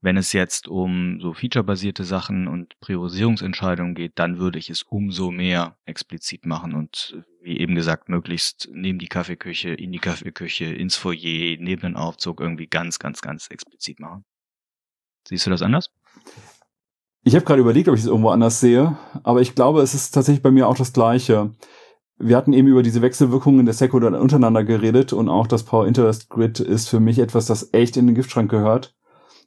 Wenn 0.00 0.16
es 0.16 0.32
jetzt 0.32 0.66
um 0.66 1.20
so 1.20 1.32
featurebasierte 1.32 2.02
Sachen 2.02 2.48
und 2.48 2.76
Priorisierungsentscheidungen 2.80 3.94
geht, 3.94 4.18
dann 4.18 4.38
würde 4.38 4.58
ich 4.58 4.70
es 4.70 4.82
umso 4.82 5.30
mehr 5.30 5.78
explizit 5.84 6.44
machen 6.44 6.74
und 6.74 7.22
wie 7.40 7.60
eben 7.60 7.76
gesagt, 7.76 8.08
möglichst 8.08 8.68
neben 8.72 8.98
die 8.98 9.06
Kaffeeküche, 9.06 9.68
in 9.68 9.92
die 9.92 10.00
Kaffeeküche, 10.00 10.64
ins 10.64 10.96
Foyer, 10.96 11.56
neben 11.60 11.82
den 11.82 11.96
Aufzug 11.96 12.40
irgendwie 12.40 12.66
ganz, 12.66 12.98
ganz, 12.98 13.22
ganz 13.22 13.46
explizit 13.46 14.00
machen. 14.00 14.24
Siehst 15.26 15.46
du 15.46 15.50
das 15.50 15.62
anders? 15.62 15.90
Ich 17.22 17.34
habe 17.34 17.44
gerade 17.44 17.60
überlegt, 17.60 17.88
ob 17.88 17.94
ich 17.94 18.02
es 18.02 18.06
irgendwo 18.06 18.28
anders 18.28 18.60
sehe, 18.60 18.98
aber 19.22 19.40
ich 19.40 19.54
glaube, 19.54 19.80
es 19.80 19.94
ist 19.94 20.10
tatsächlich 20.10 20.42
bei 20.42 20.50
mir 20.50 20.68
auch 20.68 20.76
das 20.76 20.92
Gleiche. 20.92 21.52
Wir 22.18 22.36
hatten 22.36 22.52
eben 22.52 22.68
über 22.68 22.82
diese 22.82 23.00
Wechselwirkungen 23.00 23.64
der 23.64 23.72
Stakeholder 23.72 24.20
untereinander 24.20 24.62
geredet 24.62 25.14
und 25.14 25.30
auch 25.30 25.46
das 25.46 25.62
Power 25.62 25.86
Interest 25.86 26.28
Grid 26.28 26.60
ist 26.60 26.88
für 26.88 27.00
mich 27.00 27.18
etwas, 27.18 27.46
das 27.46 27.72
echt 27.72 27.96
in 27.96 28.06
den 28.06 28.14
Giftschrank 28.14 28.50
gehört. 28.50 28.94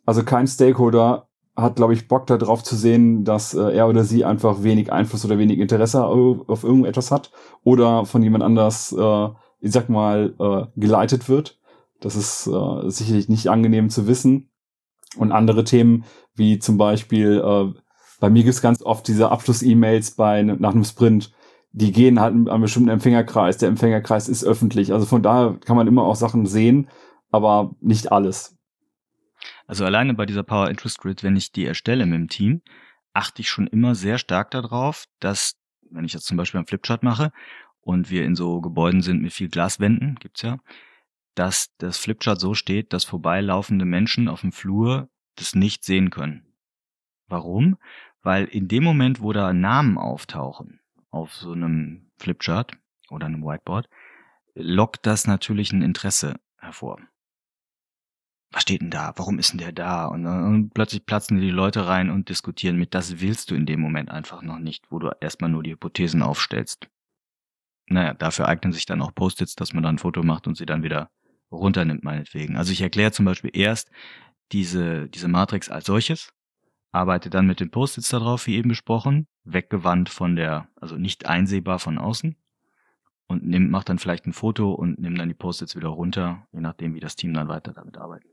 Also 0.06 0.24
kein 0.24 0.48
Stakeholder 0.48 1.28
hat, 1.56 1.76
glaube 1.76 1.94
ich, 1.94 2.08
Bock 2.08 2.28
darauf 2.28 2.64
zu 2.64 2.76
sehen, 2.76 3.24
dass 3.24 3.54
äh, 3.54 3.76
er 3.76 3.88
oder 3.88 4.04
sie 4.04 4.26
einfach 4.26 4.64
wenig 4.64 4.92
Einfluss 4.92 5.26
oder 5.26 5.38
wenig 5.38 5.60
Interesse 5.60 6.06
auf 6.06 6.64
irgendetwas 6.64 7.12
hat 7.12 7.32
oder 7.64 8.06
von 8.06 8.22
jemand 8.22 8.44
anders, 8.44 8.92
äh, 8.92 9.28
ich 9.60 9.72
sag 9.72 9.90
mal, 9.90 10.36
äh, 10.40 10.80
geleitet 10.80 11.30
wird. 11.30 11.60
Das 12.00 12.16
ist 12.16 12.44
sicherlich 12.44 13.28
nicht 13.28 13.48
angenehm 13.48 13.90
zu 13.90 14.06
wissen. 14.06 14.47
Und 15.18 15.32
andere 15.32 15.64
Themen, 15.64 16.06
wie 16.36 16.60
zum 16.60 16.78
Beispiel, 16.78 17.42
äh, 17.44 17.80
bei 18.20 18.30
mir 18.30 18.44
gibt's 18.44 18.62
ganz 18.62 18.82
oft 18.82 19.08
diese 19.08 19.30
Abschluss-E-Mails 19.32 20.12
bei 20.12 20.44
nach 20.44 20.74
einem 20.74 20.84
Sprint, 20.84 21.32
die 21.72 21.92
gehen 21.92 22.20
halt 22.20 22.34
an 22.34 22.48
einem 22.48 22.62
bestimmten 22.62 22.90
Empfängerkreis. 22.90 23.58
Der 23.58 23.70
Empfängerkreis 23.70 24.30
ist 24.30 24.44
öffentlich. 24.44 24.94
Also 24.94 25.06
von 25.06 25.22
daher 25.22 25.60
kann 25.64 25.76
man 25.76 25.88
immer 25.88 26.04
auch 26.04 26.16
Sachen 26.16 26.46
sehen, 26.46 26.90
aber 27.32 27.76
nicht 27.82 28.12
alles. 28.12 28.56
Also 29.68 29.86
alleine 29.86 30.14
bei 30.14 30.26
dieser 30.26 30.44
Power 30.44 30.70
Interest 30.70 30.98
Grid, 31.00 31.24
wenn 31.24 31.36
ich 31.36 31.52
die 31.52 31.66
erstelle 31.66 32.06
mit 32.06 32.16
dem 32.16 32.30
Team, 32.30 32.62
achte 33.14 33.42
ich 33.42 33.50
schon 33.50 33.68
immer 33.68 33.96
sehr 33.96 34.18
stark 34.18 34.52
darauf, 34.52 35.06
dass, 35.20 35.54
wenn 35.92 36.06
ich 36.06 36.14
jetzt 36.14 36.26
zum 36.26 36.38
Beispiel 36.38 36.60
einen 36.60 36.68
Flipchart 36.68 37.04
mache 37.04 37.32
und 37.82 38.10
wir 38.10 38.26
in 38.26 38.36
so 38.36 38.62
Gebäuden 38.62 39.02
sind 39.02 39.22
mit 39.22 39.34
viel 39.34 39.50
Glaswänden, 39.50 40.16
gibt's 40.20 40.42
ja, 40.42 40.58
dass 41.38 41.74
das 41.78 41.98
Flipchart 41.98 42.40
so 42.40 42.54
steht, 42.54 42.94
dass 42.94 43.04
vorbeilaufende 43.04 43.86
Menschen 43.86 44.28
auf 44.28 44.42
dem 44.42 44.52
Flur 44.52 45.10
das 45.36 45.56
nicht 45.56 45.84
sehen 45.84 46.10
können. 46.10 46.46
Warum? 47.28 47.78
Weil 48.22 48.46
in 48.46 48.68
dem 48.68 48.84
Moment, 48.84 49.22
wo 49.22 49.34
da 49.34 49.54
Namen 49.54 49.98
auftauchen 49.98 50.80
auf 51.12 51.34
so 51.34 51.52
einem 51.52 52.12
Flipchart 52.18 52.74
oder 53.10 53.28
einem 53.28 53.44
Whiteboard, 53.44 53.90
lockt 54.56 55.06
das 55.06 55.28
natürlich 55.28 55.72
ein 55.72 55.82
Interesse 55.82 56.40
hervor 56.58 57.00
was 58.52 58.62
steht 58.62 58.82
denn 58.82 58.90
da? 58.90 59.14
Warum 59.16 59.40
ist 59.40 59.52
denn 59.52 59.60
der 59.60 59.72
da? 59.72 60.06
Und, 60.06 60.26
und 60.26 60.74
plötzlich 60.74 61.06
platzen 61.06 61.40
die 61.40 61.52
Leute 61.52 61.88
rein 61.88 62.10
und 62.10 62.30
diskutieren 62.30 62.78
mit. 62.78 62.94
Das 62.94 63.20
willst 63.20 63.52
du 63.52 63.56
in 63.56 63.66
dem 63.66 63.82
Moment 63.82 64.10
einfach 64.10 64.42
noch 64.42 64.60
nicht, 64.60 64.90
wo 64.90 65.00
du 65.00 65.12
erstmal 65.20 65.50
nur 65.50 65.64
die 65.64 65.72
Hypothesen 65.72 66.22
aufstellst. 66.22 66.90
Naja, 67.88 68.14
dafür 68.14 68.48
eignen 68.48 68.74
sich 68.74 68.86
dann 68.86 69.02
auch 69.02 69.14
Post-its, 69.14 69.56
dass 69.56 69.74
man 69.74 69.84
dann 69.84 69.96
ein 69.96 70.00
Foto 70.00 70.24
macht 70.24 70.48
und 70.48 70.56
sie 70.58 70.66
dann 70.66 70.84
wieder 70.84 71.10
runternimmt, 71.52 72.04
meinetwegen. 72.04 72.58
Also 72.58 72.72
ich 72.72 72.82
erkläre 72.82 73.12
zum 73.12 73.26
Beispiel 73.26 73.52
erst 73.54 73.90
diese, 74.52 75.10
diese 75.10 75.28
Matrix 75.28 75.70
als 75.70 75.86
solches, 75.86 76.34
arbeite 76.92 77.30
dann 77.30 77.48
mit 77.48 77.60
den 77.60 77.72
Post-its 77.72 78.10
darauf, 78.10 78.48
wie 78.48 78.56
eben 78.56 78.70
besprochen, 78.70 79.28
weggewandt 79.44 80.10
von 80.10 80.36
der, 80.36 80.70
also 80.76 80.96
nicht 80.96 81.26
einsehbar 81.26 81.80
von 81.80 81.98
außen 81.98 82.36
und 83.28 83.46
nimm, 83.46 83.70
mach 83.70 83.84
dann 83.84 84.00
vielleicht 84.00 84.26
ein 84.26 84.34
Foto 84.34 84.72
und 84.74 85.00
nimm 85.00 85.16
dann 85.16 85.28
die 85.28 85.36
Post-its 85.36 85.76
wieder 85.76 85.90
runter, 85.90 86.48
je 86.52 86.62
nachdem, 86.62 86.96
wie 86.96 87.00
das 87.00 87.16
Team 87.16 87.34
dann 87.34 87.50
weiter 87.50 87.74
damit 87.74 87.98
arbeitet. 87.98 88.32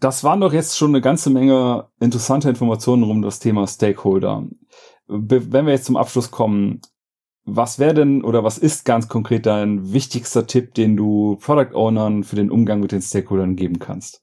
Das 0.00 0.24
waren 0.24 0.40
doch 0.40 0.52
jetzt 0.52 0.76
schon 0.76 0.90
eine 0.90 1.00
ganze 1.00 1.30
Menge 1.30 1.88
interessante 2.00 2.48
Informationen 2.48 3.04
um 3.04 3.22
das 3.22 3.38
Thema 3.38 3.66
Stakeholder. 3.66 4.46
Wenn 5.06 5.66
wir 5.66 5.72
jetzt 5.72 5.86
zum 5.86 5.96
Abschluss 5.96 6.30
kommen, 6.30 6.80
was 7.44 7.78
wäre 7.78 7.94
denn 7.94 8.22
oder 8.24 8.42
was 8.42 8.58
ist 8.58 8.84
ganz 8.84 9.08
konkret 9.08 9.46
dein 9.46 9.92
wichtigster 9.92 10.46
Tipp, 10.46 10.74
den 10.74 10.96
du 10.96 11.36
Product 11.40 11.74
Ownern 11.74 12.24
für 12.24 12.36
den 12.36 12.50
Umgang 12.50 12.80
mit 12.80 12.92
den 12.92 13.02
Stakeholdern 13.02 13.56
geben 13.56 13.78
kannst? 13.78 14.22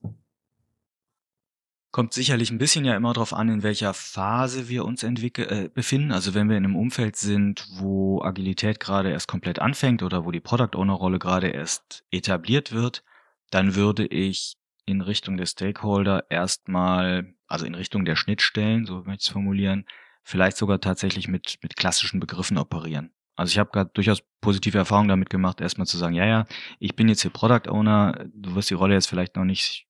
Kommt 1.92 2.14
sicherlich 2.14 2.52
ein 2.52 2.58
bisschen 2.58 2.86
ja 2.86 2.96
immer 2.96 3.12
darauf 3.14 3.34
an, 3.34 3.50
in 3.50 3.64
welcher 3.64 3.94
Phase 3.94 4.70
wir 4.70 4.86
uns 4.86 5.04
entwickeln, 5.04 5.50
äh, 5.50 5.70
befinden. 5.70 6.14
Also 6.14 6.34
wenn 6.34 6.50
wir 6.50 6.56
in 6.56 6.64
einem 6.64 6.78
Umfeld 6.78 7.18
sind, 7.18 7.68
wo 7.74 8.22
Agilität 8.22 8.80
gerade 8.80 9.12
erst 9.12 9.28
komplett 9.28 9.60
anfängt 9.60 10.02
oder 10.02 10.26
wo 10.26 10.32
die 10.32 10.40
Product 10.40 10.76
Owner 10.76 10.94
Rolle 10.94 11.20
gerade 11.20 11.50
erst 11.50 12.06
etabliert 12.10 12.72
wird, 12.72 13.04
dann 13.50 13.76
würde 13.76 14.06
ich 14.08 14.56
in 14.86 15.02
Richtung 15.02 15.36
der 15.36 15.46
Stakeholder 15.46 16.26
erstmal, 16.30 17.34
also 17.48 17.66
in 17.66 17.76
Richtung 17.76 18.06
der 18.06 18.16
Schnittstellen, 18.16 18.86
so 18.86 19.04
möchte 19.04 19.12
ich 19.12 19.28
es 19.28 19.34
formulieren, 19.34 19.86
vielleicht 20.24 20.58
sogar 20.58 20.80
tatsächlich 20.80 21.28
mit, 21.28 21.58
mit 21.62 21.76
klassischen 21.76 22.20
Begriffen 22.20 22.58
operieren. 22.58 23.12
Also 23.36 23.52
ich 23.52 23.60
habe 23.60 23.72
gerade 23.72 23.92
durchaus 23.94 24.22
positive 24.42 24.78
Erfahrungen 24.78 25.10
damit 25.10 25.30
gemacht, 25.30 25.62
erstmal 25.62 25.88
zu 25.88 25.98
sagen, 25.98 26.14
ja, 26.14 26.26
ja, 26.26 26.46
ich 26.80 26.96
bin 26.96 27.10
jetzt 27.10 27.22
hier 27.22 27.32
Product 27.32 27.70
Owner, 27.70 28.26
du 28.34 28.56
wirst 28.56 28.70
die 28.70 28.76
Rolle 28.76 28.94
jetzt 28.94 29.08
vielleicht 29.08 29.36
noch 29.36 29.46
nicht 29.46 29.88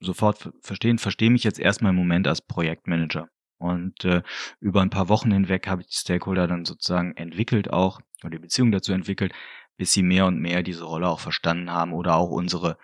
sofort 0.00 0.52
verstehen, 0.60 0.98
verstehe 0.98 1.30
mich 1.30 1.44
jetzt 1.44 1.58
erstmal 1.58 1.90
im 1.90 1.96
Moment 1.96 2.28
als 2.28 2.42
Projektmanager. 2.42 3.28
Und 3.58 4.04
äh, 4.04 4.22
über 4.60 4.82
ein 4.82 4.90
paar 4.90 5.08
Wochen 5.08 5.30
hinweg 5.30 5.68
habe 5.68 5.82
ich 5.82 5.88
die 5.88 5.96
Stakeholder 5.96 6.48
dann 6.48 6.64
sozusagen 6.64 7.16
entwickelt 7.16 7.72
auch, 7.72 8.00
oder 8.22 8.30
die 8.30 8.40
Beziehung 8.40 8.72
dazu 8.72 8.92
entwickelt, 8.92 9.32
bis 9.76 9.92
sie 9.92 10.02
mehr 10.02 10.26
und 10.26 10.40
mehr 10.40 10.62
diese 10.62 10.84
Rolle 10.84 11.08
auch 11.08 11.20
verstanden 11.20 11.70
haben 11.70 11.92
oder 11.92 12.16
auch 12.16 12.30
unsere 12.30 12.76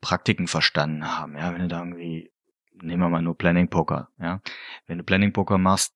Praktiken 0.00 0.46
verstanden 0.46 1.06
haben. 1.06 1.36
Ja, 1.36 1.52
wenn 1.52 1.62
du 1.62 1.68
da 1.68 1.78
irgendwie, 1.80 2.30
nehmen 2.82 3.02
wir 3.02 3.08
mal 3.08 3.22
nur 3.22 3.36
Planning 3.36 3.68
Poker, 3.68 4.08
ja. 4.18 4.40
Wenn 4.86 4.98
du 4.98 5.04
Planning 5.04 5.32
Poker 5.32 5.58
machst 5.58 5.94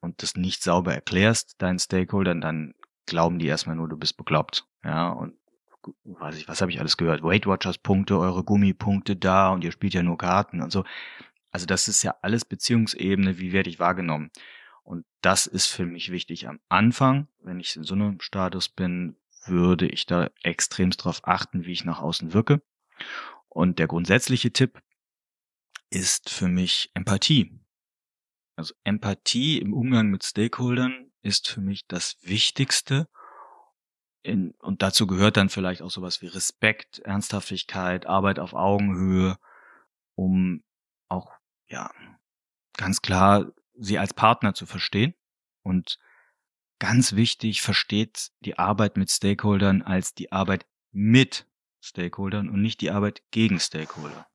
und 0.00 0.22
das 0.22 0.36
nicht 0.36 0.62
sauber 0.62 0.94
erklärst, 0.94 1.60
deinen 1.60 1.78
Stakeholdern, 1.78 2.40
dann 2.40 2.74
glauben 3.06 3.38
die 3.38 3.46
erstmal 3.46 3.76
nur, 3.76 3.88
du 3.88 3.96
bist 3.96 4.16
bekloppt. 4.16 4.66
Ja, 4.84 5.08
und 5.10 5.34
weiß 6.04 6.36
ich, 6.36 6.48
was 6.48 6.60
habe 6.60 6.70
ich 6.70 6.80
alles 6.80 6.96
gehört? 6.96 7.22
Weight 7.22 7.46
Watchers 7.46 7.78
Punkte, 7.78 8.18
eure 8.18 8.44
Gummipunkte 8.44 9.16
da 9.16 9.50
und 9.50 9.64
ihr 9.64 9.72
spielt 9.72 9.94
ja 9.94 10.02
nur 10.02 10.18
Karten 10.18 10.62
und 10.62 10.72
so. 10.72 10.84
Also 11.50 11.66
das 11.66 11.88
ist 11.88 12.02
ja 12.02 12.14
alles 12.22 12.44
Beziehungsebene, 12.44 13.38
wie 13.38 13.52
werde 13.52 13.70
ich 13.70 13.78
wahrgenommen. 13.78 14.30
Und 14.82 15.04
das 15.20 15.46
ist 15.46 15.66
für 15.66 15.86
mich 15.86 16.12
wichtig 16.12 16.48
am 16.48 16.60
Anfang, 16.68 17.28
wenn 17.42 17.60
ich 17.60 17.76
in 17.76 17.82
so 17.82 17.94
einem 17.94 18.20
Status 18.20 18.68
bin, 18.68 19.16
würde 19.46 19.86
ich 19.86 20.06
da 20.06 20.28
extremst 20.42 21.00
darauf 21.00 21.26
achten, 21.26 21.64
wie 21.64 21.72
ich 21.72 21.84
nach 21.84 22.00
außen 22.00 22.34
wirke. 22.34 22.62
Und 23.48 23.78
der 23.78 23.86
grundsätzliche 23.86 24.52
Tipp 24.52 24.82
ist 25.90 26.30
für 26.30 26.48
mich 26.48 26.90
Empathie. 26.94 27.60
Also 28.56 28.74
Empathie 28.84 29.58
im 29.58 29.74
Umgang 29.74 30.08
mit 30.08 30.24
Stakeholdern 30.24 31.12
ist 31.22 31.48
für 31.48 31.60
mich 31.60 31.86
das 31.86 32.16
Wichtigste. 32.22 33.08
In, 34.22 34.52
und 34.58 34.82
dazu 34.82 35.06
gehört 35.06 35.36
dann 35.36 35.50
vielleicht 35.50 35.82
auch 35.82 35.90
sowas 35.90 36.22
wie 36.22 36.26
Respekt, 36.26 36.98
Ernsthaftigkeit, 37.00 38.06
Arbeit 38.06 38.38
auf 38.38 38.54
Augenhöhe, 38.54 39.38
um 40.14 40.64
auch, 41.08 41.32
ja, 41.68 41.92
ganz 42.76 43.02
klar 43.02 43.52
sie 43.74 43.98
als 43.98 44.14
Partner 44.14 44.54
zu 44.54 44.66
verstehen. 44.66 45.14
Und 45.62 45.98
ganz 46.78 47.14
wichtig, 47.14 47.62
versteht 47.62 48.30
die 48.40 48.58
Arbeit 48.58 48.96
mit 48.96 49.10
Stakeholdern 49.10 49.82
als 49.82 50.14
die 50.14 50.32
Arbeit 50.32 50.66
mit 50.92 51.46
Stakeholdern 51.80 52.48
und 52.48 52.62
nicht 52.62 52.80
die 52.80 52.90
Arbeit 52.90 53.22
gegen 53.30 53.60
Stakeholder. 53.60 54.26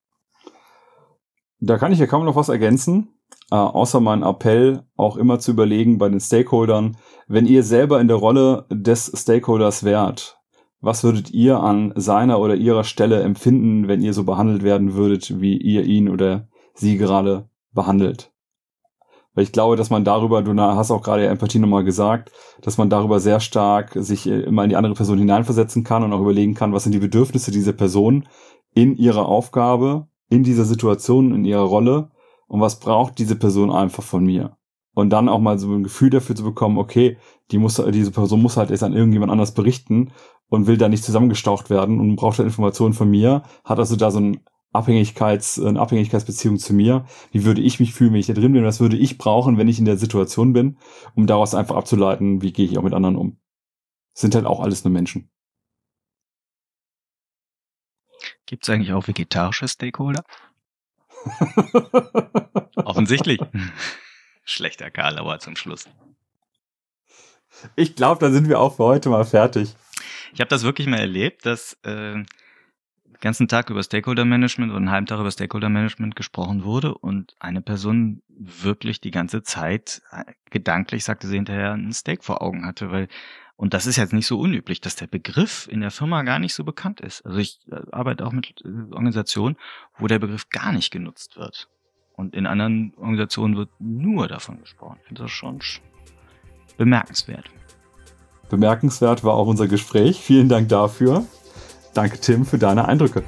Da 1.63 1.77
kann 1.77 1.91
ich 1.91 1.99
ja 1.99 2.07
kaum 2.07 2.25
noch 2.25 2.35
was 2.35 2.49
ergänzen, 2.49 3.09
äh, 3.51 3.55
außer 3.55 3.99
mein 3.99 4.23
Appell 4.23 4.83
auch 4.97 5.15
immer 5.15 5.37
zu 5.37 5.51
überlegen 5.51 5.99
bei 5.99 6.09
den 6.09 6.19
Stakeholdern, 6.19 6.97
wenn 7.27 7.45
ihr 7.45 7.61
selber 7.61 8.01
in 8.01 8.07
der 8.07 8.17
Rolle 8.17 8.65
des 8.71 9.11
Stakeholders 9.15 9.83
wärt, 9.83 10.39
was 10.79 11.03
würdet 11.03 11.29
ihr 11.29 11.59
an 11.59 11.93
seiner 11.95 12.39
oder 12.39 12.55
ihrer 12.55 12.83
Stelle 12.83 13.21
empfinden, 13.21 13.87
wenn 13.87 14.01
ihr 14.01 14.15
so 14.15 14.23
behandelt 14.23 14.63
werden 14.63 14.95
würdet, 14.95 15.39
wie 15.39 15.55
ihr 15.55 15.83
ihn 15.83 16.09
oder 16.09 16.47
sie 16.73 16.97
gerade 16.97 17.47
behandelt? 17.71 18.31
Weil 19.35 19.43
ich 19.43 19.51
glaube, 19.51 19.75
dass 19.75 19.91
man 19.91 20.03
darüber, 20.03 20.41
du 20.41 20.59
hast 20.59 20.89
auch 20.89 21.03
gerade 21.03 21.27
Empathie 21.27 21.59
nochmal 21.59 21.83
gesagt, 21.83 22.31
dass 22.61 22.79
man 22.79 22.89
darüber 22.89 23.19
sehr 23.19 23.39
stark 23.39 23.91
sich 23.93 24.25
immer 24.25 24.63
in 24.63 24.71
die 24.71 24.75
andere 24.75 24.95
Person 24.95 25.19
hineinversetzen 25.19 25.83
kann 25.83 26.03
und 26.03 26.11
auch 26.11 26.21
überlegen 26.21 26.55
kann, 26.55 26.73
was 26.73 26.83
sind 26.83 26.93
die 26.93 26.99
Bedürfnisse 26.99 27.51
dieser 27.51 27.73
Person 27.73 28.27
in 28.73 28.97
ihrer 28.97 29.27
Aufgabe 29.27 30.07
in 30.31 30.43
dieser 30.43 30.65
Situation, 30.65 31.35
in 31.35 31.45
ihrer 31.45 31.61
Rolle 31.61 32.11
und 32.47 32.61
was 32.61 32.79
braucht 32.79 33.19
diese 33.19 33.35
Person 33.35 33.71
einfach 33.71 34.03
von 34.03 34.25
mir. 34.25 34.57
Und 34.93 35.09
dann 35.11 35.29
auch 35.29 35.39
mal 35.39 35.57
so 35.57 35.71
ein 35.71 35.83
Gefühl 35.83 36.09
dafür 36.09 36.35
zu 36.35 36.43
bekommen, 36.43 36.77
okay, 36.77 37.17
die 37.51 37.57
muss, 37.57 37.81
diese 37.91 38.11
Person 38.11 38.41
muss 38.41 38.57
halt 38.57 38.71
jetzt 38.71 38.83
an 38.83 38.93
irgendjemand 38.93 39.31
anders 39.31 39.53
berichten 39.53 40.11
und 40.49 40.67
will 40.67 40.77
da 40.77 40.89
nicht 40.89 41.03
zusammengestaucht 41.03 41.69
werden 41.69 41.99
und 41.99 42.15
braucht 42.15 42.39
halt 42.39 42.47
Informationen 42.47 42.93
von 42.93 43.09
mir, 43.09 43.43
hat 43.63 43.79
also 43.79 43.95
da 43.95 44.11
so 44.11 44.19
ein 44.19 44.41
Abhängigkeits, 44.73 45.59
eine 45.59 45.79
Abhängigkeitsbeziehung 45.79 46.57
zu 46.57 46.73
mir. 46.73 47.05
Wie 47.31 47.45
würde 47.45 47.61
ich 47.61 47.79
mich 47.79 47.93
fühlen, 47.93 48.13
wenn 48.13 48.19
ich 48.19 48.27
da 48.27 48.33
drin 48.33 48.53
bin? 48.53 48.63
Was 48.63 48.79
würde 48.79 48.97
ich 48.97 49.17
brauchen, 49.17 49.57
wenn 49.57 49.67
ich 49.67 49.79
in 49.79 49.85
der 49.85 49.97
Situation 49.97 50.53
bin, 50.53 50.77
um 51.15 51.27
daraus 51.27 51.55
einfach 51.55 51.75
abzuleiten, 51.75 52.41
wie 52.41 52.53
gehe 52.53 52.65
ich 52.65 52.77
auch 52.77 52.83
mit 52.83 52.93
anderen 52.93 53.17
um? 53.17 53.37
sind 54.13 54.35
halt 54.35 54.45
auch 54.45 54.59
alles 54.59 54.83
nur 54.83 54.91
Menschen. 54.91 55.29
Gibt 58.45 58.63
es 58.63 58.69
eigentlich 58.69 58.93
auch 58.93 59.07
vegetarische 59.07 59.67
Stakeholder? 59.67 60.23
Offensichtlich. 62.75 63.39
Schlechter 64.43 64.91
Karl, 64.91 65.17
aber 65.17 65.39
zum 65.39 65.55
Schluss. 65.55 65.87
Ich 67.75 67.95
glaube, 67.95 68.19
da 68.19 68.31
sind 68.31 68.49
wir 68.49 68.59
auch 68.59 68.75
für 68.75 68.83
heute 68.85 69.09
mal 69.09 69.25
fertig. 69.25 69.75
Ich 70.33 70.39
habe 70.39 70.49
das 70.49 70.63
wirklich 70.63 70.87
mal 70.87 70.99
erlebt, 70.99 71.45
dass 71.45 71.73
äh, 71.83 72.13
den 72.13 72.27
ganzen 73.19 73.47
Tag 73.47 73.69
über 73.69 73.83
Stakeholder 73.83 74.25
Management 74.25 74.71
oder 74.71 74.79
einen 74.79 74.91
halben 74.91 75.05
Tag 75.05 75.19
über 75.19 75.31
Stakeholder 75.31 75.69
Management 75.69 76.15
gesprochen 76.15 76.63
wurde 76.63 76.97
und 76.97 77.35
eine 77.39 77.61
Person 77.61 78.23
wirklich 78.27 79.01
die 79.01 79.11
ganze 79.11 79.43
Zeit 79.43 80.01
äh, 80.11 80.23
gedanklich, 80.49 81.03
sagte 81.03 81.27
sie 81.27 81.35
hinterher, 81.35 81.73
einen 81.73 81.93
Steak 81.93 82.23
vor 82.23 82.41
Augen 82.41 82.65
hatte, 82.65 82.91
weil 82.91 83.07
und 83.61 83.75
das 83.75 83.85
ist 83.85 83.95
jetzt 83.95 84.11
nicht 84.11 84.25
so 84.25 84.39
unüblich, 84.39 84.81
dass 84.81 84.95
der 84.95 85.05
Begriff 85.05 85.67
in 85.69 85.81
der 85.81 85.91
Firma 85.91 86.23
gar 86.23 86.39
nicht 86.39 86.55
so 86.55 86.63
bekannt 86.63 86.99
ist. 86.99 87.23
Also 87.23 87.37
ich 87.37 87.59
äh, 87.71 87.75
arbeite 87.91 88.25
auch 88.25 88.31
mit 88.31 88.55
äh, 88.65 88.91
Organisationen, 88.91 89.55
wo 89.99 90.07
der 90.07 90.17
Begriff 90.17 90.49
gar 90.49 90.71
nicht 90.71 90.89
genutzt 90.89 91.37
wird. 91.37 91.69
Und 92.13 92.33
in 92.33 92.47
anderen 92.47 92.91
Organisationen 92.97 93.55
wird 93.55 93.69
nur 93.77 94.27
davon 94.27 94.59
gesprochen. 94.61 94.97
Ich 95.01 95.07
finde 95.09 95.21
das 95.21 95.31
schon 95.31 95.59
bemerkenswert. 96.77 97.51
Bemerkenswert 98.49 99.23
war 99.23 99.35
auch 99.35 99.45
unser 99.45 99.67
Gespräch. 99.67 100.19
Vielen 100.19 100.49
Dank 100.49 100.67
dafür. 100.69 101.23
Danke, 101.93 102.19
Tim, 102.19 102.47
für 102.47 102.57
deine 102.57 102.87
Eindrücke. 102.87 103.23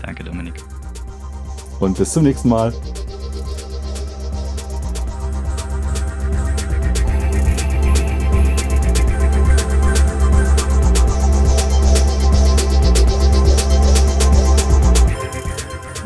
Danke, 0.00 0.22
Dominik. 0.22 0.62
Und 1.80 1.98
bis 1.98 2.12
zum 2.12 2.22
nächsten 2.22 2.50
Mal. 2.50 2.72